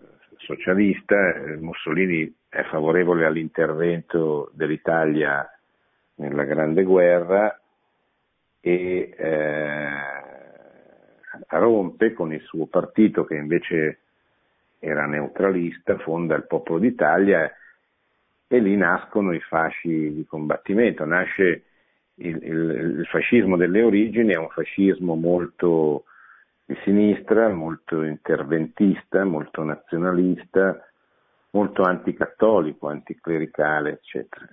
socialista. 0.45 1.17
Mussolini 1.59 2.33
è 2.49 2.63
favorevole 2.65 3.25
all'intervento 3.25 4.51
dell'Italia 4.55 5.49
nella 6.17 6.45
Grande 6.45 6.83
Guerra 6.83 7.59
e 8.61 9.15
eh, 9.17 9.89
rompe 11.49 12.13
con 12.13 12.33
il 12.33 12.43
suo 12.43 12.67
partito 12.67 13.25
che 13.25 13.35
invece 13.35 13.99
era 14.79 15.07
neutralista, 15.07 15.97
fonda 15.99 16.35
il 16.35 16.47
Popolo 16.47 16.79
d'Italia 16.79 17.51
e 18.47 18.59
lì 18.59 18.77
nascono 18.77 19.33
i 19.33 19.41
fasci 19.41 20.13
di 20.13 20.27
combattimento, 20.27 21.05
nasce 21.05 21.63
il, 22.17 22.37
il, 22.43 22.97
il 22.99 23.07
fascismo 23.07 23.57
delle 23.57 23.83
origini, 23.83 24.33
è 24.33 24.37
un 24.37 24.51
fascismo 24.51 25.15
molto 25.15 26.05
di 26.65 26.77
sinistra, 26.85 27.49
molto 27.49 28.03
interventista, 28.03 29.25
molto 29.25 29.63
nazionalista, 29.63 30.85
molto 31.51 31.83
anticattolico, 31.83 32.89
anticlericale, 32.89 33.93
eccetera. 33.93 34.47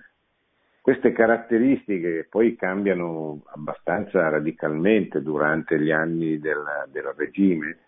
Queste 0.80 1.12
caratteristiche 1.12 2.26
poi 2.28 2.56
cambiano 2.56 3.42
abbastanza 3.52 4.28
radicalmente 4.28 5.22
durante 5.22 5.78
gli 5.78 5.90
anni 5.90 6.38
del, 6.38 6.64
del 6.90 7.12
regime, 7.16 7.78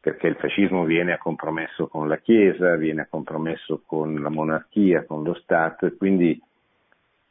perché 0.00 0.28
il 0.28 0.36
fascismo 0.36 0.84
viene 0.84 1.12
a 1.12 1.18
compromesso 1.18 1.88
con 1.88 2.08
la 2.08 2.18
Chiesa, 2.18 2.76
viene 2.76 3.02
a 3.02 3.06
compromesso 3.08 3.82
con 3.84 4.20
la 4.20 4.30
monarchia, 4.30 5.04
con 5.04 5.22
lo 5.22 5.34
Stato 5.34 5.86
e 5.86 5.96
quindi 5.96 6.40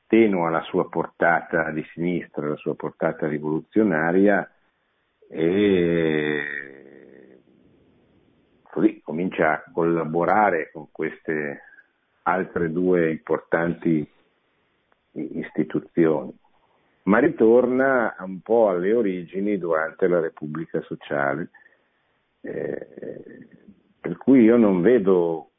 tenua 0.07 0.49
la 0.49 0.61
sua 0.63 0.88
portata 0.89 1.71
di 1.71 1.86
sinistra, 1.93 2.47
la 2.47 2.55
sua 2.55 2.75
portata 2.75 3.27
rivoluzionaria 3.27 4.49
e 5.34 6.43
così 8.63 9.01
comincia 9.01 9.53
a 9.53 9.63
collaborare 9.73 10.69
con 10.71 10.88
queste 10.91 11.61
altre 12.23 12.71
due 12.71 13.11
importanti 13.11 14.05
istituzioni, 15.13 16.38
ma 17.03 17.19
ritorna 17.19 18.15
un 18.19 18.41
po' 18.41 18.69
alle 18.69 18.93
origini 18.93 19.57
durante 19.57 20.07
la 20.07 20.19
Repubblica 20.19 20.82
Sociale, 20.82 21.49
eh, 22.41 22.88
per 23.99 24.17
cui 24.17 24.43
io 24.43 24.57
non 24.57 24.82
vedo 24.82 25.51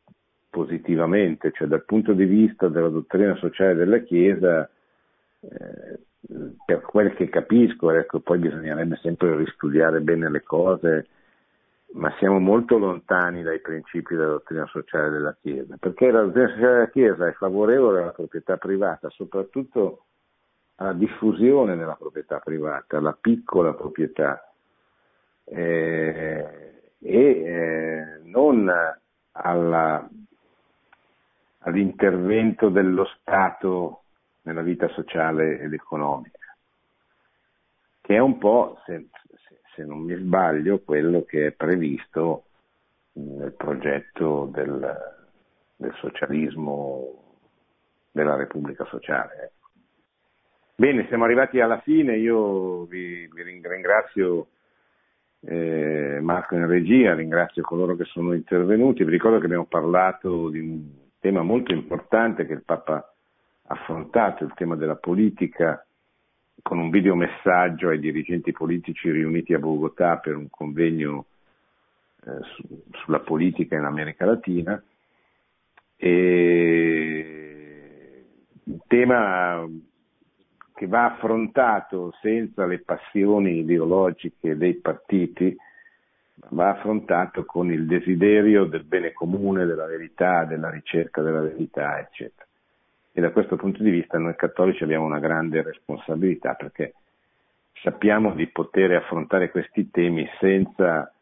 positivamente, 0.50 1.50
cioè 1.52 1.66
dal 1.66 1.84
punto 1.84 2.12
di 2.12 2.24
vista 2.24 2.68
della 2.68 2.88
dottrina 2.88 3.34
sociale 3.36 3.74
della 3.74 4.00
Chiesa, 4.00 4.68
eh, 5.40 5.98
per 6.64 6.80
quel 6.82 7.14
che 7.14 7.28
capisco, 7.28 7.90
ecco, 7.90 8.20
poi 8.20 8.38
bisognerebbe 8.38 8.98
sempre 9.02 9.36
ristudiare 9.36 10.00
bene 10.00 10.30
le 10.30 10.42
cose 10.42 11.06
ma 11.92 12.12
siamo 12.18 12.38
molto 12.38 12.78
lontani 12.78 13.42
dai 13.42 13.60
principi 13.60 14.14
della 14.14 14.30
dottrina 14.30 14.66
sociale 14.66 15.10
della 15.10 15.36
Chiesa, 15.40 15.76
perché 15.78 16.10
la 16.10 16.22
dottrina 16.22 16.48
sociale 16.48 16.72
della 16.72 16.88
Chiesa 16.88 17.26
è 17.26 17.32
favorevole 17.32 18.02
alla 18.02 18.12
proprietà 18.12 18.56
privata, 18.56 19.10
soprattutto 19.10 20.04
alla 20.76 20.94
diffusione 20.94 21.76
della 21.76 21.94
proprietà 21.94 22.38
privata, 22.38 22.96
alla 22.96 23.16
piccola 23.18 23.74
proprietà 23.74 24.52
eh, 25.44 26.92
e 26.98 27.20
eh, 27.20 28.20
non 28.24 28.72
alla, 29.32 30.08
all'intervento 31.58 32.68
dello 32.70 33.04
Stato 33.20 34.01
nella 34.42 34.62
vita 34.62 34.88
sociale 34.88 35.60
ed 35.60 35.72
economica, 35.72 36.56
che 38.00 38.14
è 38.14 38.18
un 38.18 38.38
po', 38.38 38.80
se, 38.84 39.08
se 39.74 39.84
non 39.84 40.00
mi 40.00 40.14
sbaglio, 40.16 40.80
quello 40.80 41.24
che 41.24 41.48
è 41.48 41.52
previsto 41.52 42.44
nel 43.12 43.52
progetto 43.52 44.48
del, 44.52 44.96
del 45.76 45.94
socialismo 45.96 47.22
della 48.10 48.36
Repubblica 48.36 48.84
Sociale. 48.86 49.34
Ecco. 49.34 49.68
Bene, 50.74 51.06
siamo 51.08 51.24
arrivati 51.24 51.60
alla 51.60 51.80
fine, 51.80 52.16
io 52.16 52.84
vi, 52.84 53.28
vi 53.32 53.42
ringrazio 53.42 54.48
eh, 55.40 56.18
Marco 56.20 56.54
in 56.54 56.66
regia, 56.66 57.14
ringrazio 57.14 57.62
coloro 57.62 57.94
che 57.94 58.04
sono 58.04 58.32
intervenuti, 58.32 59.04
vi 59.04 59.10
ricordo 59.10 59.38
che 59.38 59.44
abbiamo 59.44 59.66
parlato 59.66 60.48
di 60.48 60.60
un 60.60 60.90
tema 61.20 61.42
molto 61.42 61.72
importante 61.72 62.46
che 62.46 62.52
il 62.54 62.64
Papa 62.64 63.11
affrontato, 63.72 64.44
il 64.44 64.52
tema 64.54 64.76
della 64.76 64.96
politica 64.96 65.84
con 66.62 66.78
un 66.78 66.90
videomessaggio 66.90 67.88
ai 67.88 67.98
dirigenti 67.98 68.52
politici 68.52 69.10
riuniti 69.10 69.52
a 69.52 69.58
Bogotà 69.58 70.18
per 70.18 70.36
un 70.36 70.48
convegno 70.48 71.26
eh, 72.24 72.38
su, 72.54 72.82
sulla 72.92 73.20
politica 73.20 73.76
in 73.76 73.84
America 73.84 74.24
Latina. 74.24 74.80
E 75.96 77.62
un 78.64 78.78
tema 78.86 79.68
che 80.74 80.86
va 80.86 81.06
affrontato 81.06 82.12
senza 82.20 82.64
le 82.66 82.78
passioni 82.80 83.58
ideologiche 83.58 84.56
dei 84.56 84.74
partiti, 84.74 85.56
va 86.50 86.70
affrontato 86.70 87.44
con 87.44 87.72
il 87.72 87.86
desiderio 87.86 88.64
del 88.64 88.84
bene 88.84 89.12
comune, 89.12 89.64
della 89.64 89.86
verità, 89.86 90.44
della 90.44 90.70
ricerca 90.70 91.22
della 91.22 91.40
verità, 91.40 92.00
eccetera 92.00 92.46
e 93.12 93.20
da 93.20 93.30
questo 93.30 93.56
punto 93.56 93.82
di 93.82 93.90
vista 93.90 94.18
noi 94.18 94.34
cattolici 94.34 94.82
abbiamo 94.82 95.04
una 95.04 95.18
grande 95.18 95.62
responsabilità 95.62 96.54
perché 96.54 96.94
sappiamo 97.82 98.34
di 98.34 98.46
poter 98.46 98.92
affrontare 98.92 99.50
questi 99.50 99.90
temi 99.90 100.26
senza 100.40 101.12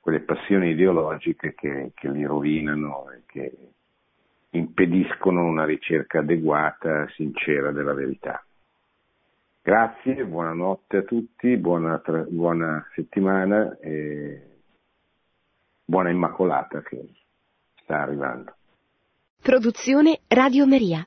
quelle 0.00 0.20
passioni 0.20 0.70
ideologiche 0.70 1.54
che, 1.54 1.92
che 1.94 2.10
li 2.10 2.24
rovinano 2.24 3.10
e 3.10 3.22
che 3.26 3.52
impediscono 4.50 5.44
una 5.44 5.64
ricerca 5.64 6.20
adeguata, 6.20 7.08
sincera 7.14 7.72
della 7.72 7.94
verità. 7.94 8.44
Grazie, 9.62 10.24
buonanotte 10.24 10.98
a 10.98 11.02
tutti, 11.02 11.56
buona, 11.56 12.00
buona 12.28 12.86
settimana 12.94 13.76
e 13.80 14.42
buona 15.84 16.10
Immacolata 16.10 16.82
che 16.82 17.02
sta 17.82 18.02
arrivando. 18.02 18.54
Produzione 19.42 20.20
Radio 20.28 20.66
Maria. 20.66 21.06